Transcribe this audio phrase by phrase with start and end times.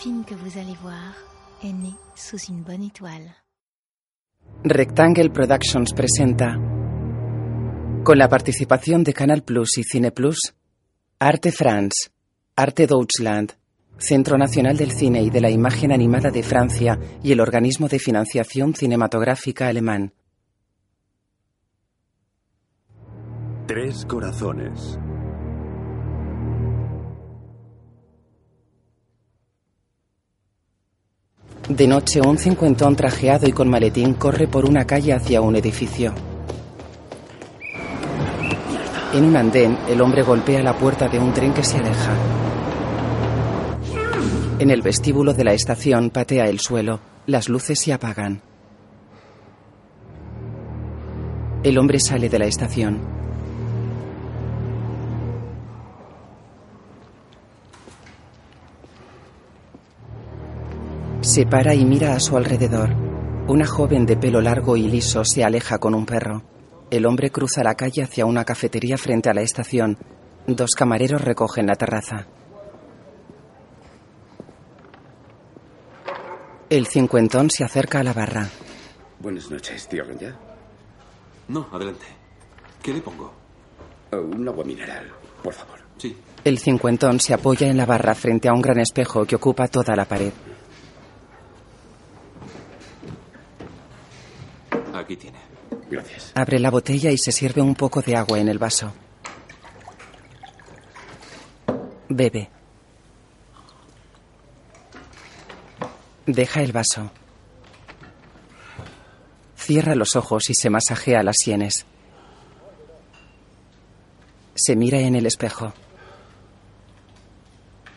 [0.00, 1.12] film que vous allez voir
[1.62, 3.34] est né sous une bonne étoile.
[4.64, 6.56] Rectangle Productions presenta,
[8.02, 10.54] con la participación de Canal Plus y Cine Plus,
[11.18, 12.08] Arte France,
[12.56, 13.52] Arte Deutschland,
[13.98, 17.98] Centro Nacional del Cine y de la Imagen Animada de Francia y el Organismo de
[17.98, 20.14] Financiación Cinematográfica Alemán.
[23.66, 24.98] Tres corazones.
[31.70, 36.12] De noche, un cincuentón trajeado y con maletín corre por una calle hacia un edificio.
[39.14, 42.12] En un andén, el hombre golpea la puerta de un tren que se aleja.
[44.58, 46.98] En el vestíbulo de la estación patea el suelo.
[47.26, 48.42] Las luces se apagan.
[51.62, 52.98] El hombre sale de la estación.
[61.22, 62.90] Se para y mira a su alrededor.
[63.46, 66.42] Una joven de pelo largo y liso se aleja con un perro.
[66.90, 69.98] El hombre cruza la calle hacia una cafetería frente a la estación.
[70.46, 72.26] Dos camareros recogen la terraza.
[76.70, 78.48] El cincuentón se acerca a la barra.
[79.18, 80.34] Buenas noches, tío ya.
[81.48, 82.06] No, adelante.
[82.82, 83.32] ¿Qué le pongo?
[84.12, 85.10] Oh, un agua mineral,
[85.42, 85.80] por favor.
[85.98, 86.16] Sí.
[86.44, 89.94] El cincuentón se apoya en la barra frente a un gran espejo que ocupa toda
[89.94, 90.32] la pared.
[95.10, 95.38] Aquí tiene.
[95.90, 96.30] Gracias.
[96.36, 98.92] Abre la botella y se sirve un poco de agua en el vaso.
[102.08, 102.48] Bebe.
[106.26, 107.10] Deja el vaso.
[109.56, 111.86] Cierra los ojos y se masajea las sienes.
[114.54, 115.72] Se mira en el espejo.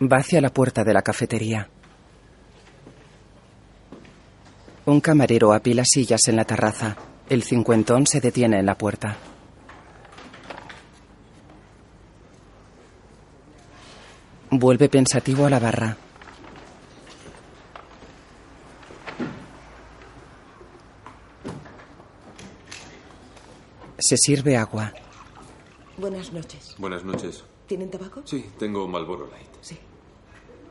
[0.01, 1.69] Va hacia la puerta de la cafetería.
[4.85, 6.97] Un camarero apila sillas en la terraza.
[7.29, 9.17] El cincuentón se detiene en la puerta.
[14.51, 15.97] Vuelve pensativo a la barra.
[23.97, 24.94] Se sirve agua.
[25.97, 26.75] Buenas noches.
[26.77, 27.44] Buenas noches.
[27.67, 28.21] ¿Tienen tabaco?
[28.25, 29.47] Sí, tengo Malboro Light.
[29.61, 29.77] Sí.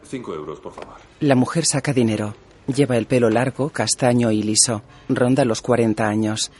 [0.05, 0.97] Cinco euros, por favor.
[1.21, 2.35] La mujer saca dinero.
[2.75, 4.83] Lleva el pelo largo, castaño y liso.
[5.09, 6.51] Ronda los 40 años.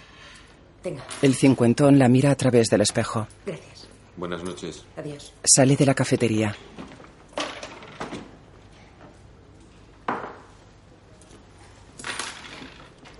[0.83, 1.05] Tenga.
[1.23, 3.29] El cincuentón la mira a través del espejo.
[3.47, 3.89] Gracias.
[4.17, 4.85] Buenas noches.
[4.97, 5.33] Adiós.
[5.45, 6.55] Sale de la cafetería.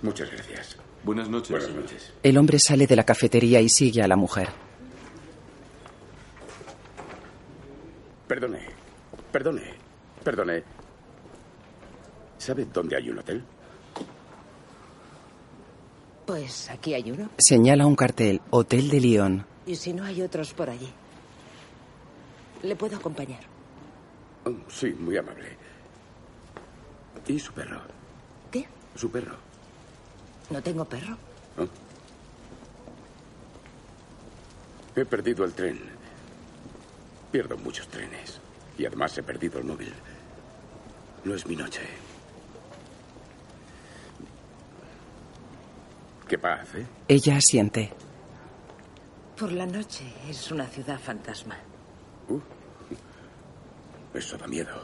[0.01, 0.77] Muchas gracias.
[1.03, 1.49] Buenas noches.
[1.49, 2.13] Buenas noches.
[2.21, 4.49] El hombre sale de la cafetería y sigue a la mujer.
[8.27, 8.59] Perdone.
[9.31, 9.63] Perdone.
[10.23, 10.63] Perdone.
[12.43, 13.41] ¿Sabe dónde hay un hotel?
[16.25, 17.29] Pues aquí hay uno.
[17.37, 19.45] Señala un cartel, Hotel de Lyon.
[19.65, 20.89] Y si no hay otros por allí.
[22.63, 23.39] Le puedo acompañar.
[24.43, 25.55] Oh, sí, muy amable.
[27.27, 27.79] ¿Y su perro?
[28.51, 28.67] ¿Qué?
[28.93, 29.37] Su perro.
[30.49, 31.15] No tengo perro.
[31.57, 31.67] Oh.
[34.97, 35.79] He perdido el tren.
[37.31, 38.41] Pierdo muchos trenes.
[38.77, 39.93] Y además he perdido el móvil.
[41.23, 42.02] No es mi noche.
[46.27, 46.85] Qué paz, ¿eh?
[47.07, 47.91] Ella asiente.
[49.37, 51.55] Por la noche es una ciudad fantasma.
[52.29, 52.39] Uh,
[54.17, 54.81] eso da miedo.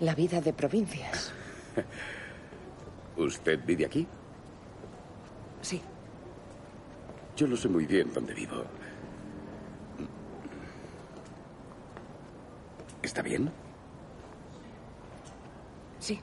[0.00, 1.32] La vida de provincias.
[3.16, 4.06] ¿Usted vive aquí?
[5.62, 5.82] Sí.
[7.36, 8.64] Yo no sé muy bien dónde vivo.
[13.02, 13.50] ¿Está bien?
[15.98, 16.20] Sí.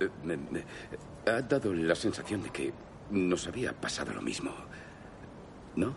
[0.00, 0.64] Eh, me- me-
[1.26, 2.72] ha dado la sensación de que
[3.10, 4.50] nos había pasado lo mismo.
[5.76, 5.94] ¿No?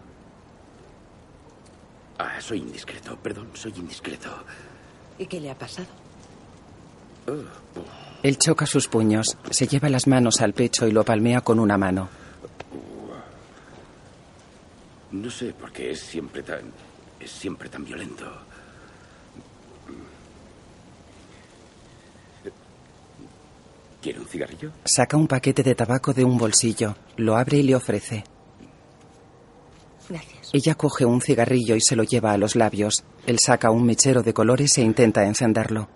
[2.18, 3.18] Ah, soy indiscreto.
[3.18, 4.30] Perdón, soy indiscreto.
[5.18, 5.88] ¿Y qué le ha pasado?
[7.28, 7.32] Oh,
[7.80, 7.86] oh.
[8.24, 11.78] Él choca sus puños, se lleva las manos al pecho y lo palmea con una
[11.78, 12.10] mano.
[15.12, 16.72] No sé por qué es siempre tan.
[17.20, 18.26] es siempre tan violento.
[24.06, 24.72] ¿Quiere un cigarrillo?
[24.84, 28.24] Saca un paquete de tabaco de un bolsillo, lo abre y le ofrece.
[30.08, 30.52] Gracias.
[30.54, 33.04] Ella coge un cigarrillo y se lo lleva a los labios.
[33.26, 35.90] Él saca un mechero de colores e intenta encenderlo.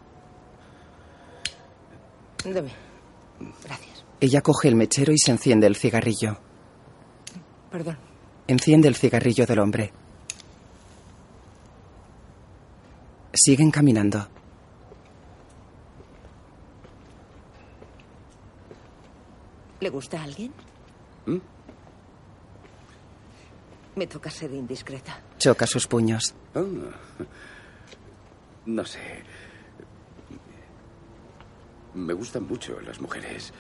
[2.43, 2.71] Deme.
[3.63, 4.03] Gracias.
[4.19, 6.39] Ella coge el mechero y se enciende el cigarrillo.
[7.69, 7.99] Perdón.
[8.47, 9.93] Enciende el cigarrillo del hombre.
[13.33, 14.27] Siguen caminando.
[19.79, 20.51] ¿Le gusta a alguien?
[21.25, 21.37] ¿Mm?
[23.95, 25.19] Me toca ser indiscreta.
[25.37, 26.33] Choca sus puños.
[26.55, 26.63] Ah,
[28.65, 28.99] no sé.
[31.93, 33.53] Me gustan mucho las mujeres.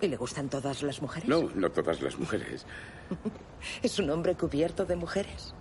[0.00, 1.28] ¿Y le gustan todas las mujeres?
[1.28, 2.66] No, no todas las mujeres.
[3.82, 5.54] ¿Es un hombre cubierto de mujeres?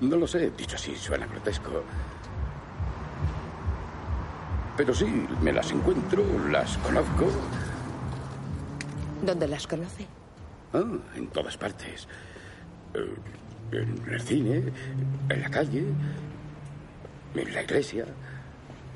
[0.00, 1.82] No lo sé, dicho así, suena grotesco.
[4.76, 5.06] Pero sí,
[5.42, 7.26] me las encuentro, las conozco.
[9.22, 10.06] ¿Dónde las conoce?
[10.72, 10.82] Ah,
[11.14, 12.08] en todas partes.
[12.94, 13.14] Eh,
[13.72, 14.72] en el cine,
[15.28, 15.84] en la calle,
[17.34, 18.06] en la iglesia.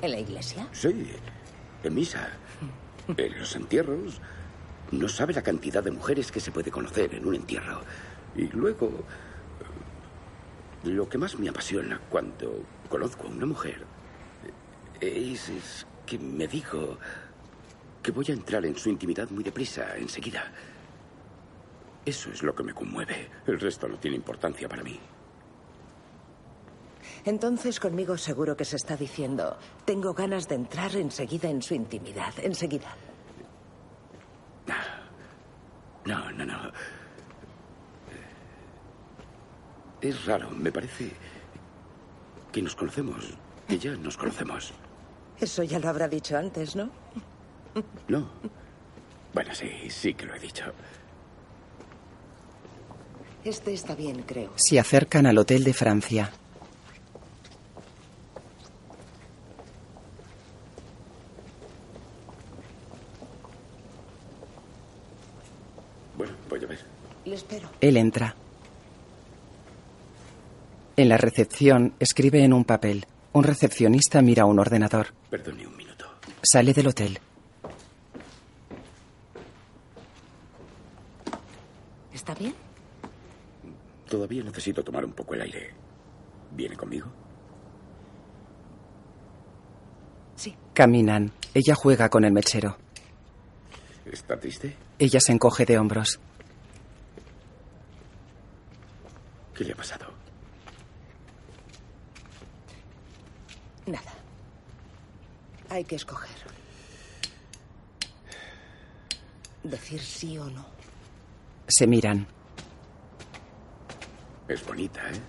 [0.01, 0.67] ¿En la iglesia?
[0.71, 1.11] Sí,
[1.83, 2.29] en misa,
[3.17, 4.19] en los entierros.
[4.91, 7.81] No sabe la cantidad de mujeres que se puede conocer en un entierro.
[8.35, 8.87] Y luego,
[10.83, 13.96] eh, lo que más me apasiona cuando conozco a una mujer
[15.01, 16.97] es, es que me digo
[18.01, 20.51] que voy a entrar en su intimidad muy deprisa, enseguida.
[22.05, 23.29] Eso es lo que me conmueve.
[23.45, 24.97] El resto no tiene importancia para mí.
[27.25, 32.33] Entonces conmigo seguro que se está diciendo, tengo ganas de entrar enseguida en su intimidad,
[32.37, 32.95] enseguida.
[36.05, 36.71] No, no, no.
[39.99, 41.11] Es raro, me parece
[42.53, 43.37] que nos conocemos,
[43.67, 44.73] que ya nos conocemos.
[45.39, 46.89] Eso ya lo habrá dicho antes, ¿no?
[48.07, 48.27] No.
[49.33, 50.63] Bueno, sí, sí que lo he dicho.
[53.43, 54.51] Este está bien, creo.
[54.55, 56.31] Se acercan al Hotel de Francia.
[66.17, 66.79] Bueno, voy a ver.
[67.25, 67.69] Le espero.
[67.79, 68.35] Él entra.
[70.95, 73.05] En la recepción escribe en un papel.
[73.33, 75.07] Un recepcionista mira un ordenador.
[75.29, 76.05] Perdone un minuto.
[76.41, 77.19] Sale del hotel.
[82.13, 82.53] ¿Está bien?
[84.09, 85.73] Todavía necesito tomar un poco el aire.
[86.51, 87.07] ¿Viene conmigo?
[90.35, 90.55] Sí.
[90.73, 91.31] Caminan.
[91.53, 92.77] Ella juega con el mechero.
[94.05, 94.75] ¿Está triste?
[94.99, 96.19] Ella se encoge de hombros.
[99.53, 100.05] ¿Qué le ha pasado?
[103.87, 104.13] Nada.
[105.69, 106.35] Hay que escoger.
[109.63, 110.65] Decir sí o no.
[111.67, 112.27] Se miran.
[114.47, 115.19] Es bonita, ¿eh?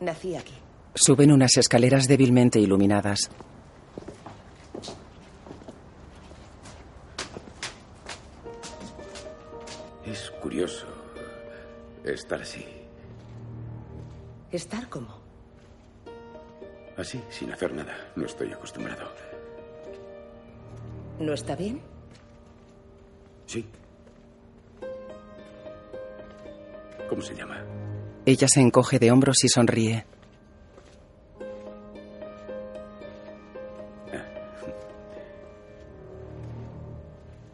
[0.00, 0.54] Nací aquí.
[0.94, 3.30] Suben unas escaleras débilmente iluminadas.
[10.04, 10.86] Es curioso
[12.04, 12.64] estar así.
[14.50, 15.17] ¿Estar como?
[16.98, 17.94] Así, sin hacer nada.
[18.16, 19.08] No estoy acostumbrado.
[21.20, 21.80] ¿No está bien?
[23.46, 23.64] Sí.
[27.08, 27.64] ¿Cómo se llama?
[28.26, 30.04] Ella se encoge de hombros y sonríe.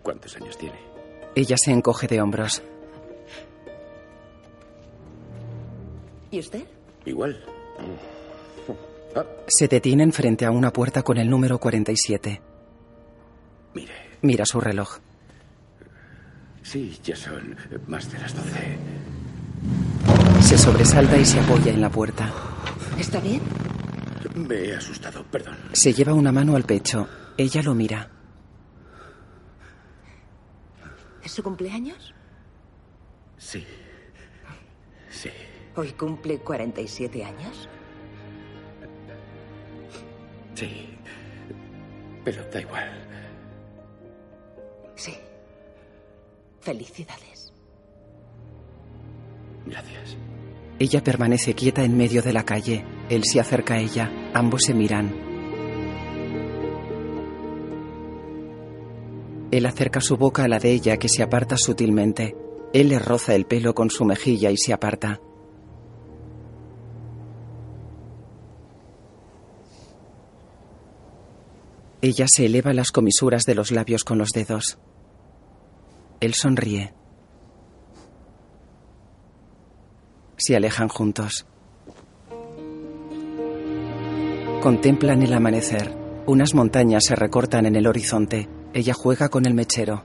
[0.02, 0.78] ¿Cuántos años tiene?
[1.34, 2.62] Ella se encoge de hombros.
[6.30, 6.64] ¿Y usted?
[7.04, 7.42] Igual.
[7.78, 7.82] Ah,
[9.46, 12.40] Se detienen frente a una puerta con el número 47.
[13.74, 13.92] mire.
[14.22, 14.98] Mira su reloj.
[16.62, 17.54] Sí, ya son
[17.86, 18.78] más de las doce.
[20.40, 22.32] Se sobresalta y se apoya en la puerta.
[22.98, 23.42] ¿Está bien?
[24.34, 25.56] Me he asustado, perdón.
[25.72, 27.06] Se lleva una mano al pecho.
[27.36, 28.10] Ella lo mira.
[31.22, 32.14] ¿Es su cumpleaños?
[33.36, 33.64] Sí.
[35.10, 35.30] Sí.
[35.76, 37.68] Hoy cumple 47 años.
[40.54, 40.88] Sí.
[42.24, 42.90] Pero da igual.
[44.94, 45.14] Sí.
[46.60, 47.52] Felicidades.
[49.66, 50.16] Gracias.
[50.78, 52.84] Ella permanece quieta en medio de la calle.
[53.08, 54.10] Él se acerca a ella.
[54.34, 55.12] Ambos se miran.
[59.50, 62.34] Él acerca su boca a la de ella que se aparta sutilmente.
[62.72, 65.20] Él le roza el pelo con su mejilla y se aparta.
[72.04, 74.76] Ella se eleva las comisuras de los labios con los dedos.
[76.20, 76.92] Él sonríe.
[80.36, 81.46] Se alejan juntos.
[84.60, 85.96] Contemplan el amanecer.
[86.26, 88.50] Unas montañas se recortan en el horizonte.
[88.74, 90.04] Ella juega con el mechero.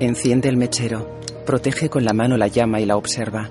[0.00, 1.20] Enciende el mechero.
[1.46, 3.48] Protege con la mano la llama y la observa.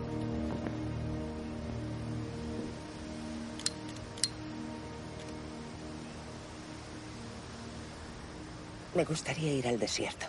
[8.95, 10.25] Me gustaría ir al desierto.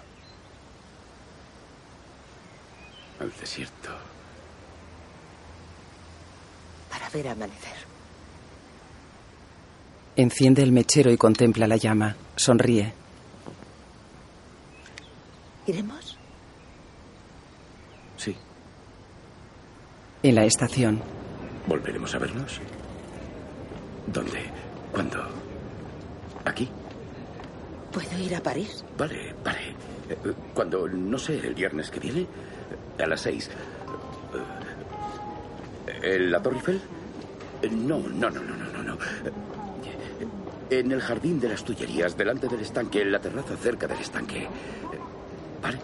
[3.20, 3.90] Al desierto.
[6.90, 7.76] Para ver amanecer.
[10.16, 12.16] Enciende el mechero y contempla la llama.
[12.36, 12.92] Sonríe.
[15.66, 16.18] ¿Iremos?
[18.16, 18.36] Sí.
[20.22, 21.02] En la estación,
[21.66, 22.60] ¿Volveremos a vernos?
[24.06, 24.44] ¿Dónde?
[24.92, 25.26] ¿Cuándo?
[26.44, 26.70] ¿Aquí?
[27.96, 28.84] ¿Puedo ir a París?
[28.98, 29.74] Vale, vale.
[30.10, 30.16] Eh,
[30.52, 32.20] Cuando, no sé, el viernes que viene,
[32.98, 33.48] eh, a las seis.
[35.86, 36.80] Eh, ¿En la Torre Eiffel?
[37.70, 38.98] No, no, no, no, no, no, no.
[40.68, 44.46] En el jardín de las Tullerías, delante del estanque, en la terraza cerca del estanque.
[45.62, 45.78] Vale.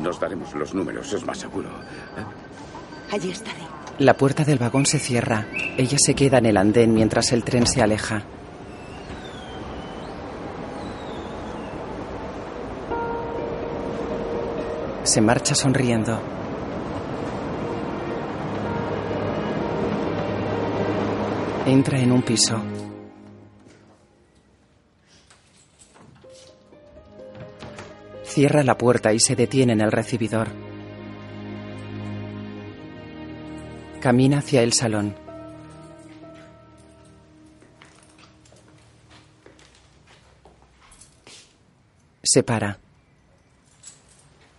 [0.00, 1.68] Nos daremos los números, es más seguro.
[1.68, 3.12] ¿eh?
[3.14, 3.60] Allí estaré.
[4.00, 5.46] la puerta del vagón se cierra.
[5.76, 8.24] Ella se queda en el andén mientras el tren se aleja.
[15.18, 16.16] Se marcha sonriendo.
[21.66, 22.62] Entra en un piso.
[28.22, 30.50] Cierra la puerta y se detiene en el recibidor.
[34.00, 35.16] Camina hacia el salón.
[42.22, 42.78] Se para.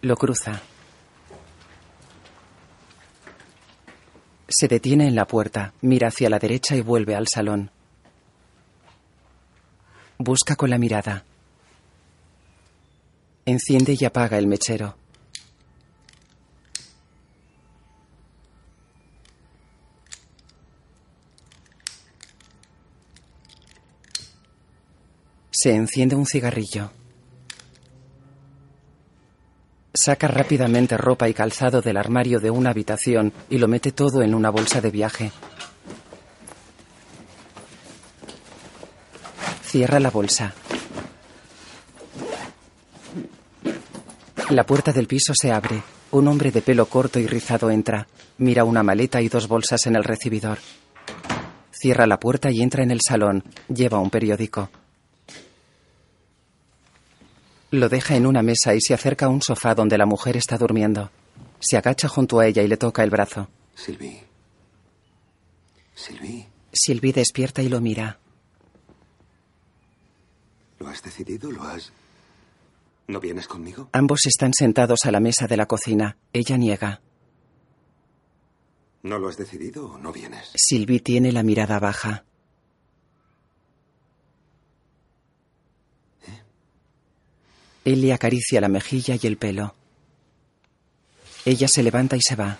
[0.01, 0.62] Lo cruza.
[4.48, 7.70] Se detiene en la puerta, mira hacia la derecha y vuelve al salón.
[10.18, 11.25] Busca con la mirada.
[13.46, 14.96] Enciende y apaga el mechero.
[25.51, 26.99] Se enciende un cigarrillo.
[29.93, 34.36] Saca rápidamente ropa y calzado del armario de una habitación y lo mete todo en
[34.36, 35.31] una bolsa de viaje.
[39.63, 40.53] Cierra la bolsa.
[44.50, 45.84] La puerta del piso se abre.
[46.12, 48.08] Un hombre de pelo corto y rizado entra.
[48.38, 50.60] Mira una maleta y dos bolsas en el recibidor.
[51.72, 53.43] Cierra la puerta y entra en el salón.
[53.67, 54.69] Lleva un periódico.
[57.72, 60.58] Lo deja en una mesa y se acerca a un sofá donde la mujer está
[60.58, 61.12] durmiendo.
[61.60, 63.50] Se agacha junto a ella y le toca el brazo.
[63.76, 64.24] Sylvie.
[65.94, 68.20] Sylvie, Sylvie despierta y lo mira.
[70.80, 71.52] ¿lo has decidido?
[71.52, 71.92] ¿Lo has...
[73.08, 73.90] ¿No vienes conmigo?
[73.92, 76.18] Ambos están sentados a la mesa de la cocina.
[76.32, 77.02] Ella niega.
[79.04, 80.52] ¿No lo has decidido o no vienes?
[80.56, 82.24] Sylvie tiene la mirada baja.
[87.86, 89.76] Él le acaricia la mejilla y el pelo.
[91.46, 92.58] Ella se levanta y se va.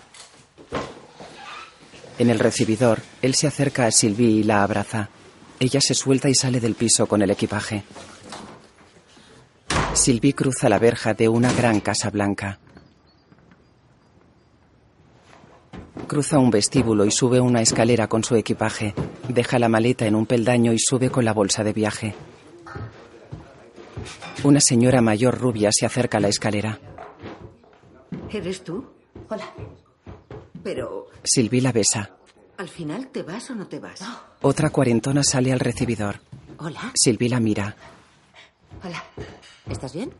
[2.18, 5.08] En el recibidor, él se acerca a Sylvie y la abraza.
[5.58, 7.84] Ella se suelta y sale del piso con el equipaje.
[9.94, 12.58] Sylvie cruza la verja de una gran casa blanca.
[16.06, 18.94] Cruza un vestíbulo y sube una escalera con su equipaje.
[19.28, 22.14] Deja la maleta en un peldaño y sube con la bolsa de viaje.
[24.42, 26.78] Una señora mayor rubia se acerca a la escalera.
[28.30, 28.86] ¿Eres tú?
[29.28, 29.52] Hola.
[30.62, 32.16] Pero, Sylvie la besa.
[32.56, 34.00] ¿al final te vas o no te vas?
[34.42, 36.20] Otra cuarentona sale al recibidor.
[36.58, 36.92] Hola.
[36.94, 37.74] Sylvie la mira.
[38.84, 39.02] Hola.
[39.68, 40.12] ¿Estás bien?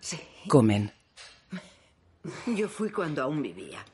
[0.00, 0.18] Sí.
[0.48, 0.90] Comen.
[2.46, 3.84] Yo fui cuando aún vivía.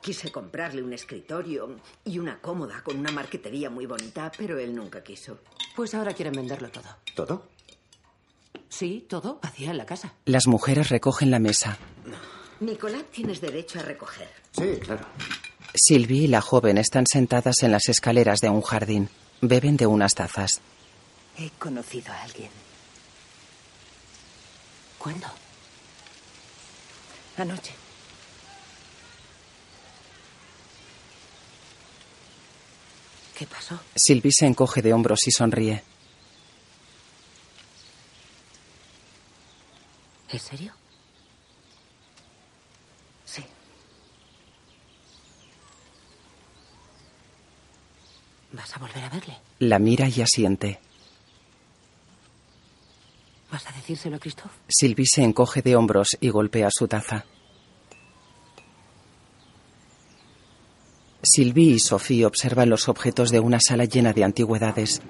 [0.00, 5.02] Quise comprarle un escritorio y una cómoda con una marquetería muy bonita, pero él nunca
[5.02, 5.38] quiso.
[5.74, 6.88] Pues ahora quieren venderlo todo.
[7.14, 7.55] ¿Todo?
[8.68, 10.14] Sí, todo vacía en la casa.
[10.24, 11.78] Las mujeres recogen la mesa.
[12.60, 14.28] Nicolás, tienes derecho a recoger.
[14.52, 15.06] Sí, claro.
[15.74, 19.10] Sylvie y la joven están sentadas en las escaleras de un jardín.
[19.42, 20.60] Beben de unas tazas.
[21.38, 22.50] He conocido a alguien.
[24.98, 25.26] ¿Cuándo?
[27.36, 27.72] Anoche.
[33.38, 33.78] ¿Qué pasó?
[33.94, 35.82] Sylvie se encoge de hombros y sonríe.
[40.28, 40.72] ¿En serio?
[43.24, 43.44] Sí.
[48.52, 49.38] ¿Vas a volver a verle?
[49.60, 50.80] La mira y asiente.
[53.50, 54.50] ¿Vas a decírselo a Christoph?
[54.68, 57.24] Sylvie se encoge de hombros y golpea su taza.
[61.22, 65.02] Sylvie y Sophie observan los objetos de una sala llena de antigüedades.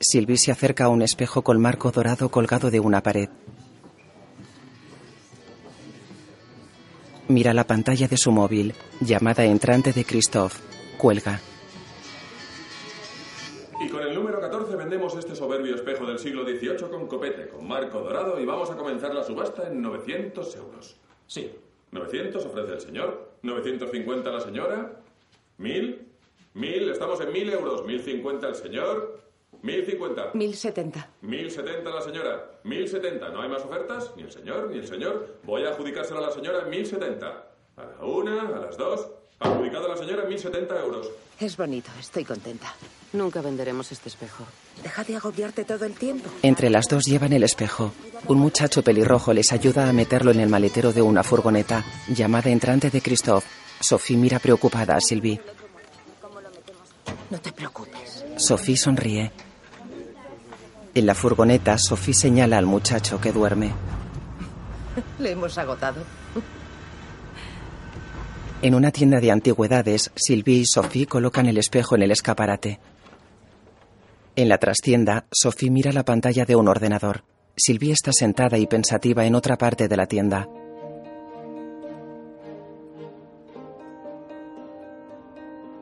[0.00, 3.28] Sylvie se acerca a un espejo con marco dorado colgado de una pared.
[7.28, 8.72] Mira la pantalla de su móvil.
[9.00, 10.62] Llamada entrante de Christophe.
[10.96, 11.40] Cuelga.
[13.80, 17.66] Y con el número 14 vendemos este soberbio espejo del siglo XVIII con copete, con
[17.66, 20.96] marco dorado y vamos a comenzar la subasta en 900 euros.
[21.26, 21.50] Sí,
[21.90, 25.00] 900 ofrece el señor, 950 la señora,
[25.58, 26.08] 1000,
[26.54, 29.20] 1000, estamos en 1000 euros, 1050 el señor,
[29.62, 30.30] 1050.
[30.34, 31.08] 1070.
[31.22, 33.28] 1070 la señora, 1070.
[33.30, 34.12] ¿No hay más ofertas?
[34.16, 35.38] Ni el señor, ni el señor.
[35.44, 37.26] Voy a adjudicárselo a la señora en 1070.
[37.76, 39.08] A la una, a las dos.
[39.38, 41.10] Adjudicado a la señora en 1070 euros.
[41.38, 42.74] Es bonito, estoy contenta.
[43.12, 44.44] Nunca venderemos este espejo.
[44.82, 46.30] Deja de agobiarte todo el tiempo.
[46.42, 47.92] Entre las dos llevan el espejo.
[48.28, 51.84] Un muchacho pelirrojo les ayuda a meterlo en el maletero de una furgoneta.
[52.08, 53.46] Llamada entrante de Christophe.
[53.80, 55.38] Sophie mira preocupada a Sylvie.
[57.30, 58.24] No te preocupes.
[58.38, 59.32] Sophie sonríe.
[60.96, 63.70] En la furgoneta, Sophie señala al muchacho que duerme.
[65.18, 66.02] Le hemos agotado.
[68.62, 72.80] En una tienda de antigüedades, Sylvie y Sophie colocan el espejo en el escaparate.
[74.36, 77.24] En la trastienda, Sophie mira la pantalla de un ordenador.
[77.58, 80.48] Sylvie está sentada y pensativa en otra parte de la tienda.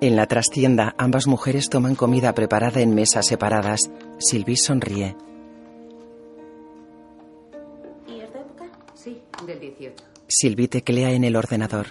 [0.04, 3.90] En la trastienda, ambas mujeres toman comida preparada en mesas separadas.
[4.18, 5.16] Sylvie sonríe.
[8.06, 8.70] ¿Y es de época?
[8.94, 10.04] Sí, del 18.
[10.28, 11.88] Sylvie teclea en el ordenador.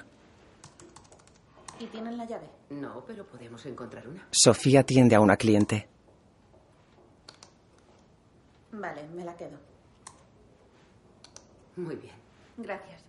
[1.79, 2.47] ¿Y tienen la llave?
[2.69, 4.27] No, pero podemos encontrar una.
[4.31, 5.87] Sofía atiende a una cliente.
[8.71, 9.57] Vale, me la quedo.
[11.75, 12.15] Muy bien.
[12.57, 13.01] Gracias.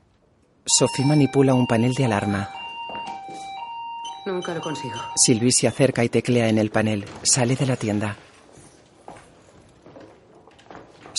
[0.67, 2.51] Sophie manipula un panel de alarma.
[4.27, 4.95] Nunca lo consigo.
[5.17, 7.05] Sylvie se acerca y teclea en el panel.
[7.23, 8.17] Sale de la tienda.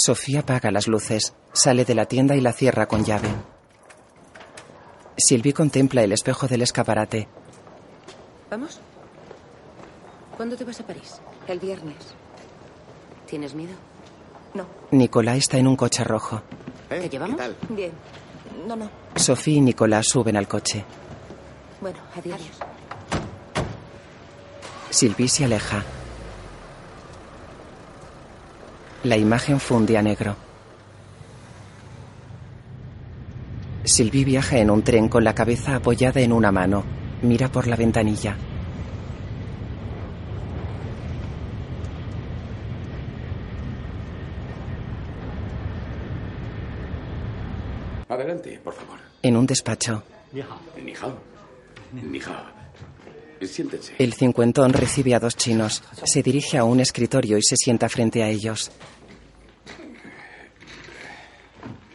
[0.05, 1.33] Sofía apaga las luces.
[1.51, 3.27] Sale de la tienda y la cierra con llave.
[5.17, 7.27] Sylvie contempla el espejo del escaparate.
[8.51, 8.79] ¿Vamos?
[10.37, 11.19] ¿Cuándo te vas a París?
[11.47, 12.13] El viernes.
[13.25, 13.73] ¿Tienes miedo?
[14.53, 14.67] No.
[14.91, 16.43] Nicolás está en un coche rojo.
[16.87, 17.41] ¿Te llevamos?
[17.69, 17.91] Bien.
[18.67, 18.91] No, no.
[19.15, 20.85] Sofía y Nicolás suben al coche.
[21.81, 22.41] Bueno, adiós.
[24.91, 25.83] Sylvie se aleja.
[29.05, 30.35] La imagen funde a negro.
[33.83, 36.83] Sylvie viaja en un tren con la cabeza apoyada en una mano.
[37.21, 38.35] Mira por la ventanilla.
[48.09, 48.99] Adelante, por favor.
[49.21, 50.59] En un despacho, Ni hao.
[51.93, 52.64] Ni hao.
[53.47, 53.93] Siéntense.
[53.99, 55.83] el cincuentón recibe a dos chinos.
[56.03, 58.71] Se dirige a un escritorio y se sienta frente a ellos.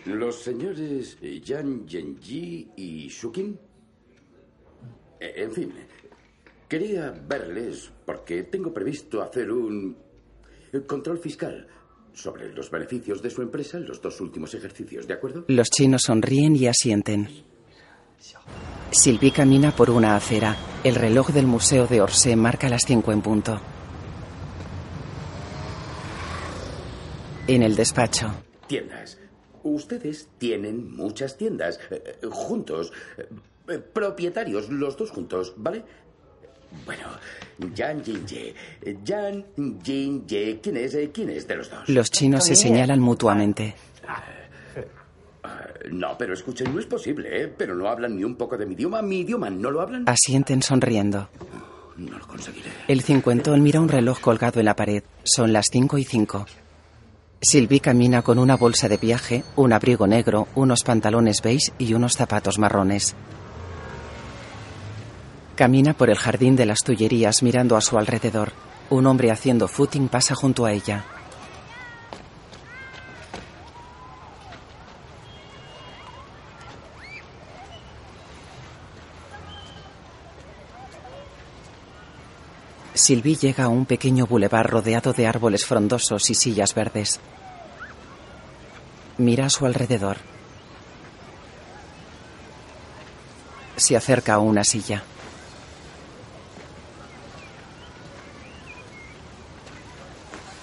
[0.07, 3.59] Los señores Yan Yenji y Shukin.
[5.21, 5.73] Eh, En fin,
[6.69, 9.97] quería verles porque tengo previsto hacer un
[10.87, 11.67] control fiscal
[12.13, 15.45] sobre los beneficios de su empresa en los dos últimos ejercicios, ¿de acuerdo?
[15.49, 17.29] Los chinos sonríen y asienten.
[18.91, 20.57] Sylvie camina por una acera.
[20.85, 23.61] El reloj del Museo de Orsay marca las cinco en punto.
[27.47, 28.33] En el despacho,
[28.67, 29.19] Tiendas.
[29.63, 31.79] Ustedes tienen muchas tiendas.
[31.91, 32.93] eh, eh, juntos.
[33.69, 35.83] eh, propietarios, los dos juntos, ¿vale?
[36.87, 37.03] Bueno,
[37.75, 38.55] Yan Jinje.
[39.05, 39.45] Yan
[39.83, 40.61] Jinje.
[40.63, 40.95] ¿Quién es?
[40.95, 41.89] eh, ¿Quién es de los dos?
[41.89, 43.75] los chinos se señalan mutuamente.
[45.91, 47.49] No, pero escuchen, no es posible, ¿eh?
[47.49, 49.03] Pero no hablan ni un poco de mi idioma.
[49.03, 50.05] Mi idioma no lo hablan.
[50.09, 51.29] Asienten sonriendo.
[51.97, 52.71] No lo conseguiré.
[52.89, 55.03] El cincuentón mira un reloj colgado en la pared.
[55.25, 56.47] Son las cinco y cinco.
[57.43, 62.15] Sylvie camina con una bolsa de viaje, un abrigo negro, unos pantalones beige y unos
[62.15, 63.15] zapatos marrones.
[65.57, 68.53] Camina por el jardín de las Tullerías mirando a su alrededor.
[68.91, 71.05] Un hombre haciendo footing pasa junto a ella.
[82.95, 87.21] Sylvie llega a un pequeño bulevar rodeado de árboles frondosos y sillas verdes.
[89.17, 90.17] Mira a su alrededor.
[93.77, 95.03] Se acerca a una silla.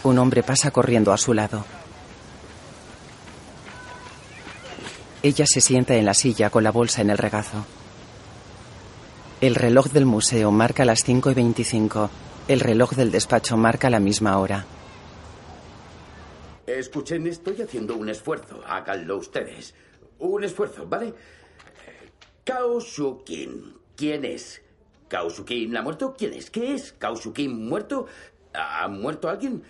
[0.03, 1.65] Un hombre pasa corriendo a su lado.
[5.23, 7.65] Ella se sienta en la silla con la bolsa en el regazo.
[9.39, 12.09] El reloj del museo marca las 5 y 25.
[12.47, 14.65] El reloj del despacho marca la misma hora.
[16.65, 18.63] Escuchen, estoy haciendo un esfuerzo.
[18.65, 19.75] Háganlo ustedes.
[20.17, 21.13] Un esfuerzo, ¿vale?
[22.43, 23.75] Kao Shukin.
[23.95, 24.59] ¿Quién es?
[25.07, 26.15] ¿Kao Shukin ha muerto?
[26.17, 26.49] ¿Quién es?
[26.49, 26.93] ¿Qué es?
[26.93, 28.07] ¿Kao Shukin muerto?
[28.53, 29.61] ¿Ha muerto alguien?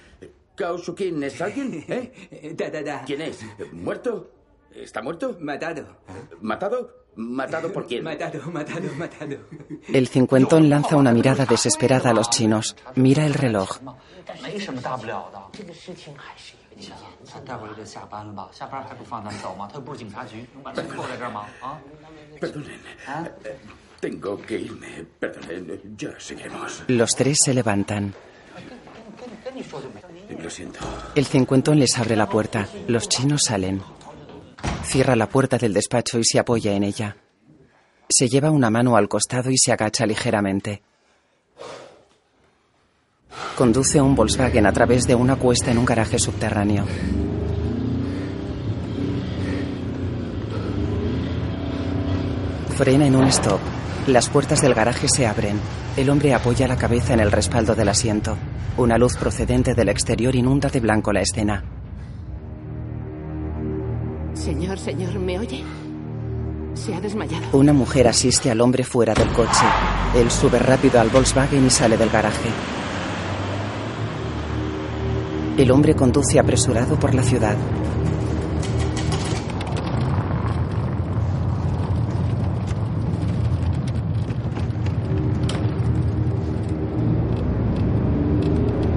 [0.56, 1.84] ¿Kao Shukin es alguien?
[1.90, 2.54] ¿Eh?
[2.58, 3.04] Da, da, da.
[3.04, 3.40] ¿Quién es?
[3.74, 4.32] ¿Muerto?
[4.74, 5.36] ¿Está muerto?
[5.42, 5.98] Matado.
[6.40, 7.07] ¿Matado?
[7.18, 8.04] ¿Matado por quién?
[8.04, 9.38] Matado, matado, matado.
[9.88, 12.76] El cincuentón lanza una mirada desesperada a los chinos.
[12.94, 13.80] Mira el reloj.
[22.40, 22.80] Perdonen.
[24.00, 25.06] Tengo que irme.
[25.20, 25.96] Perdonen.
[25.98, 26.84] Ya seguiremos.
[26.88, 28.14] Los tres se levantan.
[30.40, 30.80] Lo siento.
[31.16, 32.68] El cincuentón les abre la puerta.
[32.88, 33.82] Los chinos salen.
[34.84, 37.18] Cierra la puerta del despacho y se apoya en ella.
[38.10, 40.82] Se lleva una mano al costado y se agacha ligeramente.
[43.58, 46.86] Conduce un Volkswagen a través de una cuesta en un garaje subterráneo.
[52.78, 53.60] Frena en un stop.
[54.06, 55.60] Las puertas del garaje se abren.
[55.98, 58.38] El hombre apoya la cabeza en el respaldo del asiento.
[58.78, 61.64] Una luz procedente del exterior inunda de blanco la escena.
[64.38, 65.64] Señor, señor, ¿me oye?
[66.76, 67.46] Se ha desmayado.
[67.54, 69.66] Una mujer asiste al hombre fuera del coche.
[70.16, 72.50] Él sube rápido al Volkswagen y sale del garaje.
[75.58, 77.58] El hombre conduce apresurado por la ciudad.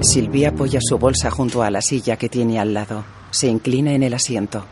[0.01, 3.03] Silvia apoya su bolsa junto a la silla que tiene al lado.
[3.31, 4.65] Se inclina en el asiento.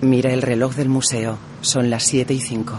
[0.00, 1.38] Mira el reloj del museo.
[1.60, 2.78] Son las 7 y 5.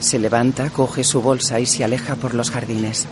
[0.00, 3.06] Se levanta, coge su bolsa y se aleja por los jardines.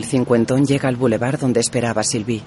[0.00, 2.40] El cincuentón llega al bulevar donde esperaba Sylvie.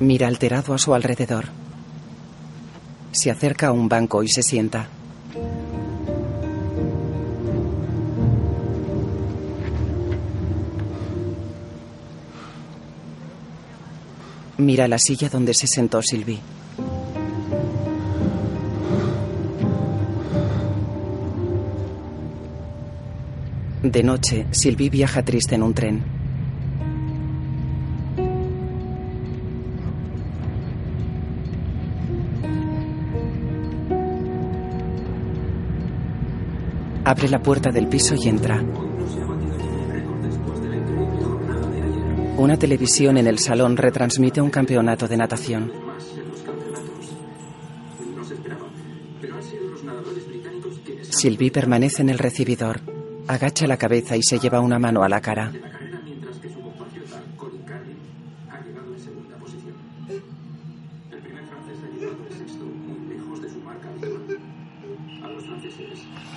[0.00, 1.44] Mira alterado a su alrededor.
[3.12, 4.88] Se acerca a un banco y se sienta.
[14.58, 16.53] Mira la silla donde se sentó Sylvie.
[23.84, 26.02] De noche, Sylvie viaja triste en un tren.
[37.04, 38.64] Abre la puerta del piso y entra.
[42.38, 45.70] Una televisión en el salón retransmite un campeonato de natación.
[51.02, 52.94] Sylvie permanece en el recibidor.
[53.26, 55.52] Agacha la cabeza y se lleva una mano a la cara.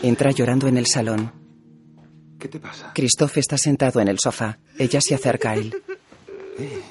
[0.01, 1.33] Entra llorando en el salón.
[2.39, 2.91] ¿Qué te pasa?
[2.93, 4.59] Christophe está sentado en el sofá.
[4.77, 5.75] Ella se acerca a él.
[6.59, 6.81] Eh,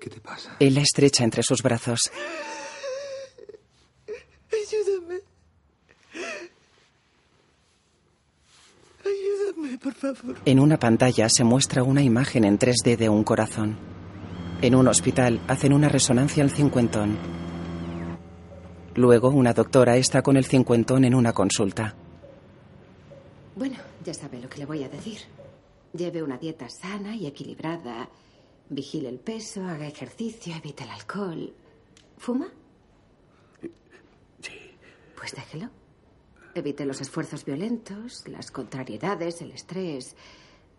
[0.00, 0.56] ¿Qué te pasa?
[0.58, 2.10] Él la estrecha entre sus brazos.
[9.78, 10.36] Por favor.
[10.44, 13.76] En una pantalla se muestra una imagen en 3D de un corazón.
[14.60, 17.16] En un hospital hacen una resonancia al cincuentón.
[18.94, 21.94] Luego una doctora está con el cincuentón en una consulta.
[23.56, 25.18] Bueno, ya sabe lo que le voy a decir.
[25.92, 28.08] Lleve una dieta sana y equilibrada.
[28.68, 31.52] Vigile el peso, haga ejercicio, evite el alcohol.
[32.18, 32.48] ¿Fuma?
[34.40, 34.52] Sí.
[35.16, 35.70] Pues déjelo.
[36.54, 40.14] Evite los esfuerzos violentos, las contrariedades, el estrés.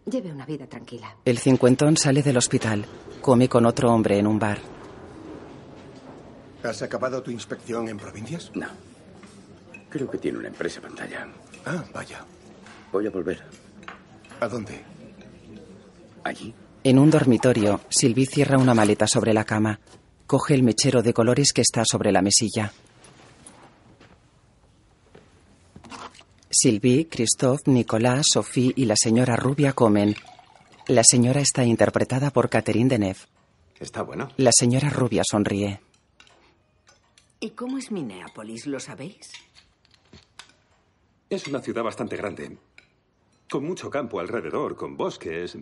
[0.06, 1.16] Lleve una vida tranquila.
[1.26, 2.86] El cincuentón sale del hospital.
[3.22, 4.60] Come con otro hombre en un bar.
[6.64, 8.52] ¿Has acabado tu inspección en provincias?
[8.54, 8.68] No.
[9.90, 11.28] Creo que tiene una empresa pantalla.
[11.66, 12.24] Ah, vaya.
[12.92, 13.42] Voy a volver.
[14.40, 14.82] ¿A dónde?
[16.24, 16.54] Allí.
[16.84, 19.80] En un dormitorio, Sylvie cierra una maleta sobre la cama.
[20.28, 22.72] Coge el mechero de colores que está sobre la mesilla.
[26.54, 30.16] Sylvie, Christophe, Nicolás, Sophie y la señora Rubia comen.
[30.88, 33.20] La señora está interpretada por Catherine Deneuve.
[33.80, 34.30] Está bueno.
[34.38, 35.82] La señora Rubia sonríe.
[37.40, 38.68] ¿Y cómo es Minneapolis?
[38.68, 39.32] ¿Lo sabéis?
[41.30, 42.58] Es una ciudad bastante grande.
[43.50, 45.58] Con mucho campo alrededor, con bosques.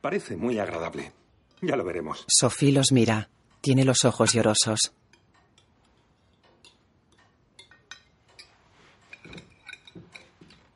[0.00, 1.12] Parece muy agradable.
[1.60, 2.24] Ya lo veremos.
[2.28, 3.28] Sophie los mira.
[3.60, 4.92] Tiene los ojos llorosos.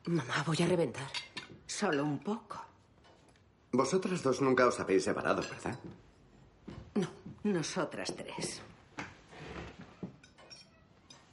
[0.09, 1.07] Mamá, voy a reventar.
[1.67, 2.59] Solo un poco.
[3.71, 5.77] Vosotras dos nunca os habéis separado, ¿verdad?
[6.95, 7.07] No,
[7.43, 8.59] nosotras tres.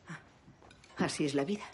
[0.09, 0.19] Ah,
[0.99, 1.65] Así es la vida.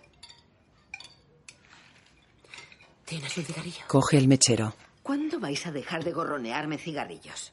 [3.05, 3.85] ¿Tienes un cigarrillo?
[3.89, 4.73] Coge el mechero.
[5.03, 7.53] ¿Cuándo vais a dejar de gorronearme cigarrillos?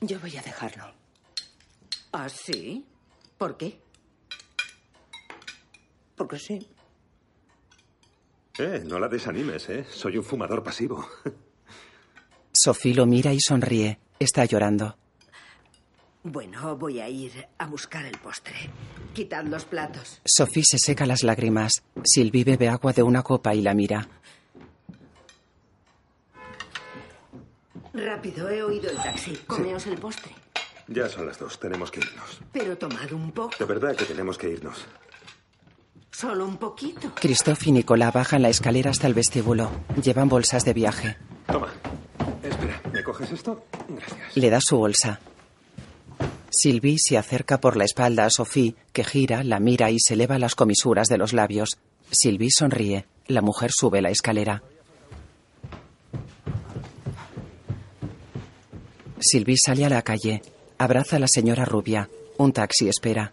[0.00, 0.92] Yo voy a dejarlo.
[2.10, 2.84] ¿Ah, sí?
[3.38, 3.80] ¿Por qué?
[6.16, 6.68] Porque sí.
[8.58, 9.86] Eh, no la desanimes, ¿eh?
[9.90, 11.06] Soy un fumador pasivo.
[12.52, 13.98] Sophie lo mira y sonríe.
[14.18, 14.96] Está llorando.
[16.22, 18.54] Bueno, voy a ir a buscar el postre.
[19.14, 20.20] Quitad los platos.
[20.26, 21.82] Sophie se seca las lágrimas.
[22.04, 24.06] Sylvie bebe agua de una copa y la mira.
[27.94, 29.34] Rápido, he oído el taxi.
[29.46, 30.32] Comeos el postre.
[30.88, 32.40] Ya son las dos, tenemos que irnos.
[32.52, 33.54] Pero tomad un poco.
[33.58, 34.84] De verdad que tenemos que irnos.
[36.20, 37.12] Solo un poquito.
[37.14, 39.70] Christophe y Nicolás bajan la escalera hasta el vestíbulo.
[40.02, 41.16] Llevan bolsas de viaje.
[41.46, 41.72] Toma.
[42.42, 43.64] Espera, ¿me coges esto?
[43.88, 44.36] Gracias.
[44.36, 45.18] Le da su bolsa.
[46.50, 50.38] Sylvie se acerca por la espalda a Sophie, que gira, la mira y se eleva
[50.38, 51.78] las comisuras de los labios.
[52.10, 53.06] Sylvie sonríe.
[53.26, 54.62] La mujer sube la escalera.
[59.20, 60.42] Sylvie sale a la calle.
[60.76, 62.10] Abraza a la señora rubia.
[62.36, 63.32] Un taxi espera.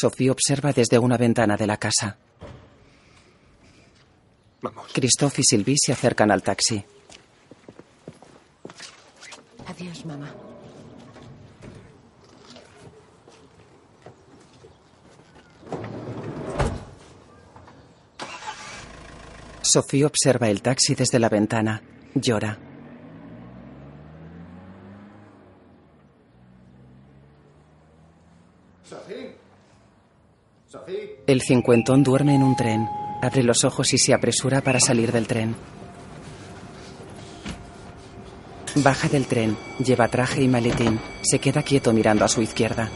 [0.00, 2.16] Sophie observa desde una ventana de la casa.
[4.62, 4.92] Vamos.
[4.92, 6.84] Christophe y Sylvie se acercan al taxi.
[9.66, 10.32] Adiós, mamá.
[19.62, 21.82] Sophie observa el taxi desde la ventana.
[22.14, 22.67] Llora.
[31.28, 32.88] El cincuentón duerme en un tren.
[33.20, 35.54] Abre los ojos y se apresura para salir del tren.
[38.76, 40.98] Baja del tren, lleva traje y maletín.
[41.20, 42.88] Se queda quieto mirando a su izquierda.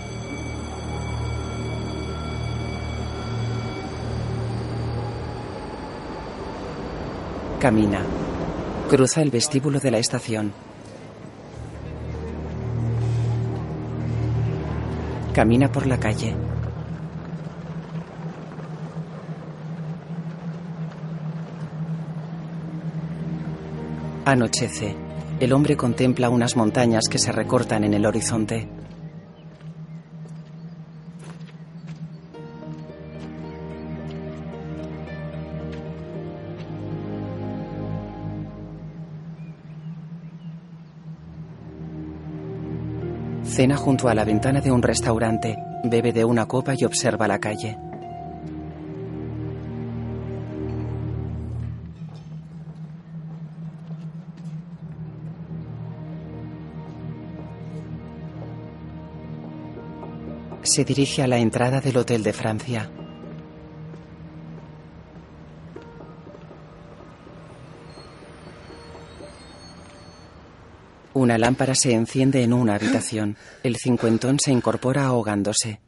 [7.61, 8.01] Camina.
[8.89, 10.55] Cruza el vestíbulo de la estación.
[15.35, 16.35] Camina por la calle.
[24.25, 24.95] Anochece.
[25.41, 28.69] El hombre contempla unas montañas que se recortan en el horizonte.
[43.43, 47.41] Cena junto a la ventana de un restaurante, bebe de una copa y observa la
[47.41, 47.77] calle.
[60.73, 62.91] Se dirige a la entrada del Hotel de Francia.
[71.13, 73.37] Una lámpara se enciende en una habitación.
[73.63, 75.83] El cincuentón se incorpora ahogándose.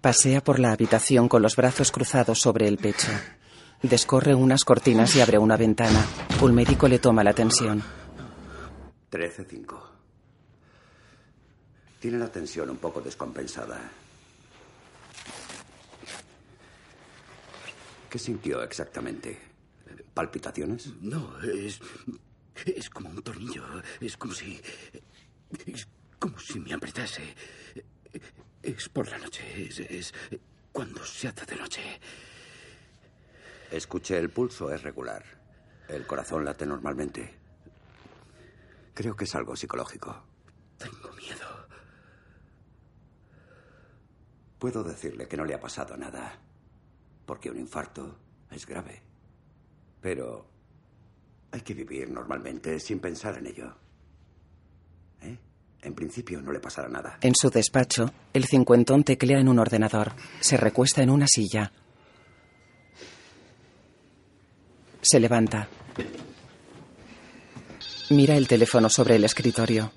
[0.00, 3.08] Pasea por la habitación con los brazos cruzados sobre el pecho.
[3.82, 6.06] Descorre unas cortinas y abre una ventana.
[6.40, 7.82] Un médico le toma la tensión.
[9.10, 9.97] 13.5.
[11.98, 13.80] Tiene la tensión un poco descompensada.
[18.08, 19.38] ¿Qué sintió exactamente?
[20.14, 20.94] ¿Palpitaciones?
[21.00, 21.80] No, es.
[22.64, 23.64] Es como un tornillo.
[24.00, 24.60] Es como si.
[25.66, 25.86] Es
[26.18, 27.22] como si me apretase.
[28.62, 29.42] Es por la noche.
[29.68, 30.14] Es, es
[30.72, 32.00] cuando se hace de noche.
[33.70, 35.24] Escuché el pulso, es regular.
[35.88, 37.34] El corazón late normalmente.
[38.94, 40.24] Creo que es algo psicológico.
[40.78, 41.07] Tengo
[44.58, 46.38] Puedo decirle que no le ha pasado nada,
[47.24, 48.18] porque un infarto
[48.50, 49.02] es grave.
[50.00, 50.46] Pero
[51.50, 53.74] hay que vivir normalmente sin pensar en ello.
[55.22, 55.38] ¿Eh?
[55.82, 57.18] En principio no le pasará nada.
[57.20, 60.12] En su despacho, el cincuentón teclea en un ordenador.
[60.40, 61.72] Se recuesta en una silla.
[65.00, 65.68] Se levanta.
[68.10, 69.92] Mira el teléfono sobre el escritorio.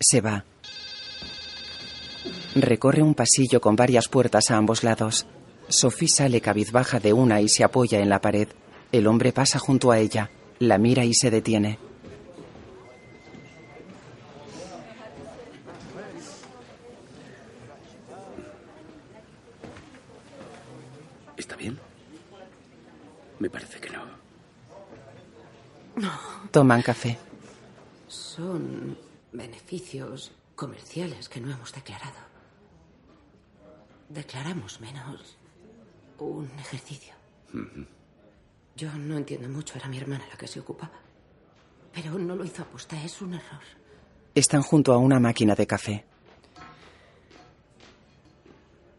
[0.00, 0.44] Se va.
[2.54, 5.26] Recorre un pasillo con varias puertas a ambos lados.
[5.68, 8.48] Sophie sale cabizbaja de una y se apoya en la pared.
[8.92, 11.78] El hombre pasa junto a ella, la mira y se detiene.
[21.38, 21.78] ¿Está bien?
[23.38, 24.04] Me parece que no.
[25.96, 26.12] No.
[26.50, 27.16] Toman café.
[28.08, 28.98] Son
[29.32, 32.31] beneficios comerciales que no hemos declarado.
[34.08, 35.38] Declaramos menos
[36.18, 37.14] un ejercicio.
[38.76, 41.00] Yo no entiendo mucho, era mi hermana la que se ocupaba.
[41.92, 43.62] Pero no lo hizo aposta, es un error.
[44.34, 46.04] Están junto a una máquina de café.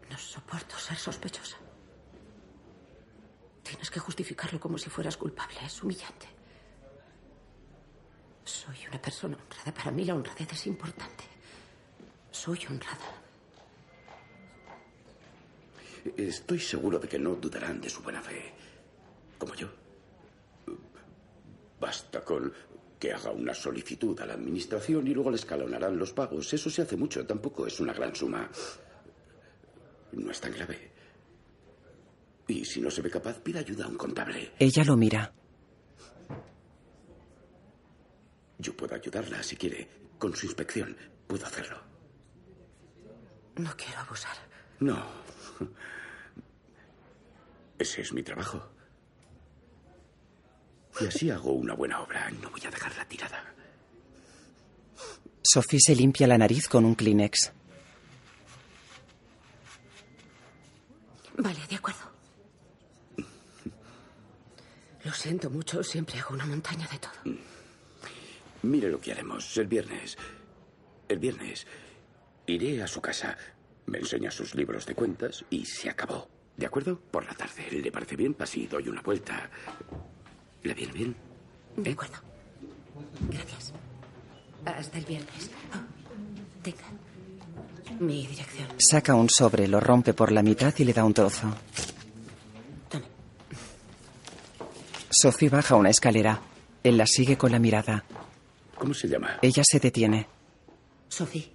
[0.10, 1.58] No soporto ser sospechosa.
[3.64, 6.28] Tienes que justificarlo como si fueras culpable, es humillante.
[8.44, 9.74] Soy una persona honrada.
[9.74, 11.24] Para mí la honradez es importante.
[12.30, 13.23] Soy honrada.
[16.18, 18.54] Estoy seguro de que no dudarán de su buena fe.
[19.38, 19.70] Como yo.
[21.80, 22.52] Basta con
[23.00, 26.54] que haga una solicitud a la administración y luego le escalonarán los pagos.
[26.54, 28.50] Eso se hace mucho, tampoco es una gran suma.
[30.14, 30.92] No es tan grave.
[32.48, 34.52] Y si no se ve capaz, pida ayuda a un contable.
[34.60, 35.34] Ella lo mira.
[38.58, 39.88] Yo puedo ayudarla si quiere.
[40.18, 40.96] Con su inspección,
[41.28, 41.82] puedo hacerlo.
[43.58, 44.38] No quiero abusar.
[44.80, 45.23] No.
[47.80, 48.64] Ese es mi trabajo.
[51.02, 52.30] Y así hago una buena obra.
[52.42, 53.44] No voy a dejarla tirada.
[55.42, 57.52] Sophie se limpia la nariz con un Kleenex.
[61.38, 62.12] Vale, de acuerdo.
[65.04, 67.38] Lo siento mucho, siempre hago una montaña de todo.
[68.62, 70.18] Mire lo que haremos el viernes.
[71.10, 71.68] El viernes
[72.48, 73.38] iré a su casa,
[73.86, 76.28] me enseña sus libros de cuentas y se acabó.
[76.58, 77.00] ¿De acuerdo?
[77.00, 77.68] Por la tarde.
[77.72, 78.36] ¿Le parece bien?
[78.40, 79.50] Así doy una vuelta.
[80.62, 81.16] ¿Le viene bien?
[81.76, 82.16] De acuerdo.
[83.30, 83.74] Gracias.
[84.66, 85.50] Hasta el viernes.
[85.74, 86.84] Oh, tenga.
[88.00, 88.68] Mi dirección.
[88.78, 91.54] Saca un sobre, lo rompe por la mitad y le da un trozo.
[95.10, 96.42] Sophie baja una escalera.
[96.84, 98.04] Él la sigue con la mirada.
[98.78, 99.38] ¿Cómo se llama?
[99.42, 100.28] Ella se detiene.
[101.08, 101.52] Sophie.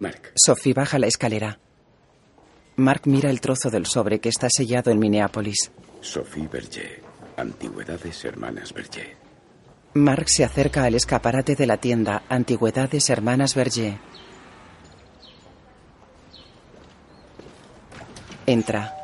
[0.00, 0.32] Mark.
[0.36, 1.58] Sophie baja la escalera.
[2.76, 5.72] Mark mira el trozo del sobre que está sellado en Minneapolis.
[6.00, 7.02] Sophie Berger.
[7.36, 9.16] Antigüedades Hermanas Berger.
[9.94, 13.98] Mark se acerca al escaparate de la tienda Antigüedades Hermanas Berger.
[18.46, 18.94] Entra.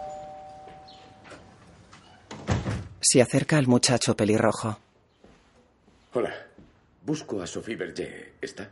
[3.00, 4.78] Se acerca al muchacho pelirrojo.
[6.12, 6.32] Hola.
[7.04, 8.34] Busco a Sophie Berger.
[8.40, 8.70] ¿Está?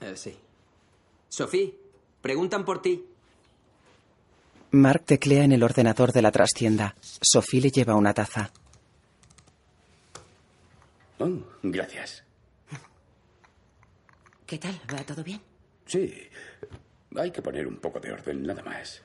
[0.00, 0.36] Eh, sí.
[1.32, 1.74] Sophie,
[2.20, 3.06] preguntan por ti.
[4.72, 6.94] Mark teclea en el ordenador de la trastienda.
[7.22, 8.52] Sophie le lleva una taza.
[11.18, 11.30] Oh,
[11.62, 12.22] gracias.
[14.44, 14.78] ¿Qué tal?
[14.92, 15.40] ¿Va todo bien?
[15.86, 16.12] Sí.
[17.16, 19.00] Hay que poner un poco de orden, nada más.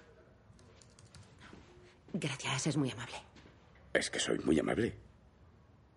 [2.12, 3.16] Gracias, es muy amable.
[3.94, 4.94] Es que soy muy amable.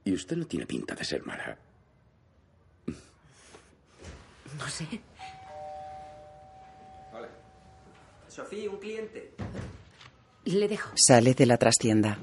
[0.05, 1.59] Y usted no tiene pinta de ser mala.
[2.87, 4.87] No sé.
[7.13, 7.29] Hola.
[8.41, 9.35] Sophie, un cliente.
[10.47, 10.91] Le dejo.
[10.95, 12.19] Sale de la trastienda.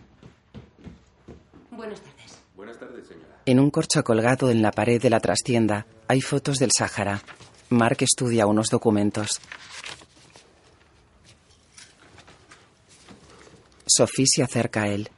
[1.69, 2.39] Buenas tardes.
[2.55, 3.41] Buenas tardes, señora.
[3.45, 7.21] En un corcho colgado en la pared de la trastienda hay fotos del Sáhara.
[7.69, 9.39] Mark estudia unos documentos.
[13.85, 15.09] Sophie se acerca a él.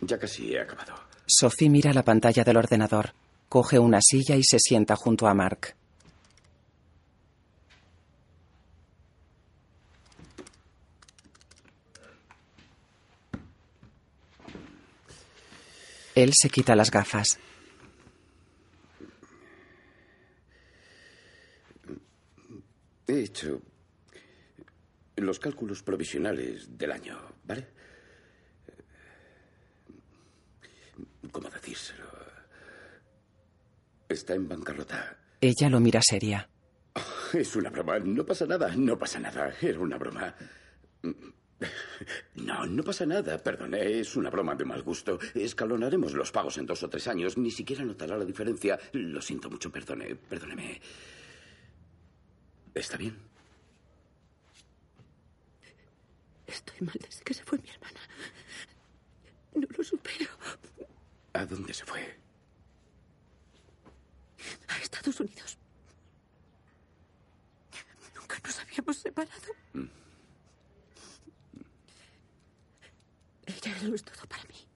[0.00, 0.94] Ya casi he acabado.
[1.26, 3.14] Sophie mira la pantalla del ordenador.
[3.48, 5.74] Coge una silla y se sienta junto a Mark.
[16.14, 17.38] Él se quita las gafas.
[23.06, 23.60] He hecho
[25.16, 27.68] los cálculos provisionales del año, ¿vale?
[31.30, 32.04] ¿Cómo decírselo?
[34.08, 35.16] Está en bancarrota.
[35.40, 36.48] Ella lo mira seria.
[37.32, 37.98] es una broma.
[38.00, 39.54] No pasa nada, no pasa nada.
[39.60, 40.34] Era una broma.
[42.34, 43.38] No, no pasa nada.
[43.38, 45.18] Perdone, es una broma de mal gusto.
[45.34, 47.36] Escalonaremos los pagos en dos o tres años.
[47.38, 48.78] Ni siquiera notará la diferencia.
[48.92, 50.80] Lo siento mucho, perdone, perdóneme.
[52.74, 53.16] ¿Está bien?
[56.46, 58.00] Estoy mal desde que se fue mi hermana.
[59.54, 60.30] No lo supero.
[61.34, 62.18] ¿A dónde se fue?
[64.68, 65.58] A Estados Unidos.
[68.14, 69.54] Nunca nos habíamos separado.
[69.74, 70.01] Mm.
[73.56, 74.66] Ella lo es todo para mí.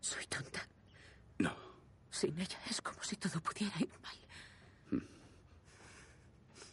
[0.00, 0.66] Soy tonta.
[1.38, 1.54] No.
[2.10, 5.04] Sin ella es como si todo pudiera ir mal.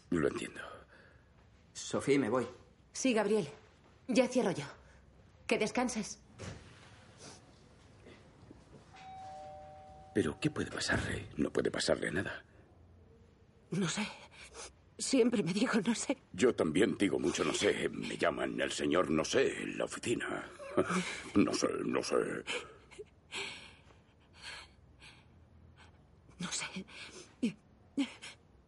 [0.09, 0.61] Lo entiendo.
[1.73, 2.47] Sofía, me voy.
[2.91, 3.47] Sí, Gabriel.
[4.07, 4.65] Ya cierro yo.
[5.47, 6.19] Que descanses.
[10.13, 11.29] Pero, ¿qué puede pasarle?
[11.37, 12.43] No puede pasarle nada.
[13.71, 14.05] No sé.
[15.01, 16.15] Siempre me digo no sé.
[16.31, 17.89] Yo también digo mucho no sé.
[17.89, 20.47] Me llaman el señor no sé en la oficina.
[21.35, 22.15] No sé, no sé.
[26.39, 26.85] No sé.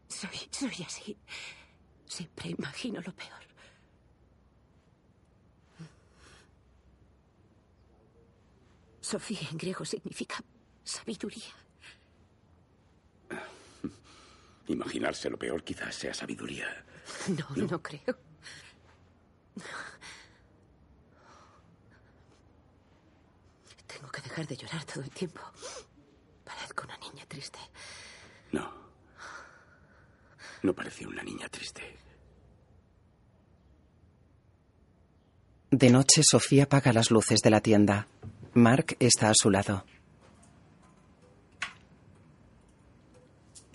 [0.07, 1.17] Soy, soy así.
[2.05, 3.43] Siempre imagino lo peor.
[9.01, 10.43] Sofía en griego significa
[10.83, 11.53] sabiduría.
[14.67, 16.85] Imaginarse lo peor quizás sea sabiduría.
[17.27, 18.17] No, no, creo.
[23.87, 25.41] Tengo que dejar de llorar todo el tiempo.
[26.43, 27.59] Parezco una niña triste.
[28.51, 28.71] No.
[30.61, 31.97] No parece una niña triste.
[35.71, 38.07] De noche, Sofía apaga las luces de la tienda.
[38.53, 39.85] Mark está a su lado.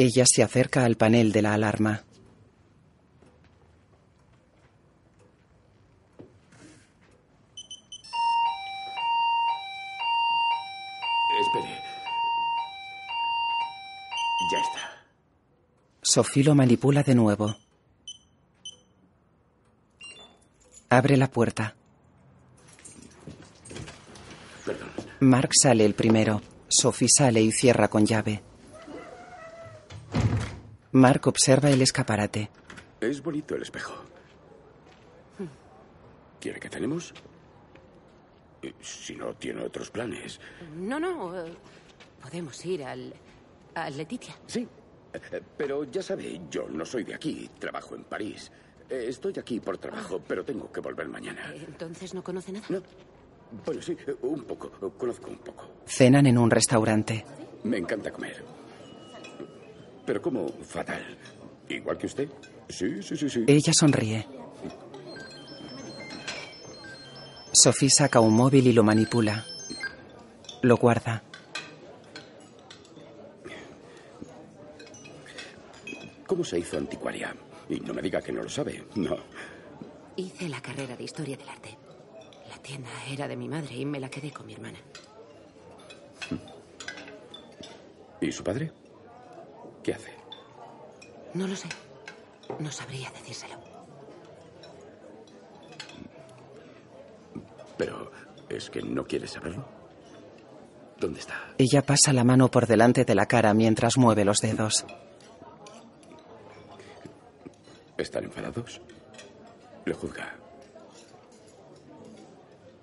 [0.00, 2.04] Ella se acerca al panel de la alarma.
[11.40, 11.82] Espere.
[14.52, 15.04] Ya está.
[16.00, 17.56] Sophie lo manipula de nuevo.
[20.88, 21.74] Abre la puerta.
[24.64, 24.90] Perdón.
[25.18, 26.40] Mark sale el primero.
[26.68, 28.47] Sophie sale y cierra con llave.
[30.92, 32.50] Mark observa el escaparate.
[33.00, 33.94] Es bonito el espejo.
[36.40, 37.12] ¿Quiere que tenemos?
[38.62, 40.40] Eh, Si no tiene otros planes.
[40.76, 41.36] No, no.
[41.46, 41.52] eh,
[42.22, 43.12] podemos ir al.
[43.74, 44.36] a Letitia.
[44.46, 44.66] Sí.
[45.12, 47.48] Eh, Pero ya sabe, yo no soy de aquí.
[47.58, 48.50] Trabajo en París.
[48.88, 51.52] Estoy aquí por trabajo, pero tengo que volver mañana.
[51.54, 52.64] Entonces no conoce nada.
[52.70, 52.80] No.
[53.66, 54.70] Bueno, sí, un poco.
[54.96, 55.68] Conozco un poco.
[55.86, 57.24] Cenan en un restaurante.
[57.64, 58.42] Me encanta comer.
[60.08, 61.04] Pero como fatal.
[61.68, 62.30] ¿Igual que usted?
[62.70, 63.44] Sí, sí, sí, sí.
[63.46, 64.26] Ella sonríe.
[67.52, 69.44] Sophie saca un móvil y lo manipula.
[70.62, 71.22] Lo guarda.
[76.26, 77.36] ¿Cómo se hizo anticuaria?
[77.68, 78.82] Y no me diga que no lo sabe.
[78.94, 79.14] No.
[80.16, 81.76] Hice la carrera de historia del arte.
[82.48, 84.78] La tienda era de mi madre y me la quedé con mi hermana.
[88.22, 88.72] ¿Y su padre?
[89.88, 90.12] ¿Qué hace?
[91.32, 91.66] No lo sé.
[92.58, 93.54] No sabría decírselo.
[97.78, 98.12] Pero,
[98.50, 99.66] ¿es que no quiere saberlo?
[101.00, 101.54] ¿Dónde está?
[101.56, 104.84] Ella pasa la mano por delante de la cara mientras mueve los dedos.
[107.96, 108.82] ¿Están enfadados?
[109.86, 110.36] ¿Le juzga?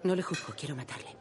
[0.01, 1.14] No le juzgo, quiero matarle.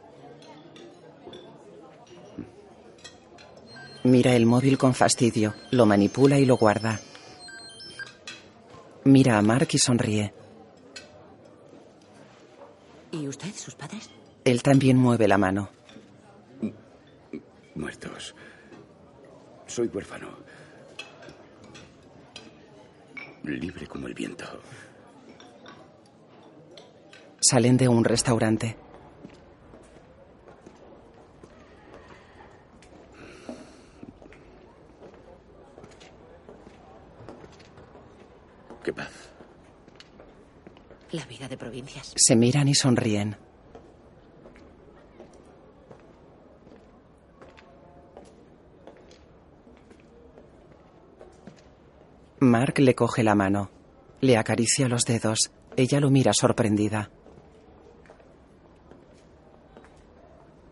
[4.05, 6.99] Mira el móvil con fastidio, lo manipula y lo guarda.
[9.03, 10.31] Mira a Mark y sonríe.
[13.11, 14.11] ¿Y usted, sus padres?
[14.43, 15.71] Él también mueve la mano.
[17.73, 18.35] Muertos.
[19.65, 20.27] Soy huérfano.
[23.41, 24.45] Libre como el viento.
[27.39, 28.84] Salen de un restaurante.
[38.85, 39.09] Qué paz.
[41.11, 42.13] La vida de provincias.
[42.15, 43.35] Se miran y sonríen.
[52.41, 53.71] Mark le coge la mano.
[54.21, 55.51] Le acaricia los dedos.
[55.75, 57.09] Ella lo mira sorprendida.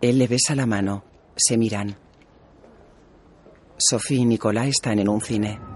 [0.01, 1.03] Él le besa la mano.
[1.35, 1.97] Se miran.
[3.77, 5.72] Sophie y Nicolás están en un cine.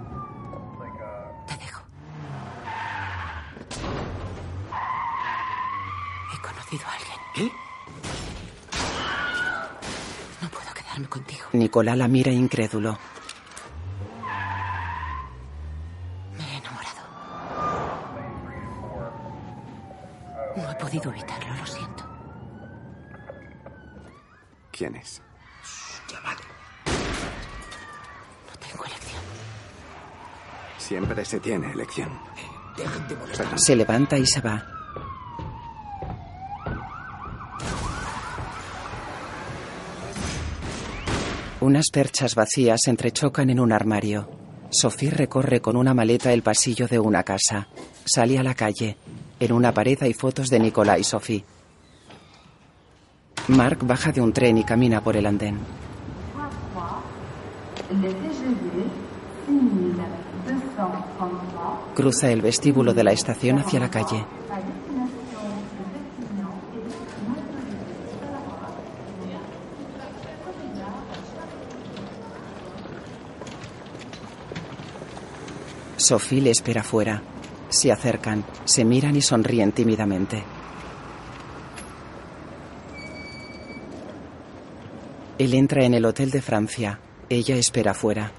[6.68, 7.18] Conocido a alguien.
[7.34, 7.52] ¿Qué?
[10.42, 11.46] No puedo quedarme contigo.
[11.54, 12.98] Nicolás la mira incrédulo.
[16.38, 17.02] Me he enamorado.
[20.56, 22.04] No he podido evitarlo, lo siento.
[24.72, 25.22] ¿Quién es?
[26.12, 26.42] Ya vale.
[28.48, 29.22] No tengo elección.
[30.78, 32.10] Siempre se tiene elección.
[32.78, 33.60] Dejen de molestar.
[33.60, 34.77] Se levanta y se va.
[41.68, 44.30] Unas perchas vacías entrechocan en un armario.
[44.70, 47.68] Sophie recorre con una maleta el pasillo de una casa.
[48.06, 48.96] Sale a la calle.
[49.38, 51.44] En una pared hay fotos de Nicolás y Sophie.
[53.50, 55.60] Mark baja de un tren y camina por el andén.
[61.96, 64.26] Cruza el vestíbulo de la estación hacia la calle.
[76.08, 77.22] Sophie le espera fuera.
[77.68, 80.42] Se acercan, se miran y sonríen tímidamente.
[85.38, 87.02] Él entra en el hotel de Francia.
[87.28, 88.32] Ella espera fuera.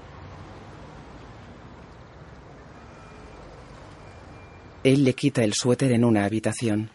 [4.83, 6.89] Él le quita el suéter en una habitación.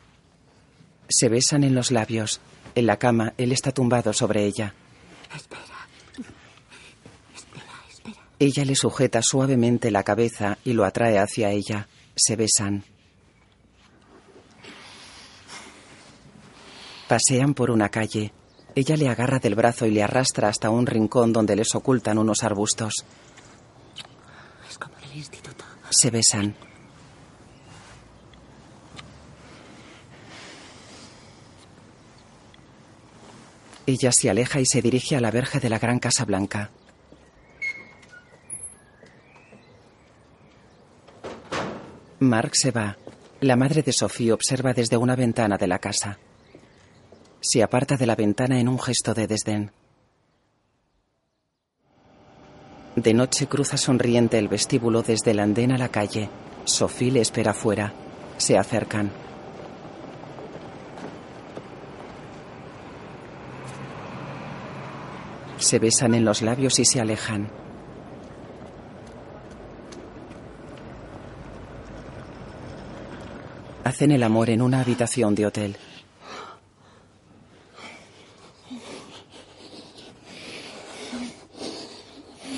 [1.08, 2.40] Se besan en los labios.
[2.74, 4.74] En la cama, él está tumbado sobre ella.
[8.44, 11.88] Ella le sujeta suavemente la cabeza y lo atrae hacia ella.
[12.14, 12.84] Se besan.
[17.08, 18.34] Pasean por una calle.
[18.74, 22.44] Ella le agarra del brazo y le arrastra hasta un rincón donde les ocultan unos
[22.44, 23.06] arbustos.
[24.68, 25.64] Es como el instituto.
[25.88, 26.54] Se besan.
[33.86, 36.70] Ella se aleja y se dirige a la verja de la gran Casa Blanca.
[42.20, 42.96] Mark se va.
[43.40, 46.18] La madre de Sophie observa desde una ventana de la casa.
[47.40, 49.72] Se aparta de la ventana en un gesto de desdén.
[52.96, 56.30] De noche cruza sonriente el vestíbulo desde el andén a la calle.
[56.64, 57.92] Sophie le espera fuera.
[58.36, 59.10] Se acercan.
[65.58, 67.63] Se besan en los labios y se alejan.
[73.84, 75.76] Hacen el amor en una habitación de hotel.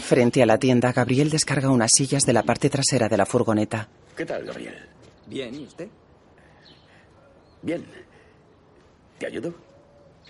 [0.03, 3.89] Frente a la tienda, Gabriel descarga unas sillas de la parte trasera de la furgoneta.
[4.16, 4.74] ¿Qué tal, Gabriel?
[5.27, 5.89] Bien, ¿y usted?
[7.62, 7.85] Bien.
[9.18, 9.53] ¿Te ayudo?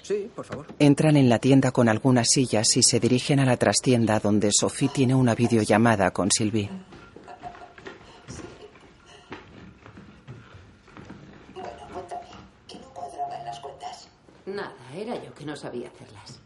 [0.03, 0.67] Sí, por favor.
[0.79, 4.89] Entran en la tienda con algunas sillas y se dirigen a la trastienda donde Sophie
[4.89, 6.71] tiene una videollamada con Sylvie.
[12.69, 14.09] ¿Qué no cuadraba en las cuentas?
[14.47, 14.75] Nada,
[15.07, 16.41] era yo que no sabía hacerlas.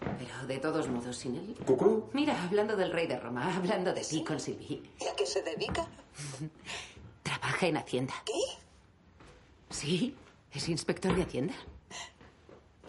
[0.00, 1.56] Pero de todos modos, sin él.
[1.66, 2.08] ¿Cucú?
[2.14, 4.82] Mira, hablando del rey de Roma, hablando de ti con Sylvie.
[4.98, 5.86] ¿Y a qué se dedica?
[7.22, 8.14] Trabaja en Hacienda.
[8.24, 8.40] ¿Qué?
[9.68, 10.16] Sí,
[10.52, 11.54] es inspector de Hacienda.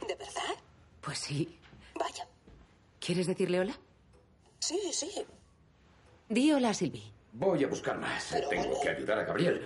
[0.08, 0.56] ¿De verdad?
[1.02, 1.60] Pues sí.
[2.00, 2.26] Vaya.
[3.00, 3.76] ¿Quieres decirle hola?
[4.60, 5.12] Sí, sí.
[6.30, 7.12] Di hola a Sylvie.
[7.34, 8.34] Voy a buscar más.
[8.50, 9.62] Tengo que ayudar a Gabriel.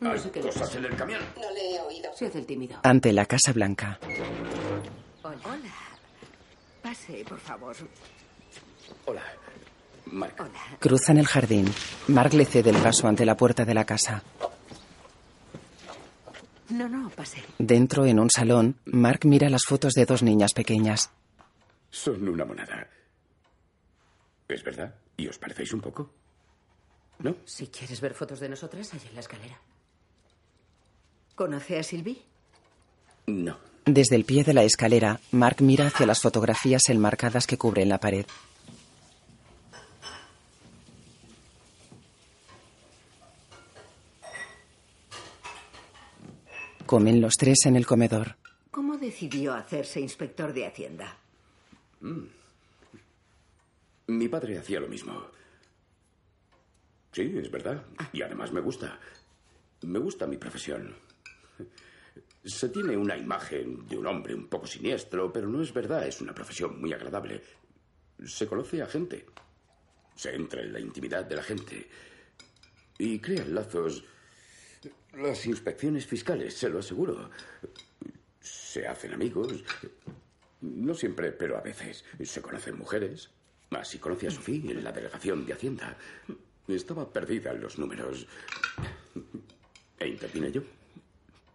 [0.00, 1.20] No Hay sé qué cosas en el camión.
[1.36, 2.10] No le he oído.
[2.16, 2.78] Se hace el tímido.
[2.82, 3.98] Ante la Casa Blanca.
[5.22, 5.72] Hola.
[6.82, 7.76] Pase, por favor.
[9.04, 9.22] Hola.
[10.06, 10.34] Mark.
[10.78, 11.66] Cruzan el jardín.
[12.08, 14.22] Mark le cede el vaso ante la puerta de la casa.
[16.70, 17.42] No, no, pase.
[17.58, 21.10] Dentro, en un salón, Mark mira las fotos de dos niñas pequeñas.
[21.90, 22.88] Son una monada.
[24.48, 24.94] ¿Es verdad?
[25.16, 26.10] ¿Y os parecéis un poco?
[27.18, 27.36] ¿No?
[27.44, 29.60] Si quieres ver fotos de nosotras, allá en la escalera.
[31.40, 32.20] ¿Conoce a Sylvie?
[33.26, 33.56] No.
[33.86, 37.98] Desde el pie de la escalera, Mark mira hacia las fotografías enmarcadas que cubren la
[37.98, 38.26] pared.
[46.84, 48.36] Comen los tres en el comedor.
[48.70, 51.16] ¿Cómo decidió hacerse inspector de Hacienda?
[52.02, 52.24] Mm.
[54.08, 55.24] Mi padre hacía lo mismo.
[57.12, 57.82] Sí, es verdad.
[58.12, 59.00] Y además me gusta.
[59.80, 60.94] Me gusta mi profesión.
[62.44, 66.06] Se tiene una imagen de un hombre un poco siniestro, pero no es verdad.
[66.06, 67.42] Es una profesión muy agradable.
[68.24, 69.26] se conoce a gente.
[70.14, 71.88] Se entra en la intimidad de la gente.
[72.98, 74.04] Y crean lazos.
[75.14, 77.30] Las inspecciones fiscales, se lo aseguro.
[78.40, 79.64] Se hacen amigos.
[80.60, 82.04] No siempre, pero a veces.
[82.22, 83.30] Se conocen mujeres.
[83.70, 85.96] Así conocí a Sofía en la delegación de Hacienda.
[86.66, 88.26] Estaba perdida en los números.
[89.98, 90.62] E intervine yo.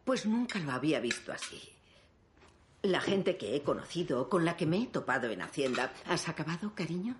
[0.06, 1.62] Pues nunca lo había visto así.
[2.84, 6.74] La gente que he conocido, con la que me he topado en Hacienda, ¿has acabado,
[6.76, 7.16] cariño?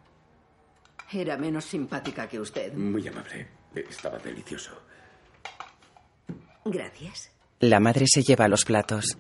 [1.12, 2.74] Era menos simpática que usted.
[2.74, 3.48] Muy amable.
[3.74, 4.72] Estaba delicioso.
[6.64, 7.32] Gracias.
[7.60, 9.18] La madre se lleva los platos.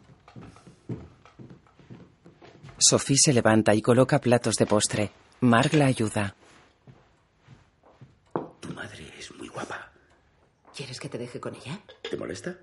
[2.78, 5.12] Sophie se levanta y coloca platos de postre.
[5.42, 6.36] Mark la ayuda.
[8.60, 9.92] Tu madre es muy guapa.
[10.76, 11.80] ¿Quieres que te deje con ella?
[12.10, 12.56] ¿Te molesta?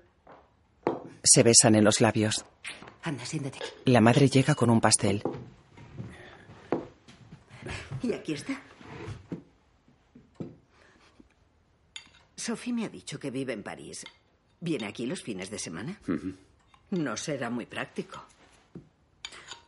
[1.23, 2.45] Se besan en los labios.
[3.03, 3.59] Anda, siéntate.
[3.85, 5.21] La madre llega con un pastel.
[8.01, 8.61] Y aquí está.
[12.35, 14.05] Sophie me ha dicho que vive en París.
[14.59, 15.99] ¿Viene aquí los fines de semana?
[16.91, 18.25] No será muy práctico.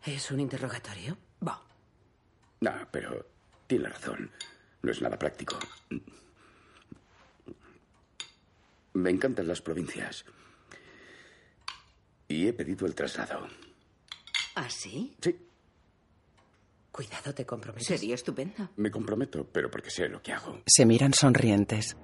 [0.06, 1.18] ¿Es un interrogatorio?
[1.46, 1.62] Va.
[2.62, 3.26] No, pero
[3.68, 4.30] tiene razón.
[4.82, 5.58] No es nada práctico.
[8.94, 10.26] Me encantan las provincias.
[12.28, 13.48] Y he pedido el traslado.
[14.56, 15.16] ¿Ah, sí?
[15.22, 15.36] Sí.
[16.92, 17.88] Cuidado, te comprometes.
[17.88, 18.70] Sería estupendo.
[18.78, 20.60] Me comprometo, pero porque sé lo que hago.
[20.66, 21.98] Se miran sonrientes.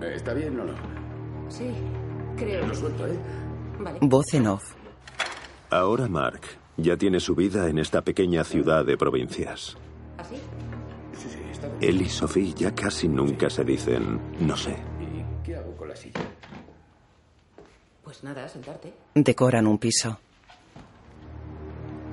[0.00, 1.50] ¿Está bien o no?
[1.50, 1.70] Sí,
[2.36, 2.66] creo.
[2.66, 3.18] Lo suelto, ¿eh?
[3.80, 3.98] Vale.
[4.00, 4.74] Voz en off.
[5.68, 6.40] Ahora Mark
[6.78, 9.76] ya tiene su vida en esta pequeña ciudad de provincias.
[10.16, 10.36] ¿Así?
[11.12, 11.78] Sí, sí, está bien.
[11.82, 14.74] Él y Sophie ya casi nunca se dicen no sé.
[15.00, 16.20] ¿Y qué hago con la silla?
[18.10, 18.92] Pues nada, sentarte.
[19.14, 20.18] Decoran un piso.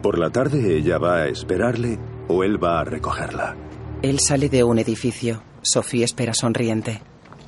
[0.03, 3.55] Por la tarde ella va a esperarle o él va a recogerla.
[4.03, 5.41] Él sale de un edificio.
[5.63, 7.01] Sophie espera sonriente.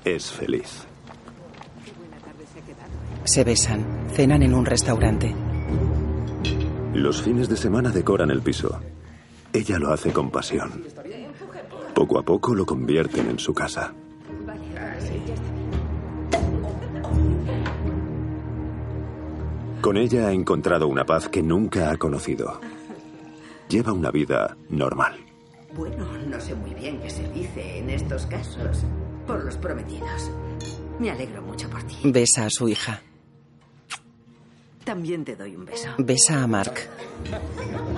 [0.03, 0.83] Es feliz.
[3.23, 3.85] Se besan.
[4.15, 5.31] Cenan en un restaurante.
[6.95, 8.81] Los fines de semana decoran el piso.
[9.53, 10.85] Ella lo hace con pasión.
[11.93, 13.93] Poco a poco lo convierten en su casa.
[19.81, 22.59] Con ella ha encontrado una paz que nunca ha conocido.
[23.69, 25.17] Lleva una vida normal.
[25.73, 28.83] Bueno, no sé muy bien qué se dice en estos casos.
[29.25, 30.31] Por los prometidos.
[30.99, 31.95] Me alegro mucho por ti.
[32.03, 33.01] Besa a su hija.
[34.83, 35.87] También te doy un beso.
[35.97, 36.73] Besa a Mark.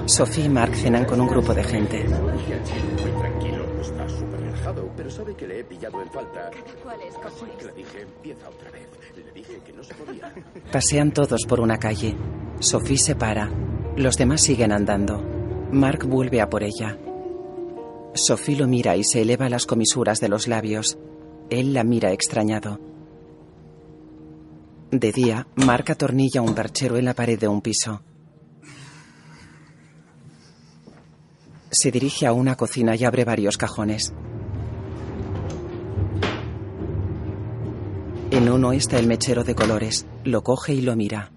[0.06, 2.04] Sophie y Mark cenan con un grupo de gente.
[2.04, 4.31] Muy tranquilo, está súper
[4.96, 6.52] pero sabe que le he pillado en falta.
[6.84, 7.16] ¿Cuál es?
[7.16, 8.88] Así que le dije, empieza otra vez.
[9.16, 10.34] Le dije que no se podía.
[10.72, 12.16] Pasean todos por una calle.
[12.60, 13.50] Sophie se para.
[13.96, 15.22] Los demás siguen andando.
[15.72, 16.98] Mark vuelve a por ella.
[18.14, 20.98] Sophie lo mira y se eleva las comisuras de los labios.
[21.50, 22.80] Él la mira extrañado.
[24.92, 28.02] De día, Mark atornilla un perchero en la pared de un piso.
[31.72, 34.14] Se dirige a una cocina y abre varios cajones.
[38.32, 40.08] En uno está el mechero de colores.
[40.24, 41.34] Lo coge y lo mira.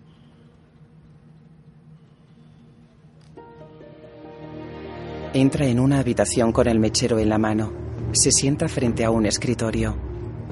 [5.32, 7.72] Entra en una habitación con el mechero en la mano.
[8.12, 9.96] Se sienta frente a un escritorio.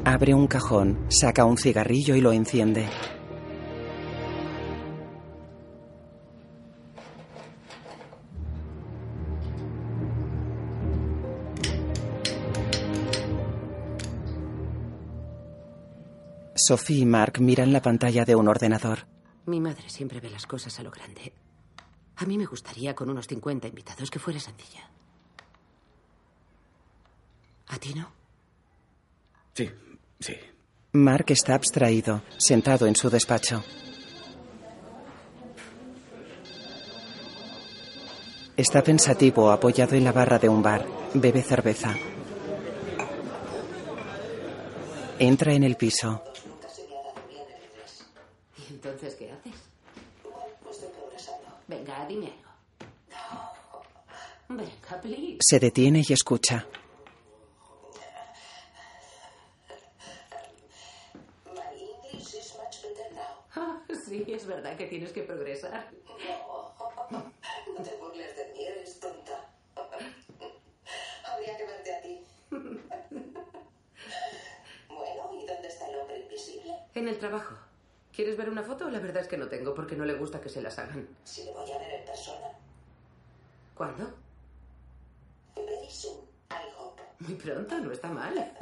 [0.04, 2.88] Abre un cajón, saca un cigarrillo y lo enciende.
[16.66, 19.06] Sophie y Mark miran la pantalla de un ordenador.
[19.46, 21.32] Mi madre siempre ve las cosas a lo grande.
[22.16, 24.88] A mí me gustaría con unos 50 invitados que fuera sencilla.
[27.66, 28.12] ¿A ti no?
[29.54, 29.70] Sí,
[30.20, 30.34] sí.
[30.92, 33.64] Mark está abstraído, sentado en su despacho.
[38.56, 40.86] Está pensativo, apoyado en la barra de un bar.
[41.14, 41.96] Bebe cerveza.
[45.18, 46.22] Entra en el piso.
[48.92, 49.54] ¿Y entonces qué haces?
[51.66, 52.26] Venga, dime
[53.30, 53.82] algo.
[54.50, 55.38] Venga, please.
[55.40, 56.66] Se detiene y escucha.
[63.56, 65.88] Ah, sí, es verdad que tienes que progresar.
[67.10, 69.48] No te burles de mí, eres tonta.
[71.24, 72.20] Habría que verte a ti.
[74.88, 76.76] Bueno, ¿y dónde está el hombre invisible?
[76.94, 77.71] En el trabajo.
[78.14, 78.90] ¿Quieres ver una foto?
[78.90, 81.08] La verdad es que no tengo porque no le gusta que se las hagan.
[81.24, 82.48] Si le voy a ver en persona.
[83.74, 84.14] ¿Cuándo?
[87.20, 88.34] Muy pronto, no está mal.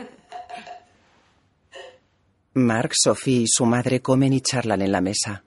[2.54, 5.42] Mark, Sophie y su madre comen y charlan en la mesa.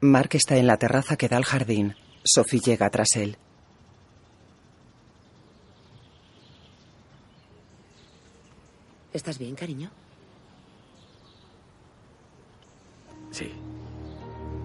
[0.00, 1.94] Mark está en la terraza que da al jardín.
[2.24, 3.36] Sophie llega tras él.
[9.12, 9.90] ¿Estás bien, cariño?
[13.36, 13.52] Sí.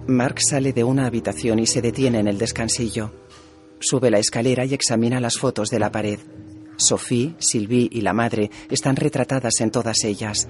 [0.08, 3.12] Mark sale de una habitación y se detiene en el descansillo.
[3.82, 6.20] Sube la escalera y examina las fotos de la pared.
[6.78, 10.48] Sophie, Sylvie y la madre están retratadas en todas ellas.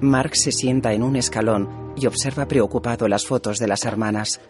[0.00, 4.40] Mark se sienta en un escalón y observa preocupado las fotos de las hermanas.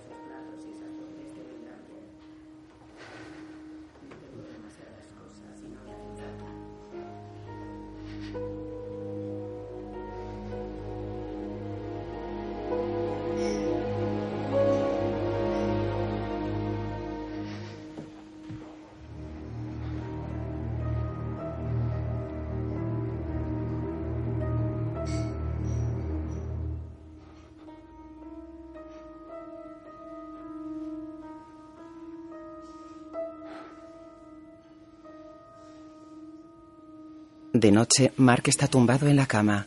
[37.59, 39.67] De noche, Mark está tumbado en la cama.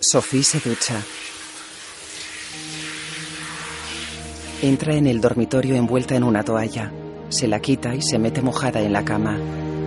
[0.00, 1.00] Sophie se ducha.
[4.60, 6.92] Entra en el dormitorio envuelta en una toalla.
[7.28, 9.38] Se la quita y se mete mojada en la cama.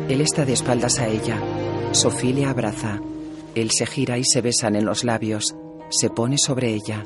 [0.07, 1.41] Él está de espaldas a ella.
[1.91, 3.01] Sophie le abraza.
[3.53, 5.57] Él se gira y se besan en los labios.
[5.89, 7.05] Se pone sobre ella.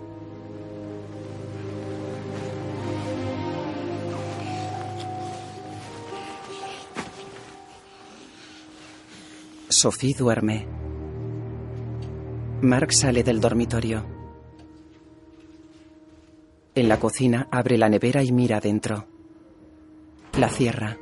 [9.81, 10.67] Sophie duerme.
[12.61, 14.05] Mark sale del dormitorio.
[16.75, 19.07] En la cocina abre la nevera y mira dentro.
[20.37, 20.99] La cierra.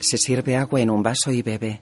[0.00, 1.80] Se sirve agua en un vaso y bebe.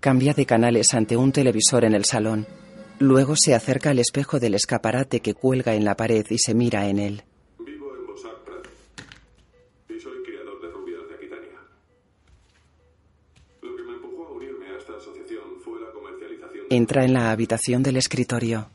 [0.00, 2.48] Cambia de canales ante un televisor en el salón.
[2.98, 6.88] Luego se acerca al espejo del escaparate que cuelga en la pared y se mira
[6.88, 7.24] en él.
[16.70, 18.68] Más bien cerca de la capital.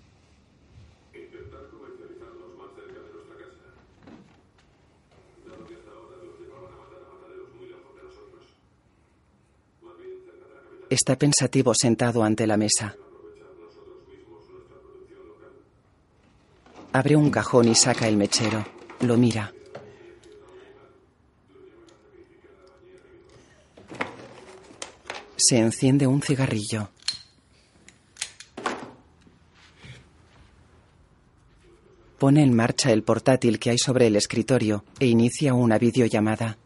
[10.90, 12.96] Está pensativo sentado ante la mesa.
[16.92, 18.66] Abre un cajón y saca el mechero.
[19.02, 19.54] Lo mira.
[25.38, 26.90] Se enciende un cigarrillo.
[32.20, 36.58] Pone en marcha el portátil que hay sobre el escritorio e inicia una videollamada.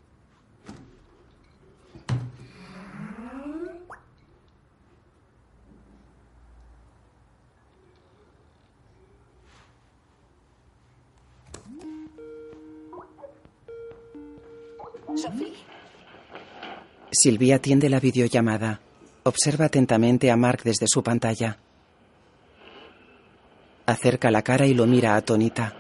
[17.12, 18.82] Silvia atiende la videollamada.
[19.22, 21.60] Observa atentamente a Mark desde su pantalla.
[23.86, 25.76] Acerca la cara y lo mira atónita.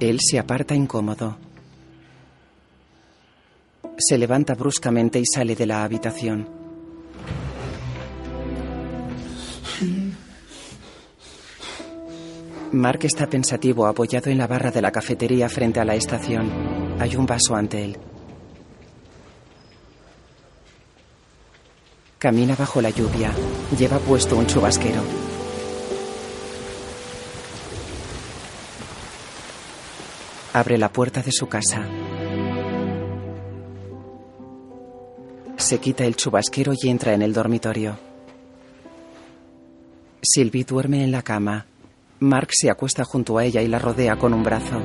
[0.00, 1.38] Él se aparta incómodo.
[3.96, 6.48] Se levanta bruscamente y sale de la habitación.
[12.72, 16.50] Mark está pensativo apoyado en la barra de la cafetería frente a la estación.
[16.98, 17.98] Hay un vaso ante él.
[22.24, 23.34] Camina bajo la lluvia.
[23.78, 25.02] Lleva puesto un chubasquero.
[30.54, 31.86] Abre la puerta de su casa.
[35.58, 37.98] Se quita el chubasquero y entra en el dormitorio.
[40.22, 41.66] Sylvie duerme en la cama.
[42.20, 44.80] Mark se acuesta junto a ella y la rodea con un brazo.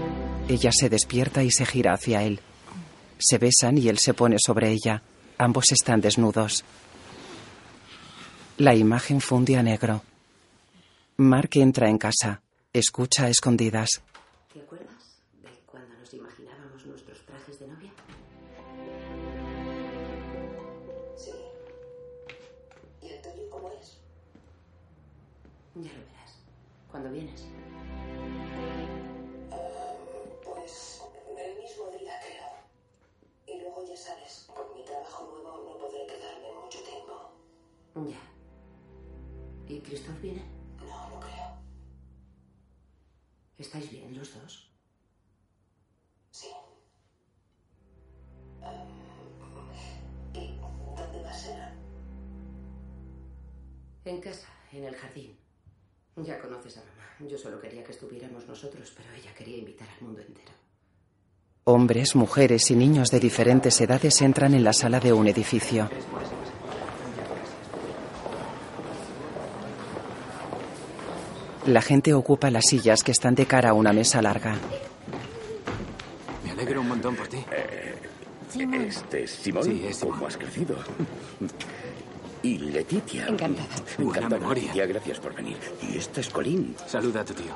[0.49, 2.41] Ella se despierta y se gira hacia él.
[3.17, 5.03] Se besan y él se pone sobre ella.
[5.37, 6.65] Ambos están desnudos.
[8.60, 10.01] La imagen fundía negro.
[11.16, 12.41] Mark entra en casa.
[12.74, 14.01] Escucha a escondidas.
[14.53, 17.91] ¿Te acuerdas de cuando nos imaginábamos nuestros trajes de novia?
[21.16, 21.32] Sí.
[23.01, 23.97] ¿Y Antonio cómo es?
[25.76, 26.43] Ya lo verás.
[26.91, 27.45] Cuando vienes.
[29.51, 29.95] Ah,
[30.43, 31.01] pues
[31.38, 33.55] el mismo día creo.
[33.55, 37.32] Y luego ya sabes, con mi trabajo nuevo no podré quedarme mucho tiempo.
[38.12, 38.28] Ya.
[39.70, 40.43] ¿Y Christoph viene?
[40.80, 41.61] No, no creo.
[43.59, 44.74] ¿Estáis bien los dos?
[46.32, 46.47] Sí.
[50.34, 50.59] ¿Y
[50.97, 51.74] dónde va a cenar?
[54.05, 55.38] En casa, en el jardín.
[56.17, 57.30] Ya conoces a mamá.
[57.30, 60.51] Yo solo quería que estuviéramos nosotros, pero ella quería invitar al mundo entero.
[61.65, 65.89] Hombres, mujeres y niños de diferentes edades entran en la sala de un edificio.
[71.70, 74.55] La gente ocupa las sillas que están de cara a una mesa larga.
[76.43, 77.38] Me alegro un montón por ti.
[78.59, 79.63] Este es Simón.
[79.63, 80.76] Sí, es ¿Cómo has crecido?
[82.41, 83.28] Y Letitia.
[83.28, 83.67] Encantada.
[83.99, 84.63] Buena Encantada, memoria.
[84.63, 85.57] Letitia, gracias por venir.
[85.84, 86.76] Y este es Colín.
[86.88, 87.53] Saluda a tu tío.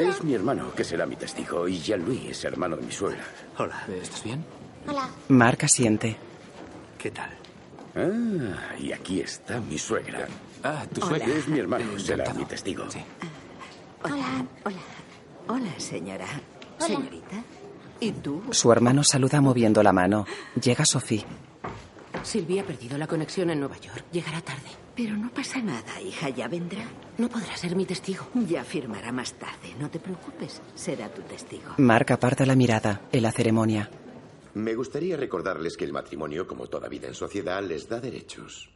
[0.00, 1.68] Es mi hermano, que será mi testigo.
[1.68, 3.22] Y Jean-Louis es hermano de mi suegra.
[3.58, 3.84] Hola.
[4.02, 4.44] ¿Estás bien?
[4.88, 5.08] Hola.
[5.28, 6.16] Mark asiente.
[6.98, 7.30] ¿Qué tal?
[7.94, 10.26] Ah, y aquí está mi suegra.
[10.64, 11.18] Ah, tu Hola.
[11.18, 11.34] suegra.
[11.38, 12.38] Es mi hermano, Eh, será encantado.
[12.40, 12.84] mi testigo.
[14.04, 14.46] Hola.
[14.64, 14.76] Hola.
[15.48, 16.26] Hola, señora.
[16.78, 16.86] Hola.
[16.86, 17.42] Señorita.
[18.00, 18.42] ¿Y tú?
[18.50, 20.26] Su hermano saluda moviendo la mano.
[20.62, 21.24] Llega Sophie.
[22.22, 24.04] Silvia ha perdido la conexión en Nueva York.
[24.12, 24.68] Llegará tarde.
[24.94, 26.84] Pero no pasa nada, hija, ya vendrá.
[27.18, 28.26] No podrá ser mi testigo.
[28.48, 30.60] Ya firmará más tarde, no te preocupes.
[30.74, 31.74] Será tu testigo.
[31.78, 33.90] Mark aparta la mirada en la ceremonia.
[34.54, 38.70] Me gustaría recordarles que el matrimonio, como toda vida en sociedad, les da derechos.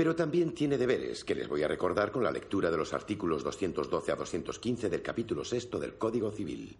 [0.00, 3.44] Pero también tiene deberes, que les voy a recordar con la lectura de los artículos
[3.44, 6.74] 212 a 215 del capítulo sexto del Código Civil.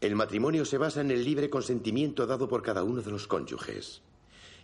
[0.00, 4.00] El matrimonio se basa en el libre consentimiento dado por cada uno de los cónyuges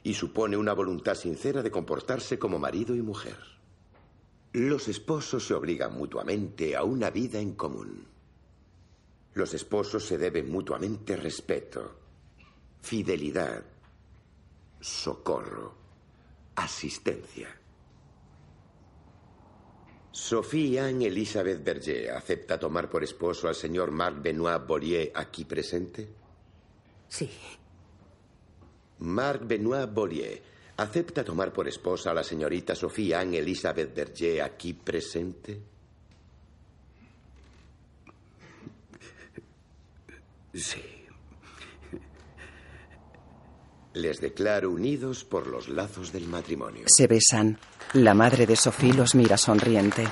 [0.04, 3.38] y supone una voluntad sincera de comportarse como marido y mujer.
[4.52, 8.06] Los esposos se obligan mutuamente a una vida en común.
[9.32, 11.96] Los esposos se deben mutuamente respeto,
[12.80, 13.64] fidelidad,
[14.78, 15.83] socorro,
[16.56, 17.48] asistencia.
[20.10, 26.08] Sophie Anne Elizabeth Berger acepta tomar por esposo al señor Marc Benoit Bollier aquí presente.
[27.08, 27.28] Sí.
[29.00, 30.40] Marc Benoit Bollier
[30.76, 35.60] acepta tomar por esposa a la señorita Sophie Anne Elizabeth Berger aquí presente.
[40.54, 40.93] Sí.
[43.94, 46.84] Les declaro unidos por los lazos del matrimonio.
[46.86, 47.58] Se besan.
[47.92, 50.04] La madre de Sophie los mira sonriente.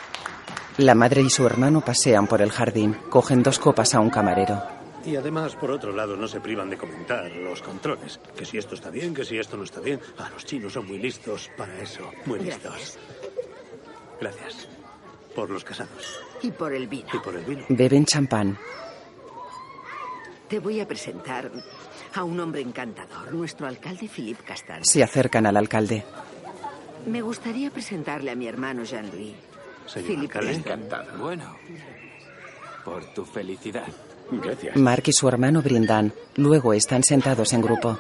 [0.79, 2.97] La madre y su hermano pasean por el jardín.
[3.11, 4.63] Cogen dos copas a un camarero.
[5.05, 8.21] Y además, por otro lado, no se privan de comentar los controles.
[8.37, 10.01] Que si esto está bien, que si esto no está bien.
[10.17, 12.09] Ah, los chinos son muy listos para eso.
[12.25, 12.99] Muy listos.
[14.21, 14.69] Gracias.
[15.35, 16.21] Por los casados.
[16.41, 17.09] Y por el vino.
[17.13, 17.65] Y por el vino.
[17.69, 18.57] Beben champán.
[20.49, 21.51] Te voy a presentar
[22.15, 24.85] a un hombre encantador, nuestro alcalde Philippe Castan.
[24.85, 26.05] Se acercan al alcalde.
[27.07, 29.35] Me gustaría presentarle a mi hermano Jean-Louis.
[29.95, 30.55] Philippe Castan.
[30.55, 31.19] Encantado.
[31.19, 31.57] Bueno,
[32.85, 33.87] por tu felicidad.
[34.31, 34.77] Gracias.
[34.77, 36.13] Mark y su hermano brindan.
[36.37, 37.99] Luego están sentados en grupo.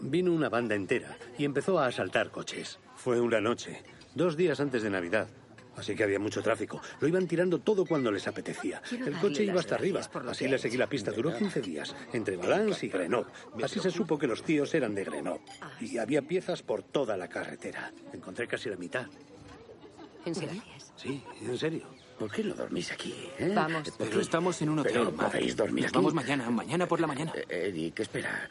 [0.00, 2.78] Vino una banda entera y empezó a asaltar coches.
[2.96, 3.82] Fue una noche,
[4.14, 5.28] dos días antes de Navidad.
[5.80, 6.80] Así que había mucho tráfico.
[7.00, 8.80] Lo iban tirando todo cuando les apetecía.
[8.92, 10.00] El coche iba hasta arriba.
[10.28, 11.10] Así le seguí la pista.
[11.10, 13.30] Duró 15 días, entre Valence y Grenoble.
[13.62, 15.40] Así se supo que los tíos eran de Grenoble.
[15.80, 17.92] Y había piezas por toda la carretera.
[18.12, 19.06] Encontré casi la mitad.
[20.26, 20.62] ¿En serio?
[20.96, 21.86] Sí, en serio.
[22.18, 23.14] ¿Por qué no dormís aquí?
[23.38, 23.50] eh?
[23.54, 23.90] Vamos.
[23.96, 24.92] Pero estamos en un hotel.
[24.92, 25.96] Pero podéis dormir Nos aquí.
[25.96, 27.32] vamos mañana, mañana por la mañana.
[27.34, 28.46] Eh, Eric, espera.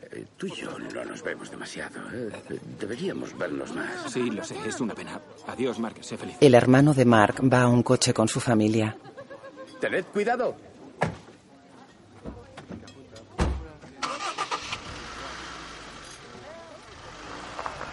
[0.00, 2.00] Eh, Tú y yo no nos vemos demasiado.
[2.12, 2.30] ¿eh?
[2.78, 4.12] Deberíamos vernos más.
[4.12, 5.20] Sí, lo sé, es una pena.
[5.46, 6.36] Adiós, Mark, sé feliz.
[6.40, 8.96] El hermano de Mark va a un coche con su familia.
[9.80, 10.56] Tened cuidado.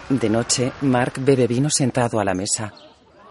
[0.08, 2.72] De noche, Mark bebe vino sentado a la mesa.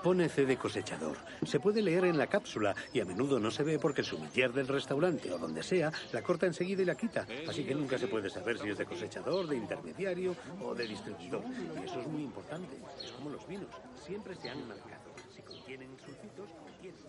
[0.04, 1.18] Pone C de cosechador.
[1.46, 4.52] Se puede leer en la cápsula y a menudo no se ve porque el sumiller
[4.52, 7.28] del restaurante o donde sea la corta enseguida y la quita.
[7.48, 11.44] Así que nunca se puede saber si es de cosechador, de intermediario o de distribuidor.
[11.80, 12.78] Y eso es muy importante.
[13.04, 13.70] Es como los vinos.
[14.06, 15.14] Siempre se han marcado.
[15.36, 17.02] Si contienen sulfitos, contienen.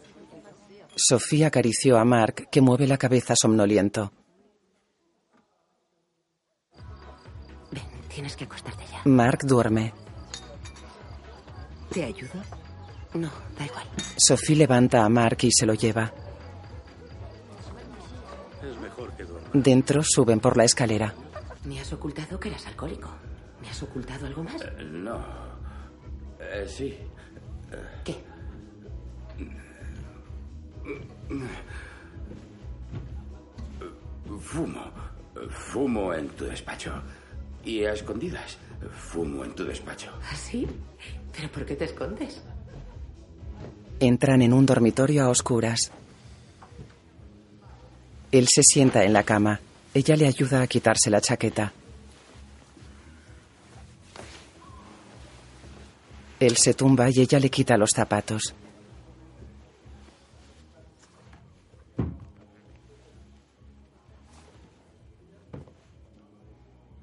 [0.95, 4.13] Sofía acarició a Mark, que mueve la cabeza somnoliento.
[7.71, 9.01] Ven, tienes que acostarte ya.
[9.07, 9.95] Mark duerme.
[11.91, 12.43] ¿Te ayudo?
[13.15, 13.85] No, da igual.
[14.17, 16.13] Sophie levanta a Mark y se lo lleva.
[18.63, 19.27] Es mejor que.
[19.53, 21.15] Dentro suben por la escalera.
[21.65, 23.11] Me has ocultado que eras alcohólico.
[23.61, 24.61] ¿Me has ocultado algo más?
[24.63, 25.21] Eh, No.
[26.41, 26.99] Eh, sí.
[28.05, 28.17] ¿Qué?
[34.41, 34.91] Fumo.
[35.51, 36.93] Fumo en tu despacho.
[37.65, 38.59] Y a escondidas,
[38.91, 40.11] fumo en tu despacho.
[40.35, 40.67] ¿Sí?
[41.35, 42.43] ¿Pero por qué te escondes?
[44.03, 45.93] Entran en un dormitorio a oscuras.
[48.33, 49.61] Él se sienta en la cama.
[49.95, 51.73] Ella le ayuda a quitarse la chaqueta.
[56.41, 58.57] Él se tumba y ella le quita los zapatos.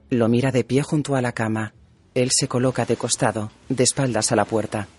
[0.09, 1.73] Lo mira de pie junto a la cama.
[2.13, 4.89] Él se coloca de costado, de espaldas a la puerta.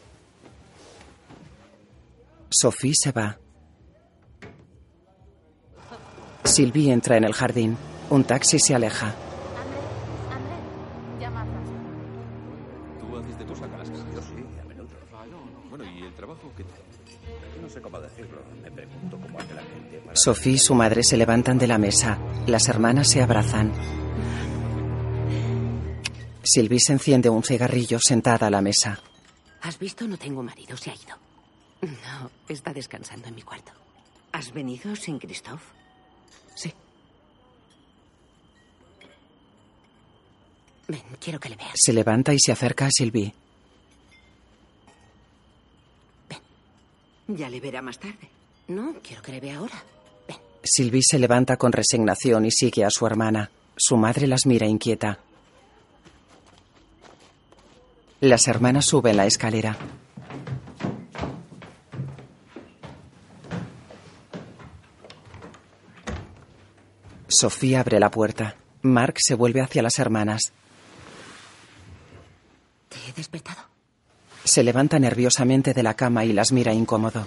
[2.51, 3.39] Sophie se va.
[6.45, 7.77] Sylvie entra en el jardín.
[8.11, 9.15] Un taxi se aleja.
[11.21, 11.77] Llama a Francia.
[13.01, 14.89] ¿Tú haces de tus las Yo sí, a menudo.
[15.69, 17.63] Bueno, ¿y el trabajo qué tal?
[17.63, 18.43] No sé cómo decirlo.
[18.63, 20.17] Me pregunto cómo hace la gente para...
[20.17, 22.19] Sophie y su madre se levantan de la mesa.
[22.49, 23.73] Las hermanas se abrazan.
[26.43, 28.99] Sylvie se enciende un cigarrillo sentada a la mesa.
[29.63, 30.09] ¿Has visto?
[30.09, 31.30] No tengo marido, se ha ido.
[31.83, 33.73] No, está descansando en mi cuarto.
[34.33, 35.63] ¿Has venido sin Christoph?
[36.55, 36.73] Sí.
[40.89, 41.73] Ven, quiero que le veas.
[41.75, 43.33] Se levanta y se acerca a Sylvie.
[47.29, 48.29] Ya le verá más tarde.
[48.69, 49.83] No, quiero que le vea ahora.
[50.63, 53.51] Sylvie se levanta con resignación y sigue a su hermana.
[53.77, 55.19] Su madre las mira inquieta.
[58.21, 59.77] Las hermanas suben la escalera.
[67.31, 68.57] Sofía abre la puerta.
[68.83, 70.53] Mark se vuelve hacia las hermanas.
[72.89, 73.63] ¿Te he despertado?
[74.43, 77.25] Se levanta nerviosamente de la cama y las mira incómodo.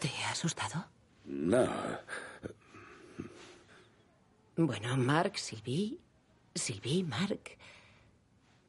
[0.00, 0.84] ¿Te he asustado?
[1.24, 1.66] No.
[4.56, 5.98] Bueno, Mark, Sylvie.
[6.54, 7.56] Sylvie, Mark.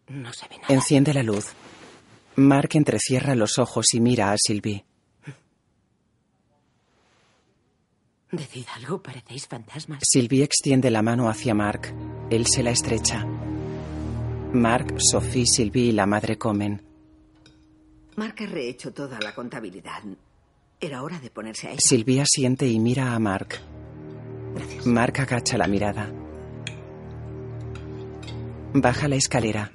[0.07, 0.73] No se ve nada.
[0.73, 1.47] Enciende la luz.
[2.37, 4.85] Mark entrecierra los ojos y mira a Sylvie.
[8.31, 9.99] Decid algo, parecéis fantasmas.
[10.03, 11.93] Sylvie extiende la mano hacia Mark.
[12.29, 13.25] Él se la estrecha.
[14.51, 16.81] Mark, Sophie, Sylvie y la madre comen.
[18.17, 20.03] Mark ha rehecho toda la contabilidad.
[20.79, 21.79] Era hora de ponerse a ello.
[21.81, 23.59] Sylvie asiente y mira a Mark.
[24.85, 26.11] Mark agacha la mirada.
[28.73, 29.71] Baja la escalera.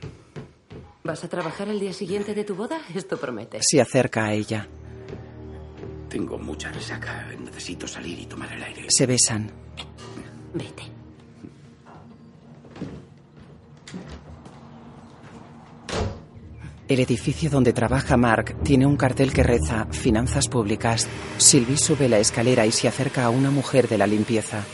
[1.02, 2.78] ¿Vas a trabajar el día siguiente de tu boda?
[2.94, 3.60] Esto promete.
[3.62, 4.68] Se acerca a ella.
[6.08, 7.26] Tengo mucha resaca.
[7.42, 8.84] Necesito salir y tomar el aire.
[8.88, 9.50] Se besan.
[10.52, 10.82] Vete.
[16.86, 21.08] El edificio donde trabaja Mark tiene un cartel que reza Finanzas Públicas.
[21.38, 24.64] Sylvie sube la escalera y se acerca a una mujer de la limpieza.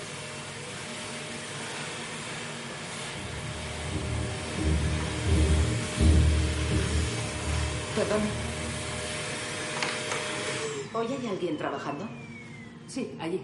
[11.76, 12.08] Trabajando?
[12.86, 13.40] Sí, allí.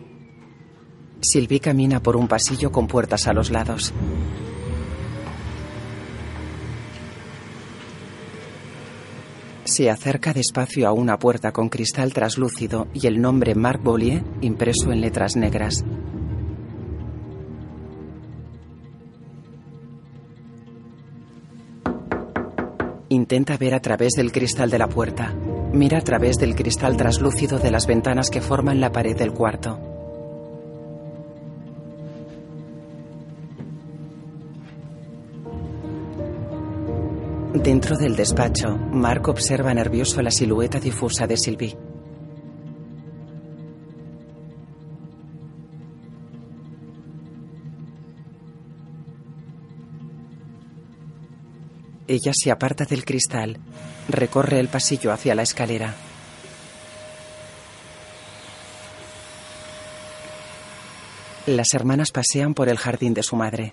[1.20, 3.92] Sylvie camina por un pasillo con puertas a los lados.
[9.64, 14.92] Se acerca despacio a una puerta con cristal traslúcido y el nombre Marc Bollier impreso
[14.92, 15.84] en letras negras.
[23.08, 25.34] Intenta ver a través del cristal de la puerta.
[25.72, 29.78] Mira a través del cristal traslúcido de las ventanas que forman la pared del cuarto.
[37.54, 41.91] Dentro del despacho, Mark observa nervioso la silueta difusa de Sylvie.
[52.12, 53.56] Ella se aparta del cristal,
[54.06, 55.94] recorre el pasillo hacia la escalera.
[61.46, 63.72] Las hermanas pasean por el jardín de su madre.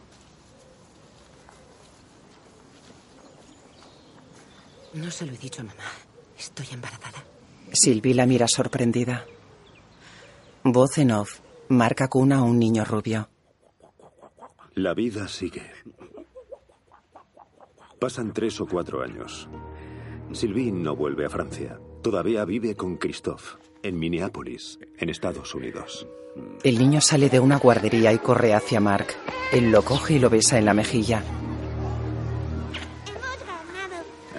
[4.94, 5.84] No se lo he dicho a mamá.
[6.38, 7.22] Estoy embarazada.
[7.74, 9.26] Sylvie la mira sorprendida.
[10.64, 11.42] Voz en off.
[11.68, 13.30] Marca cuna a un niño rubio.
[14.76, 15.70] La vida sigue.
[18.00, 19.50] Pasan tres o cuatro años.
[20.32, 21.80] Sylvie no vuelve a Francia.
[22.02, 26.08] Todavía vive con Christophe, en Minneapolis, en Estados Unidos.
[26.64, 29.08] El niño sale de una guardería y corre hacia Mark.
[29.52, 31.24] Él lo coge y lo besa en la mejilla.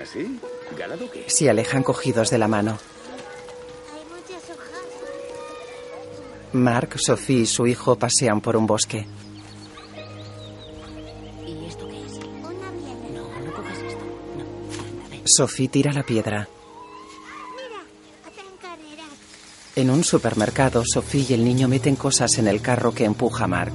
[0.01, 0.41] ¿Así?
[0.79, 1.25] ¿Ganado qué?
[1.29, 2.79] Se alejan cogidos de la mano.
[6.55, 9.07] Mark, Sophie y su hijo pasean por un bosque.
[15.31, 16.49] Sophie tira la piedra.
[19.77, 23.75] En un supermercado, Sophie y el niño meten cosas en el carro que empuja Mark.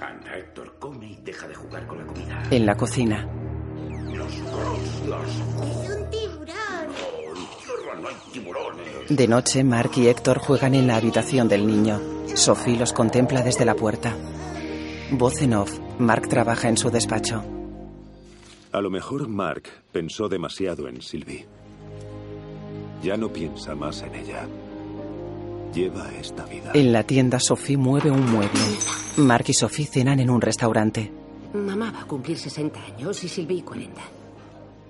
[0.00, 2.42] Anda, Héctor, come y deja de jugar con la comida.
[2.50, 3.28] En la cocina,
[4.12, 5.28] Los crocs, los...
[5.30, 6.56] Es un tiburón.
[7.28, 8.86] En tierra no hay tiburones.
[9.08, 12.00] de noche, Mark y Héctor juegan en la habitación del niño.
[12.34, 14.16] Sophie los contempla desde la puerta.
[15.12, 15.76] Voz en off.
[15.98, 17.42] Mark trabaja en su despacho.
[18.70, 21.46] A lo mejor Mark pensó demasiado en Sylvie.
[23.02, 24.46] Ya no piensa más en ella.
[25.74, 26.70] Lleva esta vida.
[26.74, 28.60] En la tienda, Sophie mueve un mueble.
[29.16, 31.10] Mark y Sophie cenan en un restaurante.
[31.54, 34.00] Mamá va a cumplir 60 años y Sylvie 40.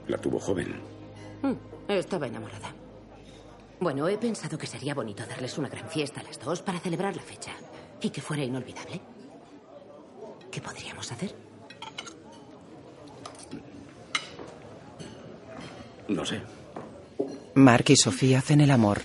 [0.08, 0.74] La tuvo joven.
[1.42, 2.74] Mm, estaba enamorada.
[3.80, 7.16] Bueno, he pensado que sería bonito darles una gran fiesta a las dos para celebrar
[7.16, 7.52] la fecha
[8.02, 9.00] y que fuera inolvidable.
[10.50, 11.34] ¿Qué podríamos hacer?
[16.08, 16.42] No sé.
[17.54, 19.02] Mark y Sophie hacen el amor.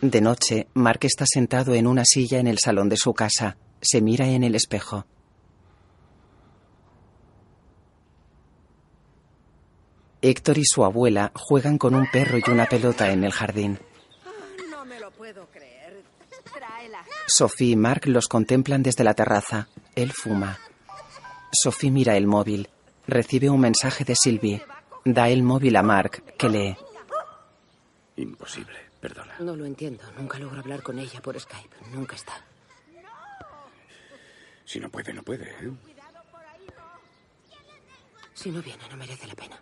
[0.00, 3.56] De noche, Mark está sentado en una silla en el salón de su casa.
[3.82, 5.04] Se mira en el espejo.
[10.22, 13.78] Héctor y su abuela juegan con un perro y una pelota en el jardín.
[14.70, 16.02] No me lo puedo creer.
[16.52, 17.04] Tráela.
[17.30, 19.68] Sophie y Mark los contemplan desde la terraza.
[19.94, 20.58] Él fuma.
[21.52, 22.68] Sophie mira el móvil.
[23.06, 24.62] Recibe un mensaje de Sylvie.
[25.04, 26.76] Da el móvil a Mark, que lee.
[28.16, 29.34] Imposible, perdona.
[29.38, 30.02] No lo entiendo.
[30.18, 31.76] Nunca logro hablar con ella por Skype.
[31.92, 32.44] Nunca está.
[34.64, 35.44] Si no puede, no puede.
[35.50, 35.72] ¿eh?
[38.34, 39.60] Si no viene, no merece la pena.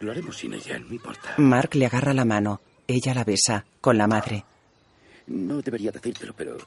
[0.00, 1.34] Lo haremos sin ella, no importa.
[1.38, 2.60] Mark le agarra la mano.
[2.86, 4.44] Ella la besa, con la madre.
[5.30, 6.58] No debería decírtelo, pero...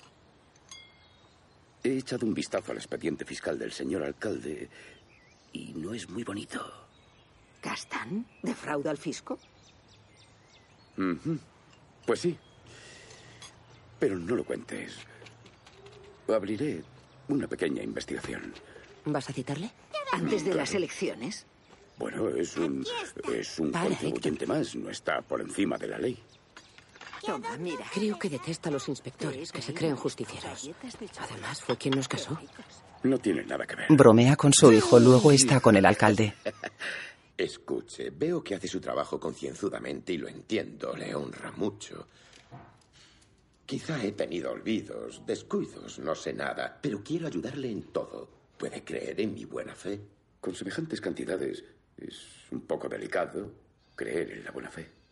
[1.84, 4.70] He echado un vistazo al expediente fiscal del señor alcalde
[5.52, 6.66] y no es muy bonito.
[7.60, 8.26] ¿Castán?
[8.42, 9.38] ¿Defrauda al fisco?
[12.06, 12.38] Pues sí.
[14.00, 14.96] Pero no lo cuentes.
[16.30, 16.84] Abriré
[17.28, 18.54] una pequeña investigación.
[19.04, 19.72] ¿Vas a citarle?
[20.14, 21.46] ¿Antes de las elecciones?
[21.98, 22.86] Bueno, es un,
[23.34, 26.18] es un contribuyente más, no está por encima de la ley.
[27.26, 27.86] Toma, mira.
[27.94, 30.70] Creo que detesta a los inspectores que se creen justicieros.
[31.20, 32.38] Además, fue quien nos casó.
[33.04, 33.88] No tiene nada que ver.
[33.90, 36.34] Bromea con su hijo, luego está con el alcalde.
[37.38, 42.08] Escuche, veo que hace su trabajo concienzudamente y lo entiendo, le honra mucho.
[43.66, 48.30] Quizá he tenido olvidos, descuidos, no sé nada, pero quiero ayudarle en todo.
[48.58, 50.00] ¿Puede creer en mi buena fe?
[50.40, 51.64] Con semejantes cantidades
[51.98, 53.52] es un poco delicado
[53.96, 55.03] creer en la buena fe.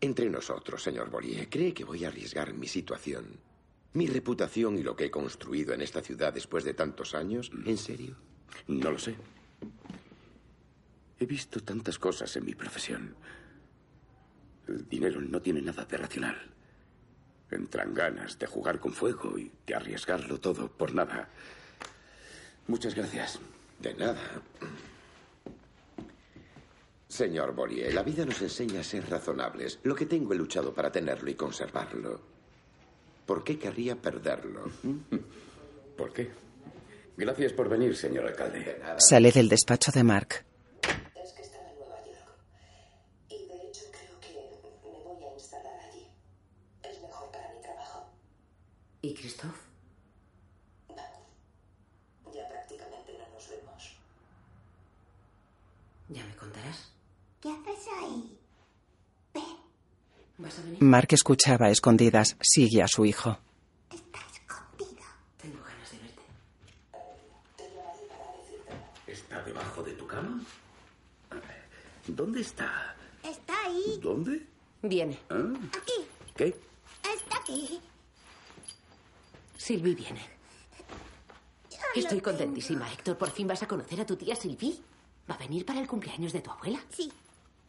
[0.00, 3.38] Entre nosotros, señor Bollier, ¿cree que voy a arriesgar mi situación?
[3.92, 7.50] ¿Mi reputación y lo que he construido en esta ciudad después de tantos años?
[7.66, 8.16] ¿En serio?
[8.66, 9.14] No lo sé.
[11.18, 13.14] He visto tantas cosas en mi profesión.
[14.68, 16.50] El dinero no tiene nada de racional.
[17.50, 21.28] Entran ganas de jugar con fuego y de arriesgarlo todo por nada.
[22.68, 23.38] Muchas gracias.
[23.80, 24.40] De nada.
[27.10, 29.80] Señor Bollier, la vida nos enseña a ser razonables.
[29.82, 32.20] Lo que tengo he luchado para tenerlo y conservarlo.
[33.26, 34.70] ¿Por qué querría perderlo?
[35.98, 36.30] ¿Por qué?
[37.16, 38.80] Gracias por venir, señor alcalde.
[38.98, 40.44] Sale del despacho de Mark.
[41.20, 42.30] Es que estaba en Nueva York.
[43.28, 46.06] Y de hecho creo que me voy a instalar allí.
[46.84, 48.06] Es mejor para mi trabajo.
[49.02, 49.56] ¿Y Christoph?
[52.32, 53.96] Ya prácticamente no nos vemos.
[56.08, 56.89] ¿Ya me contarás?
[57.40, 58.36] ¿Qué haces ahí?
[60.38, 60.82] ¿Vas a venir?
[60.82, 62.36] Mark escuchaba a escondidas.
[62.40, 63.38] Sigue a su hijo.
[63.88, 66.22] Tengo ganas de verte.
[69.06, 70.40] ¿Está debajo de tu cama?
[72.06, 72.96] ¿Dónde está?
[73.22, 73.98] Está ahí.
[74.02, 74.46] ¿Dónde?
[74.82, 75.18] Viene.
[75.28, 75.92] Ah, Aquí.
[76.34, 76.46] ¿Qué?
[77.14, 77.80] Está aquí.
[79.58, 80.26] Sylvie viene.
[81.94, 83.18] Estoy contentísima, Héctor.
[83.18, 84.80] Por fin vas a conocer a tu tía Sylvie.
[85.30, 86.80] ¿Va a venir para el cumpleaños de tu abuela?
[86.90, 87.12] Sí.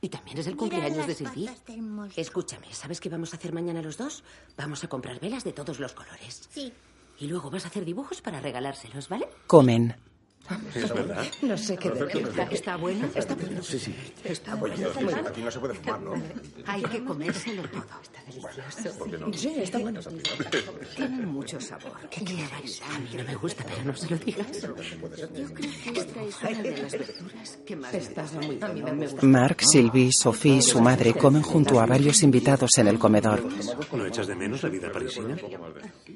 [0.01, 2.21] ¿Y también es el cumpleaños de monstruo.
[2.21, 4.23] Escúchame, ¿sabes qué vamos a hacer mañana los dos?
[4.57, 6.49] Vamos a comprar velas de todos los colores.
[6.49, 6.73] Sí.
[7.19, 9.29] Y luego vas a hacer dibujos para regalárselos, ¿vale?
[9.45, 9.95] Comen.
[10.75, 11.25] Es verdad.
[11.41, 12.27] No sé qué decir.
[12.27, 13.07] ¿Está, está bueno?
[13.15, 13.63] ¿Está bueno?
[13.63, 13.95] Sí, sí.
[14.23, 14.75] Está bueno.
[15.27, 16.13] Aquí no se puede fumar, ¿no?
[16.65, 17.83] Hay que comérselo todo.
[18.01, 18.99] Está delicioso.
[18.99, 19.33] ¿Por qué no?
[19.33, 19.99] Sí, está bueno.
[20.95, 21.93] Tiene mucho sabor.
[22.09, 22.91] Qué barbaridad.
[22.95, 24.61] A mí no me gusta, pero no se lo digas.
[24.61, 29.25] Yo creo que esta es una de las verduras que más Está muy me gusta.
[29.25, 33.41] Mark, Sylvie, Sophie y su madre comen junto a varios invitados en el comedor.
[33.93, 35.37] ¿No echas de menos la vida parisina?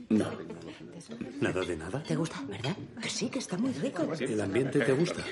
[0.10, 0.26] No.
[1.42, 2.04] ¿Nada de nada?
[2.04, 2.76] ¿Te gusta, verdad?
[3.02, 4.08] Que sí, que está muy rico.
[4.20, 5.24] ¿El ambiente te gusta?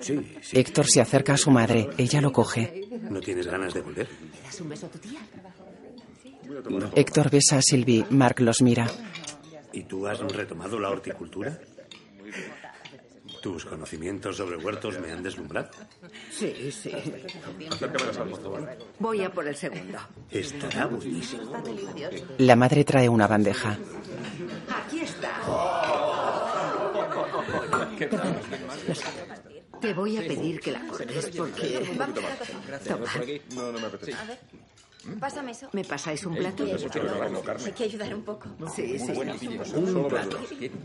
[0.00, 1.88] Sí, Héctor se acerca a su madre.
[1.98, 2.86] Ella lo coge.
[3.10, 4.08] ¿No tienes ganas de volver?
[4.08, 5.20] ¿Le das un beso a tu tía?
[6.94, 8.06] Héctor besa a Sylvie.
[8.10, 8.86] Mark los mira.
[9.72, 11.58] ¿Y tú has retomado la horticultura?
[13.46, 15.70] ¿Tus conocimientos sobre huertos me han deslumbrado?
[16.32, 16.90] Sí, sí.
[18.98, 19.98] Voy a por el segundo.
[20.28, 21.52] Estará buenísimo.
[22.38, 23.78] La madre trae una bandeja.
[24.68, 25.42] Aquí está.
[29.80, 31.88] Te voy a pedir que la cortes porque...
[32.84, 33.06] Toma.
[35.20, 35.68] Pásame eso.
[35.72, 36.64] ¿Me pasáis un plato?
[36.64, 38.48] Hay que ayudar un poco.
[38.74, 39.12] Sí, sí.
[39.74, 40.38] Un plato.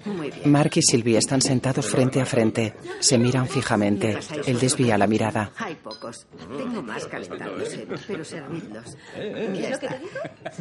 [0.05, 0.51] Muy bien.
[0.51, 2.73] Mark y Sylvie están sentados frente a frente.
[2.99, 4.19] Se miran fijamente.
[4.45, 5.51] Él desvía la mirada.
[5.57, 6.27] Hay pocos.
[6.57, 8.97] Tengo más calentándose, pero servidlos.
[9.15, 10.11] ¿Qué Ya es lo que te digo?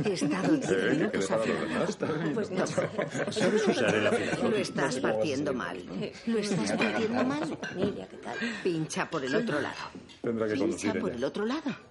[0.05, 1.29] He estado diez minutos.
[2.35, 2.89] Pues no sé.
[3.31, 4.51] ¿Sabes usar el afilador?
[4.51, 5.85] Lo estás partiendo mal.
[6.27, 7.59] ¿Lo estás partiendo mal?
[7.61, 8.37] Familia, ¿qué tal?
[8.63, 9.77] Pincha por el otro lado.
[10.23, 11.90] Tendrá que conducir Pincha por el otro lado.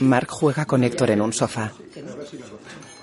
[0.00, 1.72] Mark juega con Héctor en un sofá.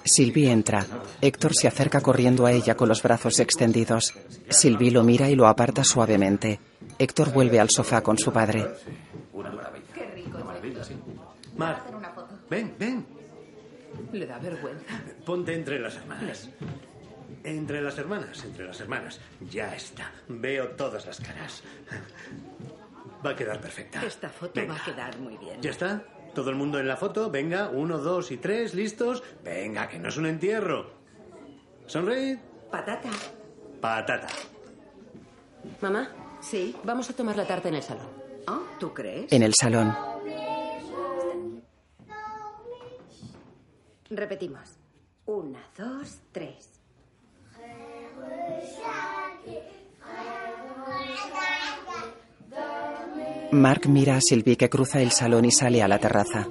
[0.04, 0.86] Sylvie entra.
[1.22, 4.14] Héctor se acerca corriendo a ella con los brazos extendidos.
[4.50, 6.60] Sylvie lo mira y lo aparta suavemente.
[6.98, 8.68] Héctor vuelve al sofá con su padre.
[11.58, 11.84] Mar,
[12.50, 13.06] ven, ven.
[14.14, 14.86] Le da vergüenza.
[15.26, 16.50] Ponte entre las hermanas.
[17.44, 19.20] Entre las hermanas, entre las hermanas.
[19.50, 20.12] Ya está.
[20.28, 21.64] Veo todas las caras.
[23.26, 24.03] Va a quedar perfecta.
[24.03, 24.73] Esta foto Venga.
[24.73, 25.61] va a quedar muy bien.
[25.61, 26.03] ¿Ya está?
[26.34, 27.30] ¿Todo el mundo en la foto?
[27.30, 29.22] Venga, uno, dos y tres, ¿listos?
[29.43, 30.91] Venga, que no es un entierro.
[31.88, 32.38] Sonreíd.
[32.72, 33.10] Patata.
[33.81, 34.27] Patata.
[35.81, 36.76] Mamá, Sí.
[36.84, 38.07] vamos a tomar la tarta en el salón.
[38.48, 38.64] ¿Oh?
[38.80, 39.31] ¿Tú crees?
[39.31, 39.95] En el salón.
[44.10, 44.77] Repetimos.
[45.26, 46.80] Una, dos, tres.
[53.52, 56.48] Mark mira a Sylvie que cruza el salón y sale a la terraza.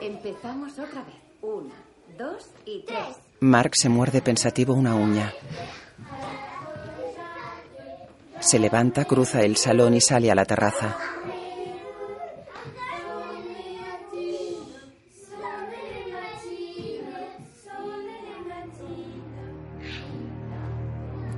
[0.00, 1.14] Empezamos otra vez.
[1.42, 1.74] Una,
[2.16, 3.16] dos y tres.
[3.40, 5.32] Mark se muerde pensativo una uña.
[8.40, 10.96] Se levanta, cruza el salón y sale a la terraza.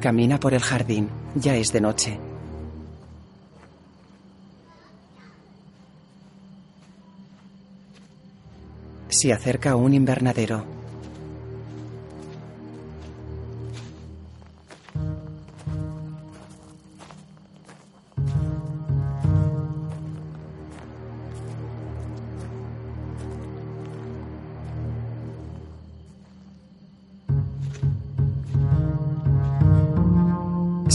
[0.07, 1.09] Camina por el jardín.
[1.35, 2.17] Ya es de noche.
[9.09, 10.65] Se acerca a un invernadero.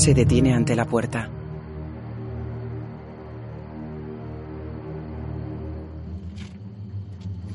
[0.01, 1.29] Se detiene ante la puerta.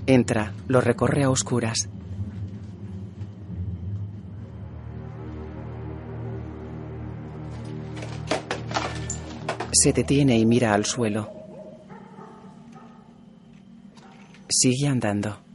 [0.06, 1.88] Entra, lo recorre a oscuras.
[9.72, 11.28] Se detiene y mira al suelo.
[14.48, 15.45] Sigue andando.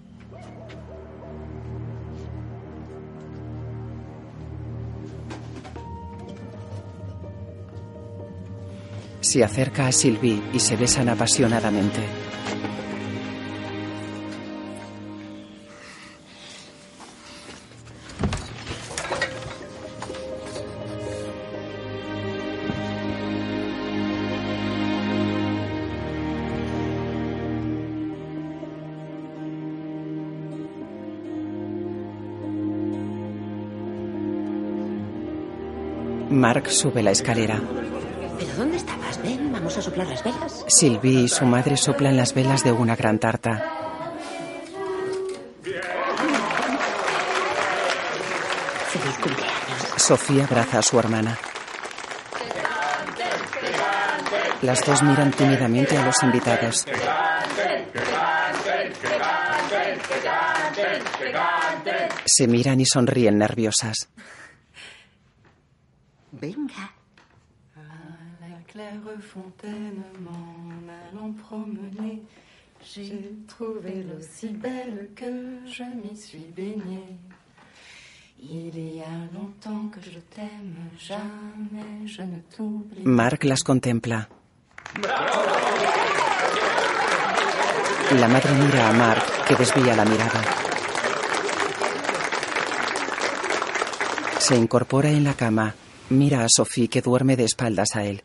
[9.31, 12.01] Se acerca a Sylvie y se besan apasionadamente.
[36.29, 37.61] Mark sube la escalera.
[38.41, 39.22] ¿Pero dónde estabas?
[39.22, 40.65] Ven, vamos a soplar las velas.
[40.68, 43.51] Sylvie y su madre soplan las velas de una gran tarta.
[48.88, 49.93] Feliz cumpleaños.
[49.97, 51.38] Sofía abraza a su hermana.
[54.63, 56.85] Las dos miran tímidamente a los invitados.
[62.26, 64.09] Se miran y sonríen nerviosas.
[66.31, 67.01] Venga.
[69.19, 72.21] Fontaine m'en allant promener,
[72.83, 75.25] j'ai trouvé l'eau si belle que
[75.65, 77.17] je m'y suis baignée.
[83.03, 84.27] Mark las contempla.
[88.19, 90.41] La madre mira a Mark, que desvía la mirada.
[94.39, 95.75] Se incorpora en la cama.
[96.09, 98.23] Mira a Sophie, que duerme de espaldas a él.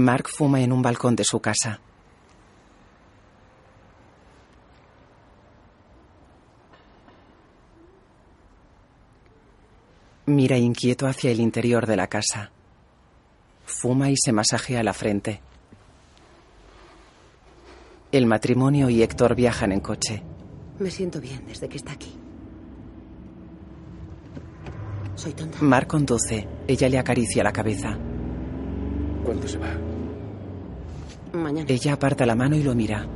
[0.00, 1.78] Mark fuma en un balcón de su casa.
[10.26, 12.50] Mira inquieto hacia el interior de la casa.
[13.66, 15.40] Fuma y se masajea la frente.
[18.10, 20.22] El matrimonio y Héctor viajan en coche.
[20.78, 22.16] Me siento bien desde que está aquí.
[25.14, 25.58] Soy tonta.
[25.60, 26.48] Mark conduce.
[26.66, 27.98] Ella le acaricia la cabeza.
[29.24, 29.89] ¿Cuándo se va?
[31.32, 31.66] Mañana.
[31.68, 33.06] Ella aparta la mano y lo mira.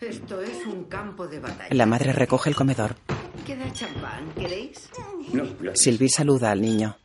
[0.00, 1.74] Esto es un campo de batalla.
[1.74, 2.96] La madre recoge el comedor.
[3.46, 4.32] ¿Queda champán?
[4.34, 4.90] ¿Queréis?
[5.32, 5.80] No, gracias.
[5.80, 6.96] Sylvie saluda al niño.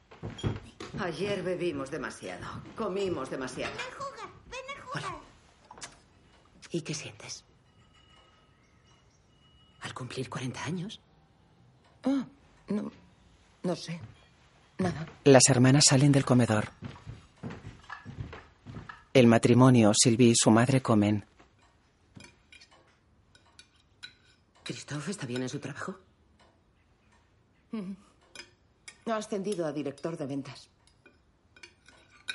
[0.99, 2.45] Ayer bebimos demasiado.
[2.75, 3.73] Comimos demasiado.
[6.71, 7.43] ¿Y qué sientes?
[9.81, 10.99] Al cumplir 40 años.
[12.03, 12.25] Ah,
[12.67, 12.91] no.
[13.63, 13.99] No sé.
[14.79, 15.07] Nada.
[15.25, 16.69] Las hermanas salen del comedor.
[19.13, 21.25] El matrimonio, Sylvie y su madre comen.
[24.63, 25.99] ¿Christophe está bien en su trabajo?
[27.71, 27.91] Mm.
[29.07, 30.69] Ha ascendido a director de ventas.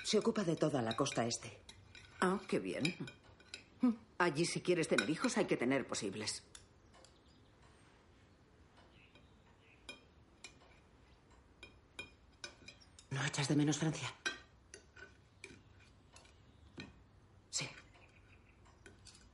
[0.05, 1.59] Se ocupa de toda la costa este.
[2.21, 2.95] Ah, qué bien.
[4.19, 6.43] Allí si quieres tener hijos hay que tener posibles.
[13.15, 14.13] ¿No echas de menos Francia?
[17.51, 17.69] Sí.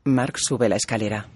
[0.04, 1.26] Mark sube la escalera.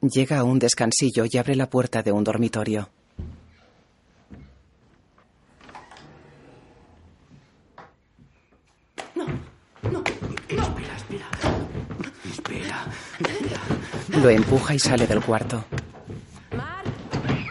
[0.00, 2.90] Llega a un descansillo y abre la puerta de un dormitorio.
[10.48, 11.28] Espera, espera.
[12.24, 12.84] Espera.
[14.20, 15.64] Lo empuja y sale del cuarto.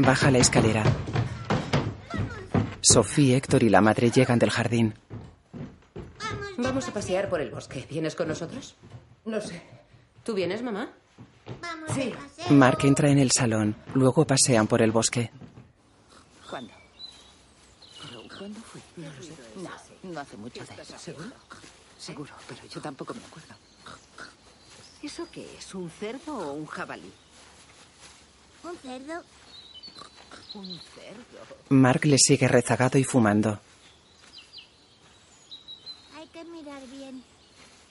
[0.05, 0.83] Baja la escalera.
[2.81, 4.93] Sophie, Héctor y la madre llegan del jardín.
[6.57, 7.87] Vamos a pasear por el bosque.
[7.89, 8.75] ¿Vienes con nosotros?
[9.25, 9.63] No sé.
[10.23, 10.89] ¿Tú vienes, mamá?
[11.93, 12.13] Sí.
[12.49, 13.75] Mark entra en el salón.
[13.93, 15.31] Luego pasean por el bosque.
[16.49, 16.73] ¿Cuándo?
[18.37, 18.81] ¿Cuándo fui?
[18.97, 19.31] No lo sé.
[19.55, 20.97] No, no hace mucho de eso.
[20.97, 21.31] ¿Seguro?
[21.97, 23.55] Seguro, pero yo tampoco me acuerdo.
[25.01, 25.73] ¿Eso qué es?
[25.73, 27.11] ¿Un cerdo o un jabalí?
[28.63, 29.23] Un cerdo.
[30.55, 31.55] Un cerdo.
[31.69, 33.59] Mark le sigue rezagado y fumando.
[36.15, 37.23] Hay que mirar bien.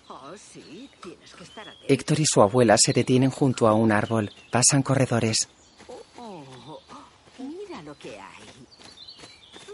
[0.08, 1.86] Oh, sí, tienes que estar atento.
[1.88, 4.30] Héctor y su abuela se detienen junto a un árbol.
[4.50, 5.48] Pasan corredores.
[6.18, 6.80] Oh,
[7.38, 8.48] mira lo que hay.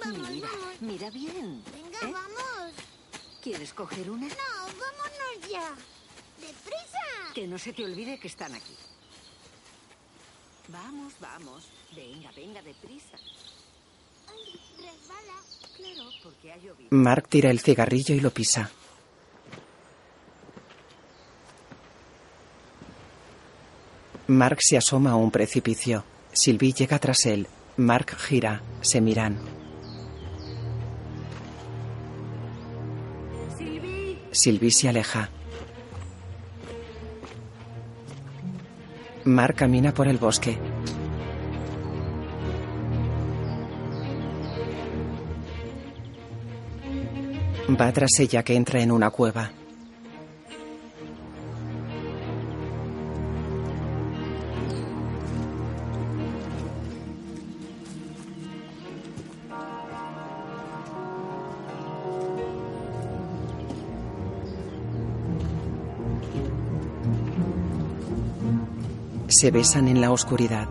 [0.04, 0.80] Vamos, mira, vamos.
[0.80, 1.62] mira bien.
[1.72, 2.12] Venga, ¿Eh?
[2.12, 2.72] vamos.
[3.42, 4.26] ¿Quieres coger una?
[4.28, 4.34] No,
[4.64, 5.74] vámonos ya.
[6.40, 7.32] ¡Deprisa!
[7.34, 8.74] Que no se te olvide que están aquí.
[10.68, 11.64] Vamos, vamos.
[11.96, 13.16] Venga, venga, deprisa.
[14.28, 15.38] Ay, resbala.
[15.76, 16.88] Claro, porque ha llovido.
[16.90, 18.70] Mark tira el cigarrillo y lo pisa.
[24.26, 26.04] Mark se asoma a un precipicio.
[26.32, 27.48] Sylvie llega tras él.
[27.78, 28.62] Mark gira.
[28.82, 29.38] Se miran.
[34.30, 35.30] Sylvie se aleja.
[39.28, 40.58] Mark camina por el bosque.
[47.78, 49.57] Va tras ella que entra en una cueva.
[69.38, 70.66] se besan en la oscuridad.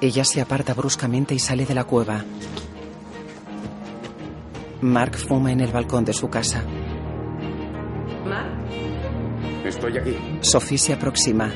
[0.00, 2.24] Ella se aparta bruscamente y sale de la cueva.
[4.80, 6.62] Mark fuma en el balcón de su casa.
[8.24, 8.52] Mark.
[9.64, 10.16] Estoy aquí.
[10.40, 11.50] Sophie se aproxima.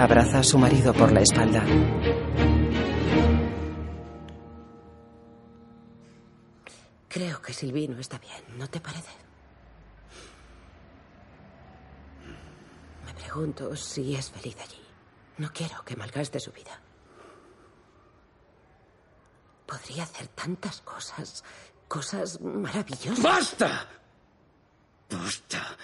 [0.00, 1.62] Abraza a su marido por la espalda.
[7.06, 9.10] Creo que Sylvie no está bien, ¿no te parece?
[13.04, 14.80] Me pregunto si es feliz allí.
[15.36, 16.80] No quiero que malgaste su vida.
[19.66, 21.44] Podría hacer tantas cosas,
[21.86, 23.22] cosas maravillosas.
[23.22, 23.86] ¡Basta!
[25.10, 25.76] ¡Basta!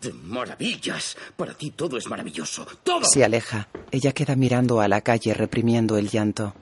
[0.00, 1.16] De maravillas.
[1.36, 2.66] Para ti todo es maravilloso.
[2.82, 3.04] ¡Todo!
[3.04, 3.68] Se aleja.
[3.90, 6.54] Ella queda mirando a la calle reprimiendo el llanto.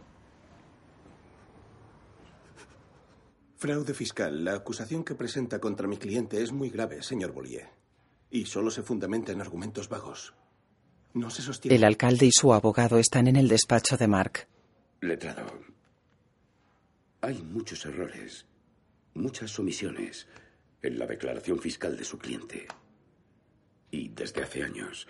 [3.57, 4.45] Fraude fiscal.
[4.45, 7.69] La acusación que presenta contra mi cliente es muy grave, señor Bollier.
[8.31, 10.35] Y solo se fundamenta en argumentos vagos.
[11.15, 11.77] No se sostiene.
[11.77, 14.49] El alcalde y su abogado están en el despacho de Mark.
[15.01, 15.47] Letrado.
[17.21, 18.45] Hay muchos errores,
[19.15, 20.27] muchas omisiones
[20.83, 22.67] en la declaración fiscal de su cliente.
[23.95, 25.07] Y desde hace años.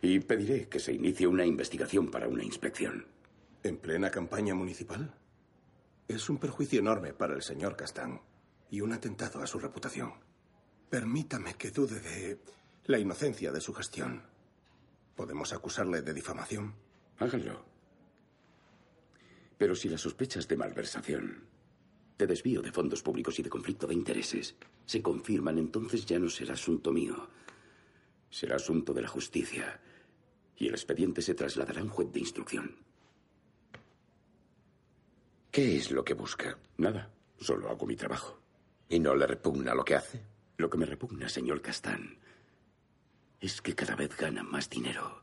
[0.00, 3.06] Y pediré que se inicie una investigación para una inspección.
[3.62, 5.14] ¿En plena campaña municipal?
[6.08, 8.22] Es un perjuicio enorme para el señor Castán
[8.70, 10.14] y un atentado a su reputación.
[10.88, 12.40] Permítame que dude de
[12.86, 14.22] la inocencia de su gestión.
[15.14, 16.74] ¿Podemos acusarle de difamación?
[17.18, 17.66] Háganlo.
[19.58, 21.44] Pero si las sospechas de malversación,
[22.16, 24.54] de desvío de fondos públicos y de conflicto de intereses
[24.86, 27.28] se confirman, entonces ya no será asunto mío.
[28.32, 29.78] Será asunto de la justicia.
[30.56, 32.76] Y el expediente se trasladará a un juez de instrucción.
[35.50, 36.58] ¿Qué es lo que busca?
[36.78, 37.10] Nada.
[37.38, 38.40] Solo hago mi trabajo.
[38.88, 40.22] ¿Y no le repugna lo que hace?
[40.56, 42.18] Lo que me repugna, señor Castán,
[43.38, 45.22] es que cada vez ganan más dinero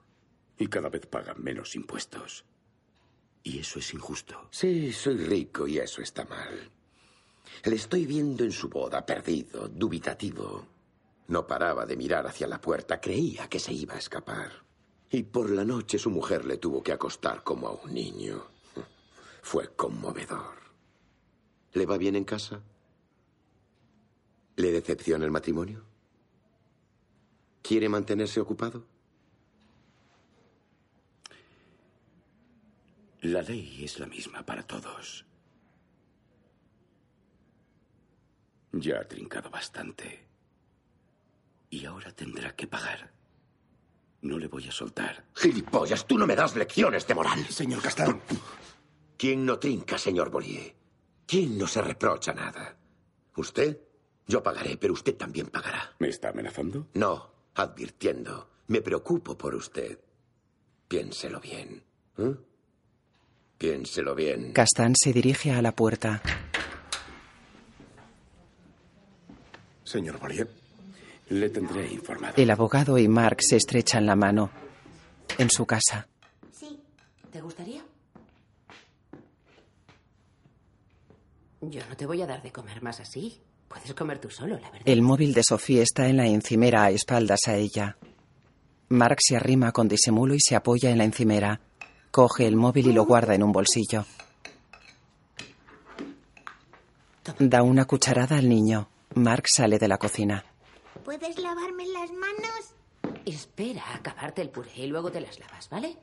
[0.60, 2.45] y cada vez pagan menos impuestos.
[3.41, 4.49] Y eso es injusto.
[4.52, 6.69] Sí, soy rico y eso está mal.
[7.64, 10.78] Le estoy viendo en su boda, perdido, dubitativo.
[11.30, 14.51] No paraba de mirar hacia la puerta, creía que se iba a escapar.
[15.11, 18.47] Y por la noche su mujer le tuvo que acostar como a un niño.
[19.43, 20.57] Fue conmovedor.
[21.73, 22.64] ¿Le va bien en casa?
[24.56, 25.85] ¿Le decepciona el matrimonio?
[27.61, 28.88] ¿Quiere mantenerse ocupado?
[33.22, 35.27] La ley es la misma para todos.
[38.72, 40.28] Ya ha trincado bastante.
[41.70, 43.12] Y ahora tendrá que pagar.
[44.22, 45.26] No le voy a soltar.
[45.36, 47.46] Gilipollas, tú no me das lecciones de moral.
[47.48, 48.22] Señor Castán.
[49.18, 50.76] ¿Quién no trinca, señor Bollier?
[51.26, 52.76] ¿Quién no se reprocha nada?
[53.36, 53.80] ¿Usted?
[54.28, 55.94] Yo pagaré, pero usted también pagará.
[56.00, 56.88] ¿Me está amenazando?
[56.94, 58.50] No, advirtiendo.
[58.68, 60.00] Me preocupo por usted.
[60.88, 61.84] Piénselo bien.
[62.18, 62.36] ¿eh?
[63.58, 64.54] Piénselo bien.
[64.54, 66.22] Castán se dirige a la puerta.
[69.84, 70.59] Señor Bollier.
[71.30, 72.34] Le tendré informado.
[72.38, 74.49] El abogado y Mark se estrechan la mano.
[75.38, 76.07] En su casa.
[76.51, 76.80] Sí.
[77.31, 77.84] ¿Te gustaría?
[81.61, 83.41] Yo no te voy a dar de comer más así.
[83.68, 84.81] Puedes comer tú solo, la verdad.
[84.85, 87.97] El móvil de Sofía está en la encimera a espaldas a ella.
[88.89, 91.61] Mark se arrima con disimulo y se apoya en la encimera.
[92.10, 94.06] Coge el móvil y lo guarda en un bolsillo.
[97.38, 98.89] Da una cucharada al niño.
[99.14, 100.43] Mark sale de la cocina.
[101.10, 103.18] ¿Puedes lavarme las manos?
[103.26, 105.98] Espera a acabarte el puré y luego te las lavas, ¿vale?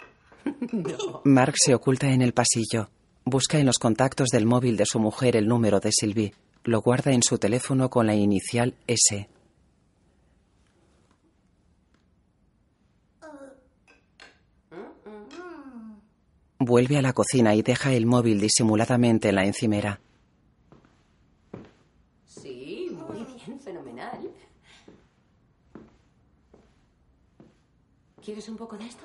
[0.72, 1.20] no.
[1.22, 2.90] Mark se oculta en el pasillo.
[3.24, 6.34] Busca en los contactos del móvil de su mujer el número de Sylvie.
[6.64, 9.28] Lo guarda en su teléfono con la inicial S.
[16.58, 20.00] Vuelve a la cocina y deja el móvil disimuladamente en la encimera.
[22.24, 24.32] Sí, muy bien, fenomenal.
[28.26, 29.04] ¿Quieres un poco de esto?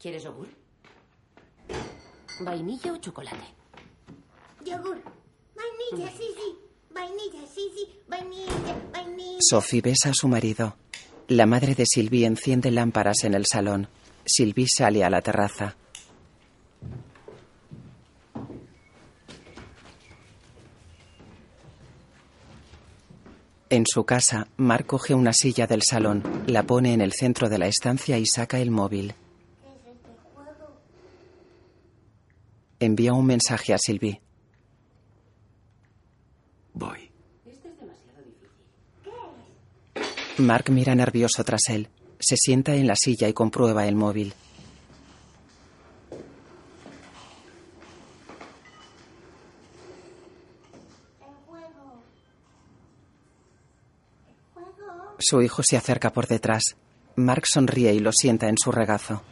[0.00, 0.48] ¿Quieres yogur?
[2.40, 3.46] ¿Vainilla o chocolate?
[4.64, 5.00] Yogur.
[5.54, 6.58] Vainilla, sí, sí.
[6.92, 8.00] Vainilla, sí, sí.
[8.08, 9.38] Vainilla, vainilla.
[9.38, 10.74] Sophie besa a su marido.
[11.28, 13.86] La madre de Sylvie enciende lámparas en el salón.
[14.24, 15.76] Sylvie sale a la terraza.
[23.76, 27.58] En su casa, Mark coge una silla del salón, la pone en el centro de
[27.58, 29.14] la estancia y saca el móvil.
[32.80, 34.22] Envía un mensaje a Sylvie.
[36.72, 37.10] Voy.
[40.38, 41.90] Mark mira nervioso tras él.
[42.18, 44.32] Se sienta en la silla y comprueba el móvil.
[55.18, 56.76] Su hijo se acerca por detrás.
[57.16, 59.22] Mark sonríe y lo sienta en su regazo.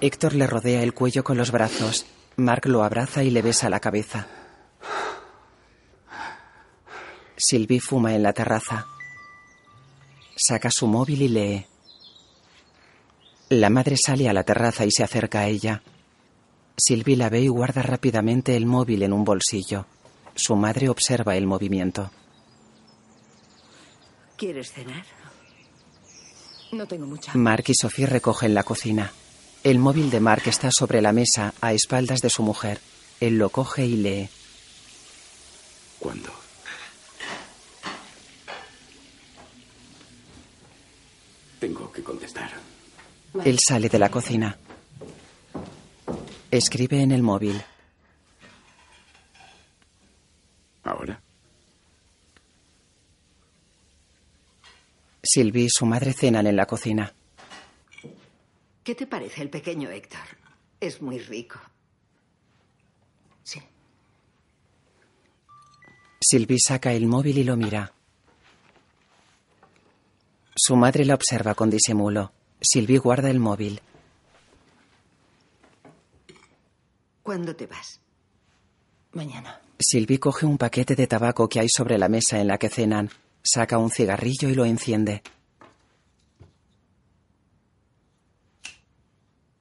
[0.00, 2.06] Héctor le rodea el cuello con los brazos.
[2.36, 4.28] Mark lo abraza y le besa la cabeza.
[7.36, 8.86] Sylvie fuma en la terraza.
[10.36, 11.66] Saca su móvil y lee.
[13.48, 15.82] La madre sale a la terraza y se acerca a ella.
[16.78, 19.86] Sylvie la ve y guarda rápidamente el móvil en un bolsillo.
[20.34, 22.10] Su madre observa el movimiento.
[24.36, 25.04] ¿Quieres cenar?
[26.70, 27.32] No tengo mucha.
[27.34, 29.12] Mark y Sophie recogen la cocina.
[29.64, 32.80] El móvil de Mark está sobre la mesa, a espaldas de su mujer.
[33.20, 34.28] Él lo coge y lee.
[35.98, 36.30] ¿Cuándo?
[41.58, 42.52] Tengo que contestar.
[43.44, 44.56] Él sale de la cocina.
[46.50, 47.62] Escribe en el móvil.
[50.84, 51.20] ¿Ahora?
[55.22, 57.12] Sylvie y su madre cenan en la cocina.
[58.82, 60.20] ¿Qué te parece el pequeño Héctor?
[60.80, 61.58] Es muy rico.
[63.42, 63.60] Sí.
[66.20, 67.92] Sylvie saca el móvil y lo mira.
[70.56, 72.32] Su madre la observa con disimulo.
[72.62, 73.82] Sylvie guarda el móvil.
[77.28, 78.00] ¿Cuándo te vas?
[79.12, 79.60] Mañana.
[79.78, 83.10] Sylvie coge un paquete de tabaco que hay sobre la mesa en la que cenan.
[83.42, 85.22] Saca un cigarrillo y lo enciende.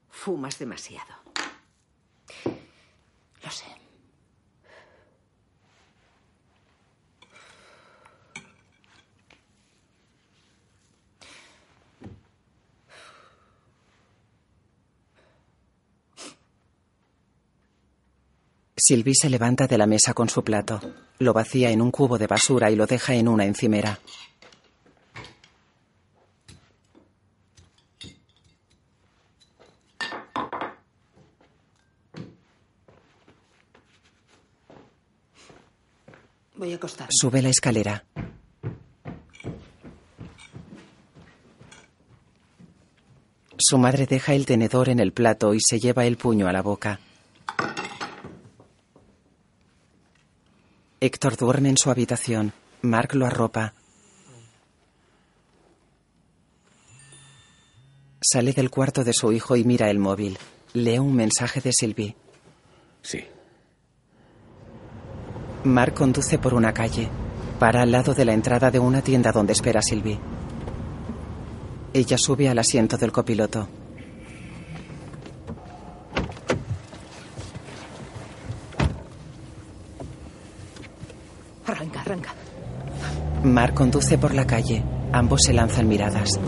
[0.09, 1.13] Fumas demasiado.
[2.45, 3.76] Lo sé.
[18.87, 20.79] Sylvie se levanta de la mesa con su plato.
[21.19, 23.99] Lo vacía en un cubo de basura y lo deja en una encimera.
[36.55, 37.09] Voy a acostar.
[37.11, 38.05] Sube la escalera.
[43.57, 46.61] Su madre deja el tenedor en el plato y se lleva el puño a la
[46.61, 47.01] boca.
[50.99, 52.53] Héctor duerme en su habitación.
[52.81, 53.73] Mark lo arropa.
[58.19, 60.39] Sale del cuarto de su hijo y mira el móvil.
[60.73, 62.15] Lee un mensaje de Sylvie.
[63.03, 63.23] Sí.
[65.65, 67.09] Mark conduce por una calle.
[67.59, 70.19] Para al lado de la entrada de una tienda donde espera Sylvie.
[71.93, 73.67] Ella sube al asiento del copiloto.
[83.57, 84.83] Mark conduce por la calle.
[85.11, 86.39] Ambos se lanzan miradas.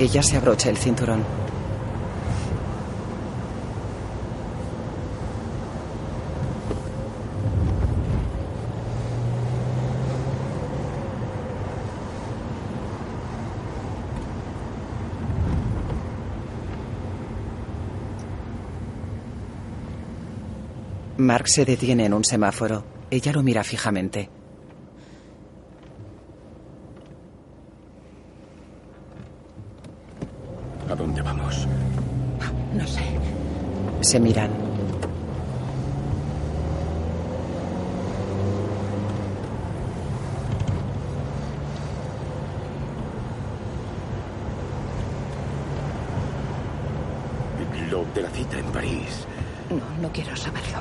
[0.00, 1.41] Ella se abrocha el cinturón.
[21.22, 22.84] Mark se detiene en un semáforo.
[23.10, 24.28] Ella lo mira fijamente.
[30.90, 31.66] ¿A dónde vamos?
[32.74, 33.02] No sé.
[34.00, 34.50] Se miran.
[47.90, 49.26] Lo de la cita en París.
[49.68, 50.78] No, no quiero saberlo.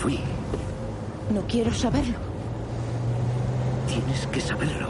[0.00, 0.18] Fui.
[1.32, 2.18] No quiero saberlo.
[3.86, 4.88] Tienes que saberlo.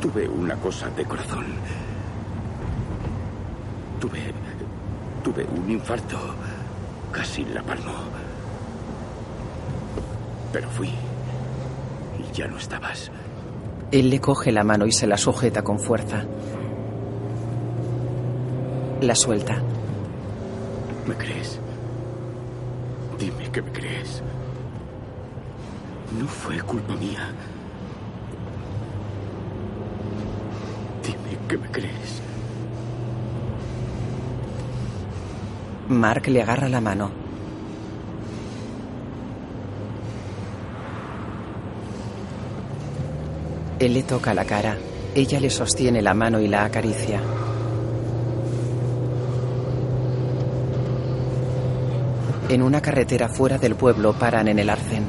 [0.00, 1.46] Tuve una cosa de corazón.
[4.00, 4.20] Tuve.
[5.24, 6.18] Tuve un infarto.
[7.10, 7.92] Casi la palmo.
[10.52, 10.88] Pero fui.
[10.88, 13.10] Y ya no estabas.
[13.90, 16.24] Él le coge la mano y se la sujeta con fuerza.
[19.00, 19.62] La suelta.
[21.06, 21.61] ¿Me crees?
[23.52, 24.22] Que me crees.
[26.18, 27.28] No fue culpa mía.
[31.04, 32.22] Dime que me crees.
[35.90, 37.10] Mark le agarra la mano.
[43.78, 44.78] Él le toca la cara.
[45.14, 47.20] Ella le sostiene la mano y la acaricia.
[52.52, 55.06] En una carretera fuera del pueblo paran en el arcén.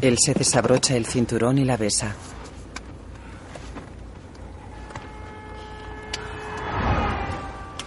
[0.00, 2.14] Él se desabrocha el cinturón y la besa.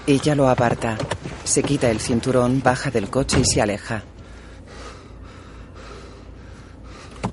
[0.05, 0.95] Ella lo aparta.
[1.43, 4.03] Se quita el cinturón, baja del coche y se aleja.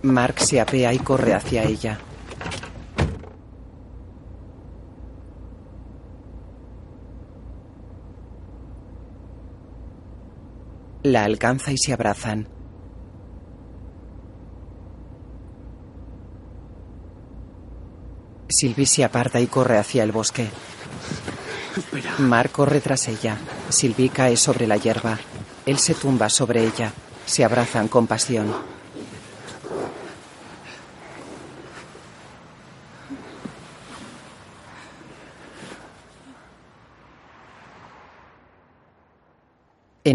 [0.07, 1.99] Mark se apea y corre hacia ella.
[11.03, 12.49] La alcanza y se abrazan.
[18.49, 20.49] Sylvie se aparta y corre hacia el bosque.
[22.19, 23.37] Mark corre tras ella.
[23.69, 25.19] Sylvie cae sobre la hierba.
[25.67, 26.93] Él se tumba sobre ella.
[27.27, 28.76] Se abrazan con pasión.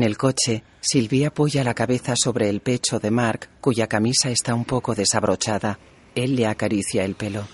[0.01, 4.55] En el coche, Sylvie apoya la cabeza sobre el pecho de Mark, cuya camisa está
[4.55, 5.77] un poco desabrochada.
[6.15, 7.47] Él le acaricia el pelo.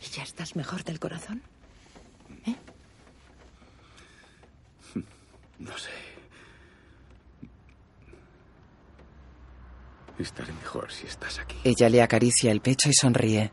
[0.00, 1.42] ¿Y ya estás mejor del corazón?
[5.58, 5.90] No sé.
[10.16, 11.56] Estaré mejor si estás aquí.
[11.64, 13.50] Ella le acaricia el pecho y sonríe.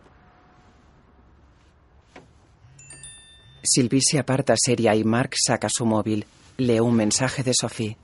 [3.68, 6.26] Sylvie se aparta seria y Mark saca su móvil.
[6.57, 7.98] Lee un mensaje de Sophie.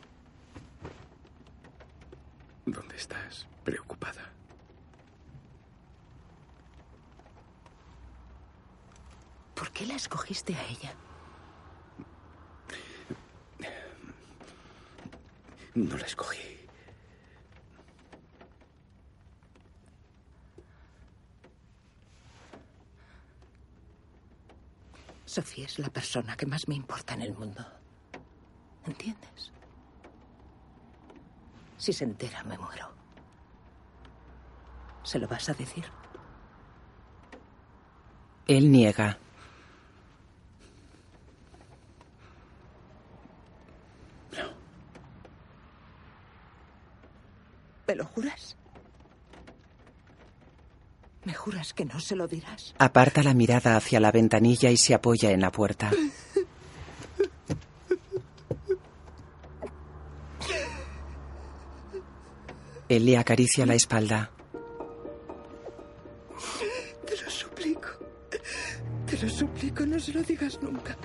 [2.65, 3.48] ¿Dónde estás?
[3.64, 4.31] Preocupada.
[9.56, 10.94] ¿Por qué la escogiste a ella?
[15.76, 16.62] No la escogí.
[25.34, 27.65] Sofía es la persona que más me importa en el mundo.
[28.85, 29.51] ¿Entiendes?
[31.76, 32.93] Si se entera, me muero.
[35.01, 35.85] ¿Se lo vas a decir?
[38.45, 39.18] Él niega.
[47.88, 48.55] ¿Me lo juras?
[51.26, 52.74] ¿Me juras que no se lo dirás?
[52.78, 55.90] Aparta la mirada hacia la ventanilla y se apoya en la puerta.
[62.90, 64.30] Él le acaricia la espalda.
[67.06, 67.88] Te lo suplico.
[69.08, 70.98] Te lo suplico, no se lo digas nunca.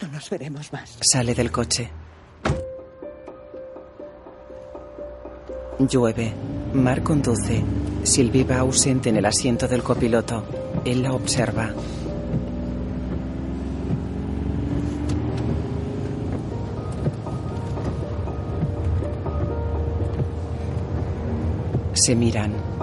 [0.00, 0.98] No nos veremos más.
[1.02, 1.90] Sale del coche.
[5.88, 6.32] Llueve.
[6.74, 7.62] Mar conduce.
[8.02, 10.44] Sylvie va ausente en el asiento del copiloto.
[10.84, 11.70] Él la observa.
[21.92, 22.79] Se miran.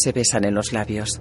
[0.00, 1.20] Se besan en los labios.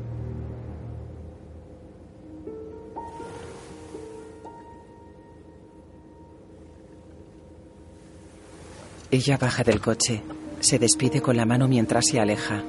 [9.10, 10.22] Ella baja del coche.
[10.60, 12.64] Se despide con la mano mientras se aleja.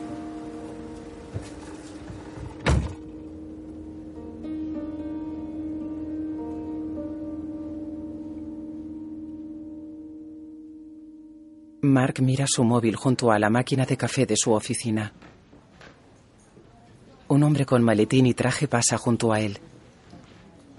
[11.82, 15.12] Mark mira su móvil junto a la máquina de café de su oficina.
[17.28, 19.58] Un hombre con maletín y traje pasa junto a él.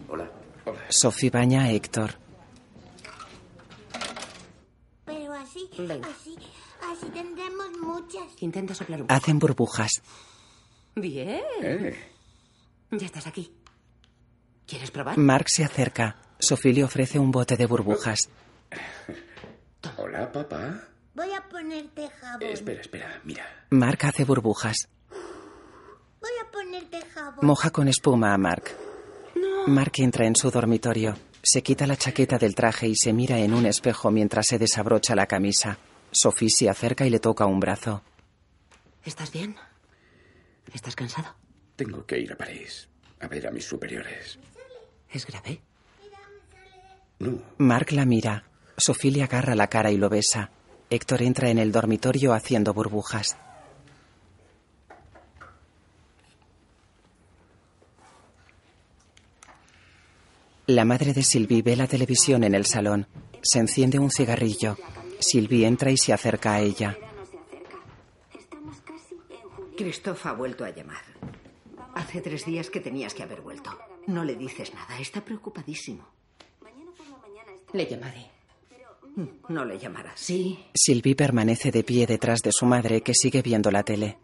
[0.08, 0.30] Hola.
[0.90, 2.16] Sophie baña a Héctor.
[5.06, 6.36] Pero así, así,
[6.92, 8.24] así tendremos muchas.
[8.42, 10.02] Intenta soplar un Hacen burbujas.
[10.96, 11.42] Bien.
[11.62, 11.96] Eh.
[12.92, 13.54] Ya estás aquí.
[14.66, 15.18] ¿Quieres probar?
[15.18, 16.16] Mark se acerca.
[16.40, 18.30] Sophie le ofrece un bote de burbujas.
[19.98, 20.84] Hola, papá.
[21.14, 22.42] Voy a ponerte jabón.
[22.44, 23.46] Eh, espera, espera, mira.
[23.70, 24.90] Mark hace burbujas.
[26.22, 27.46] Voy a ponerte jabón.
[27.46, 28.64] Moja con espuma a Mark.
[29.68, 31.16] Mark entra en su dormitorio.
[31.42, 35.16] Se quita la chaqueta del traje y se mira en un espejo mientras se desabrocha
[35.16, 35.78] la camisa.
[36.12, 38.02] Sophie se acerca y le toca un brazo.
[39.06, 39.56] ¿Estás bien?
[40.74, 41.36] ¿Estás cansado?
[41.76, 42.90] Tengo que ir a París
[43.22, 44.40] a ver a mis superiores.
[45.12, 45.62] ¿Es grave?
[47.20, 48.46] No, Mark la mira.
[48.78, 50.52] Sophie le agarra la cara y lo besa.
[50.90, 53.38] Héctor entra en el dormitorio haciendo burbujas.
[60.70, 63.08] La madre de Sylvie ve la televisión en el salón.
[63.42, 64.78] Se enciende un cigarrillo.
[65.20, 66.96] Sylvie entra y se acerca a ella.
[69.76, 71.02] Christoph ha vuelto a llamar.
[71.96, 73.72] Hace tres días que tenías que haber vuelto.
[74.06, 76.08] No le dices nada, está preocupadísimo.
[77.74, 78.28] Le llamaré.
[79.48, 80.20] No le llamarás.
[80.20, 80.68] Sí.
[80.76, 84.20] Sylvie permanece de pie detrás de su madre que sigue viendo la tele.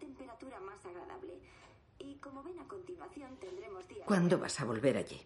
[4.04, 5.20] ¿Cuándo vas a volver allí?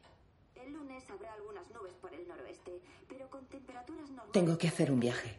[4.33, 5.39] Tengo que hacer un viaje.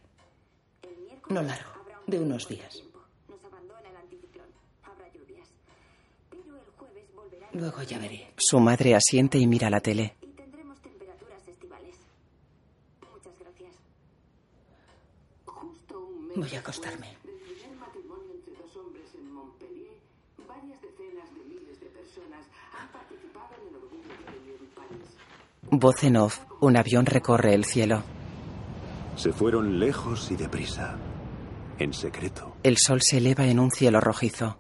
[1.30, 1.72] No largo,
[2.08, 2.84] de unos días.
[7.54, 8.34] Luego ya veré.
[8.38, 10.16] Su madre asiente y mira la tele.
[16.36, 17.18] Voy a acostarme.
[25.70, 26.40] Voz en off.
[26.60, 28.04] Un avión recorre el cielo.
[29.22, 30.98] Se fueron lejos y deprisa.
[31.78, 32.56] En secreto.
[32.64, 34.58] El sol se eleva en un cielo rojizo.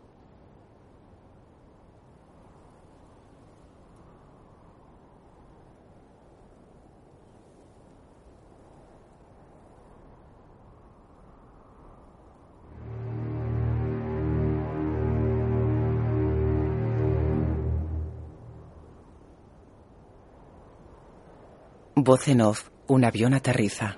[21.95, 22.69] Voz en off.
[22.85, 23.97] Un avión aterriza.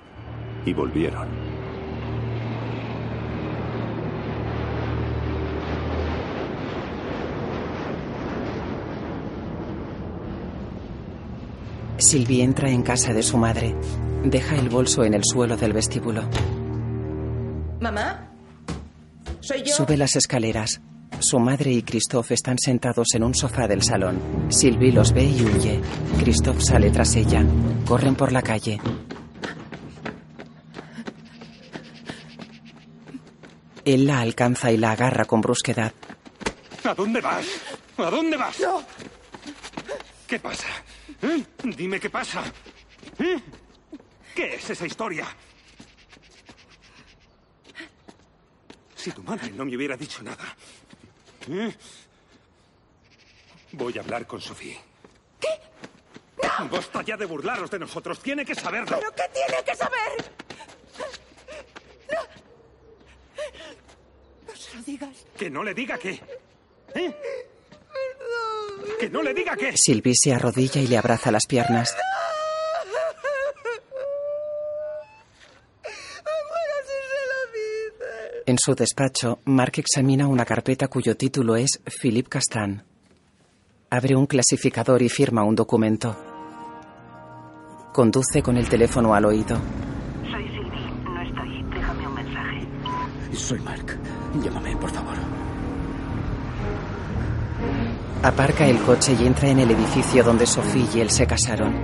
[0.66, 1.28] Y volvieron.
[11.98, 13.74] Sylvie entra en casa de su madre.
[14.24, 16.22] Deja el bolso en el suelo del vestíbulo.
[17.80, 18.30] ¿Mamá?
[19.40, 19.74] ¿Soy yo?
[19.74, 20.80] Sube las escaleras.
[21.20, 24.20] Su madre y Christoph están sentados en un sofá del salón.
[24.48, 25.80] Sylvie los ve y huye.
[26.18, 27.44] Christoph sale tras ella.
[27.86, 28.80] Corren por la calle.
[33.84, 35.92] Él la alcanza y la agarra con brusquedad.
[36.84, 37.46] ¿A dónde vas?
[37.98, 38.56] ¿A dónde vas?
[40.26, 40.68] ¿Qué pasa?
[41.22, 41.44] ¿Eh?
[41.62, 42.42] Dime qué pasa.
[43.18, 43.40] ¿Eh?
[44.34, 45.26] ¿Qué es esa historia?
[48.96, 50.56] Si tu madre no me hubiera dicho nada.
[51.48, 51.74] ¿eh?
[53.72, 54.78] Voy a hablar con Sofía.
[55.40, 55.48] ¿Qué?
[56.42, 56.68] ¡No!
[56.68, 58.20] Basta ya de burlaros de nosotros.
[58.20, 58.98] Tiene que saberlo.
[58.98, 60.32] ¿Pero qué tiene que saber?
[62.12, 62.20] No.
[64.74, 65.26] Lo digas.
[65.36, 66.20] Que no le diga qué.
[66.94, 67.14] ¿Eh?
[69.00, 69.72] Que no le diga qué.
[69.76, 71.96] Sylvie se arrodilla y le abraza las piernas.
[78.46, 82.84] En su despacho, Mark examina una carpeta cuyo título es Philippe Castan.
[83.88, 86.14] Abre un clasificador y firma un documento.
[87.92, 89.56] Conduce con el teléfono al oído.
[90.30, 91.62] Soy Sylvie, no estoy.
[91.74, 92.66] Déjame un mensaje.
[93.32, 93.98] Soy Mark.
[94.42, 95.14] Llámame, por favor.
[98.22, 101.74] Aparca el coche y entra en el edificio donde Sophie y él se casaron.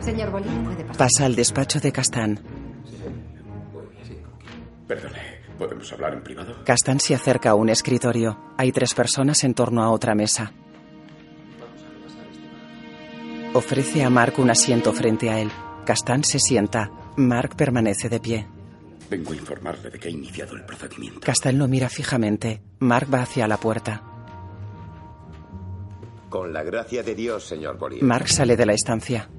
[0.00, 0.96] Señor Bolín, puede pasar.
[0.96, 2.40] Pasa al despacho de Castan.
[4.92, 6.54] Perdone, ¿podemos hablar en privado?
[6.66, 8.38] Castan se acerca a un escritorio.
[8.58, 10.52] Hay tres personas en torno a otra mesa.
[13.54, 15.50] Ofrece a Mark un asiento frente a él.
[15.86, 16.90] Castan se sienta.
[17.16, 18.46] Mark permanece de pie.
[19.08, 21.20] Vengo a informarle de que ha iniciado el procedimiento.
[21.20, 22.60] Castal lo mira fijamente.
[22.80, 24.02] Mark va hacia la puerta.
[26.28, 28.04] Con la gracia de Dios, señor Bolívar.
[28.04, 29.30] Mark sale de la estancia.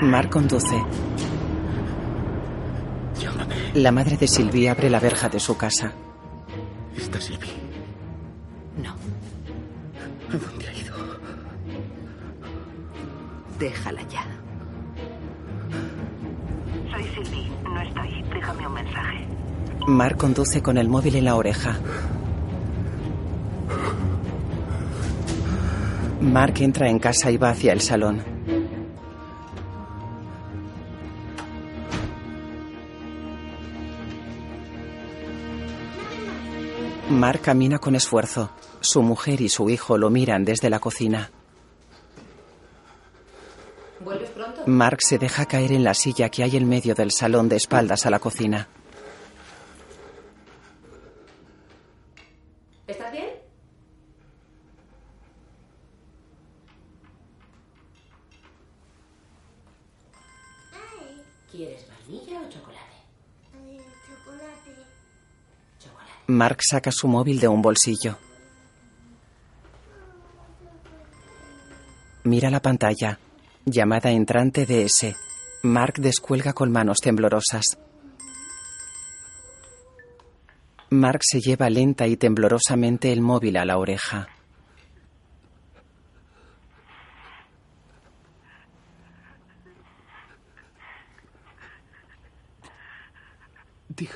[0.00, 0.76] Mark conduce.
[3.74, 5.92] La madre de Sylvie abre la verja de su casa.
[6.96, 7.52] ¿Está Sylvie?
[8.82, 8.90] No.
[8.92, 10.94] ¿A dónde ha ido?
[13.58, 14.24] Déjala ya.
[16.92, 17.50] Soy Sylvie.
[17.64, 18.22] No estoy.
[18.32, 19.26] Déjame un mensaje.
[19.86, 21.76] Mark conduce con el móvil en la oreja.
[26.20, 28.37] Mark entra en casa y va hacia el salón.
[37.10, 38.50] Mark camina con esfuerzo.
[38.80, 41.30] Su mujer y su hijo lo miran desde la cocina.
[44.00, 44.62] ¿Vuelves pronto?
[44.66, 48.04] Mark se deja caer en la silla que hay en medio del salón de espaldas
[48.04, 48.68] a la cocina.
[66.28, 68.18] Mark saca su móvil de un bolsillo.
[72.24, 73.18] Mira la pantalla.
[73.64, 75.16] Llamada entrante de S.
[75.62, 77.78] Mark descuelga con manos temblorosas.
[80.90, 84.28] Mark se lleva lenta y temblorosamente el móvil a la oreja.
[93.88, 94.14] Diga.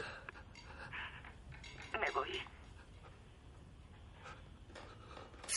[2.00, 2.30] Me voy.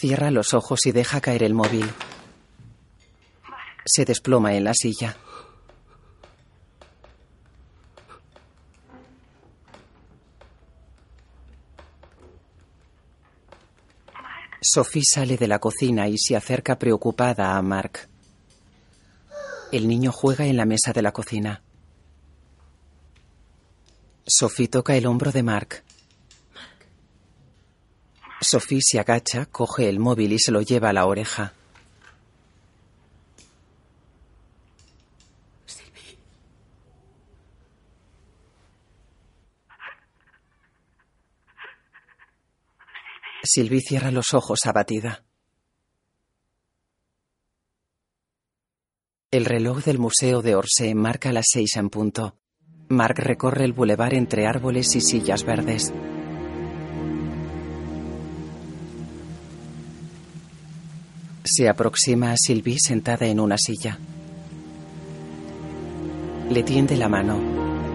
[0.05, 1.89] Cierra los ojos y deja caer el móvil.
[3.83, 5.17] Se desploma en la silla.
[14.61, 18.07] Sophie sale de la cocina y se acerca preocupada a Mark.
[19.71, 21.63] El niño juega en la mesa de la cocina.
[24.27, 25.83] Sophie toca el hombro de Mark.
[28.41, 31.53] Sophie se agacha, coge el móvil y se lo lleva a la oreja.
[43.43, 45.23] Sylvie cierra los ojos abatida.
[49.31, 52.37] El reloj del Museo de Orsay marca las seis en punto.
[52.89, 55.93] Mark recorre el bulevar entre árboles y sillas verdes.
[61.47, 63.99] Se aproxima a Sylvie sentada en una silla.
[66.49, 67.39] Le tiende la mano.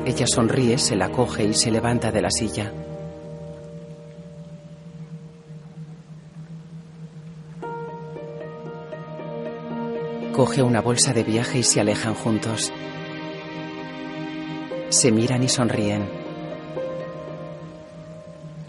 [0.07, 2.73] Ella sonríe, se la coge y se levanta de la silla.
[10.33, 12.73] Coge una bolsa de viaje y se alejan juntos.
[14.91, 16.09] Se miran y sonríen.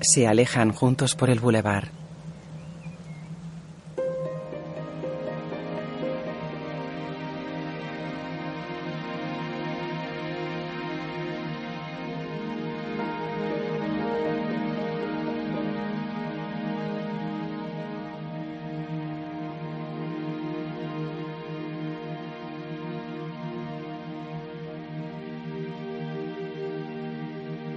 [0.01, 2.00] Se alejan juntos por el bulevar.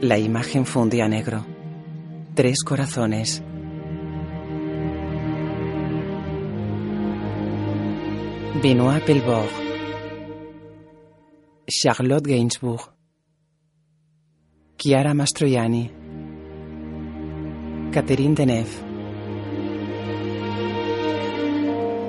[0.05, 1.47] La imagen funde a negro.
[2.35, 3.43] Tres corazones.
[8.63, 9.49] Benoît Pelbord.
[11.67, 12.93] Charlotte Gainsbourg.
[14.77, 15.91] Chiara Mastroianni.
[17.91, 18.77] Catherine Deneuve.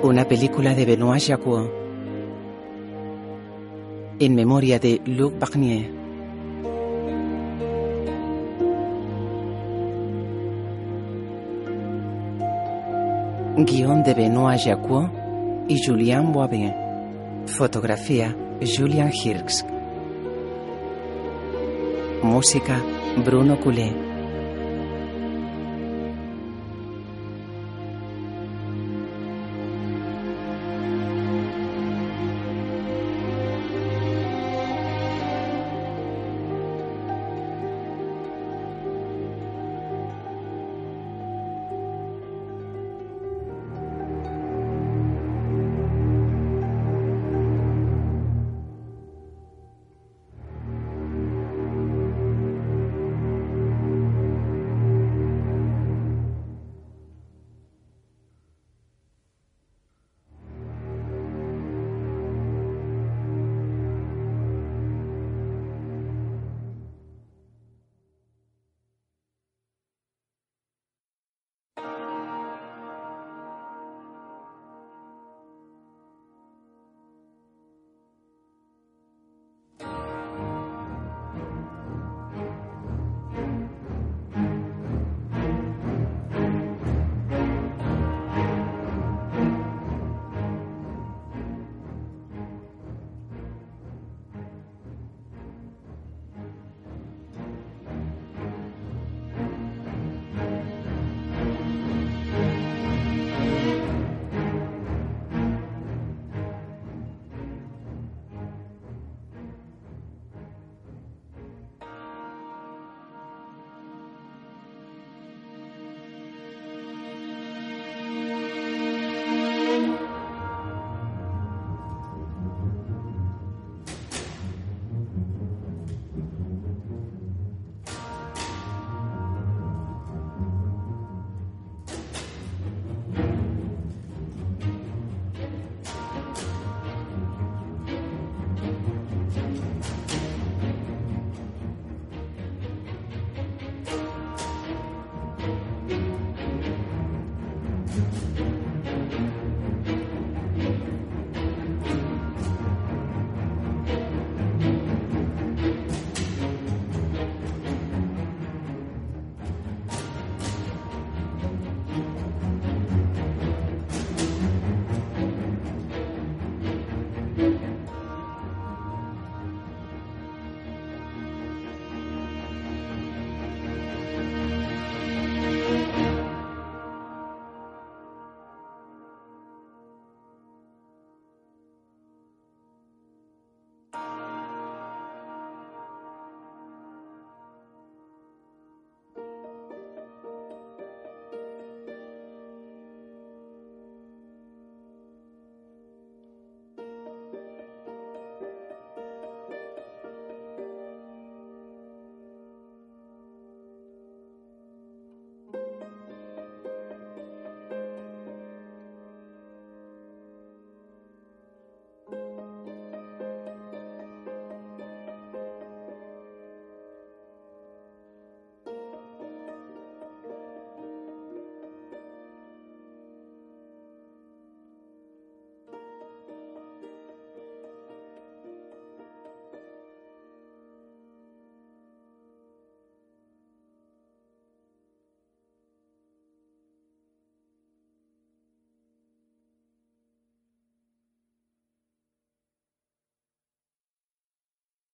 [0.02, 1.72] Una película de Benoît Jacquot.
[4.20, 6.05] En memoria de Luc Barnier.
[13.58, 15.10] Guión de Benoît Jacquot
[15.66, 16.74] y Julien Boivin.
[17.46, 19.64] Fotografía Julian Hirsch.
[22.22, 22.82] Música
[23.24, 24.05] Bruno Coulet.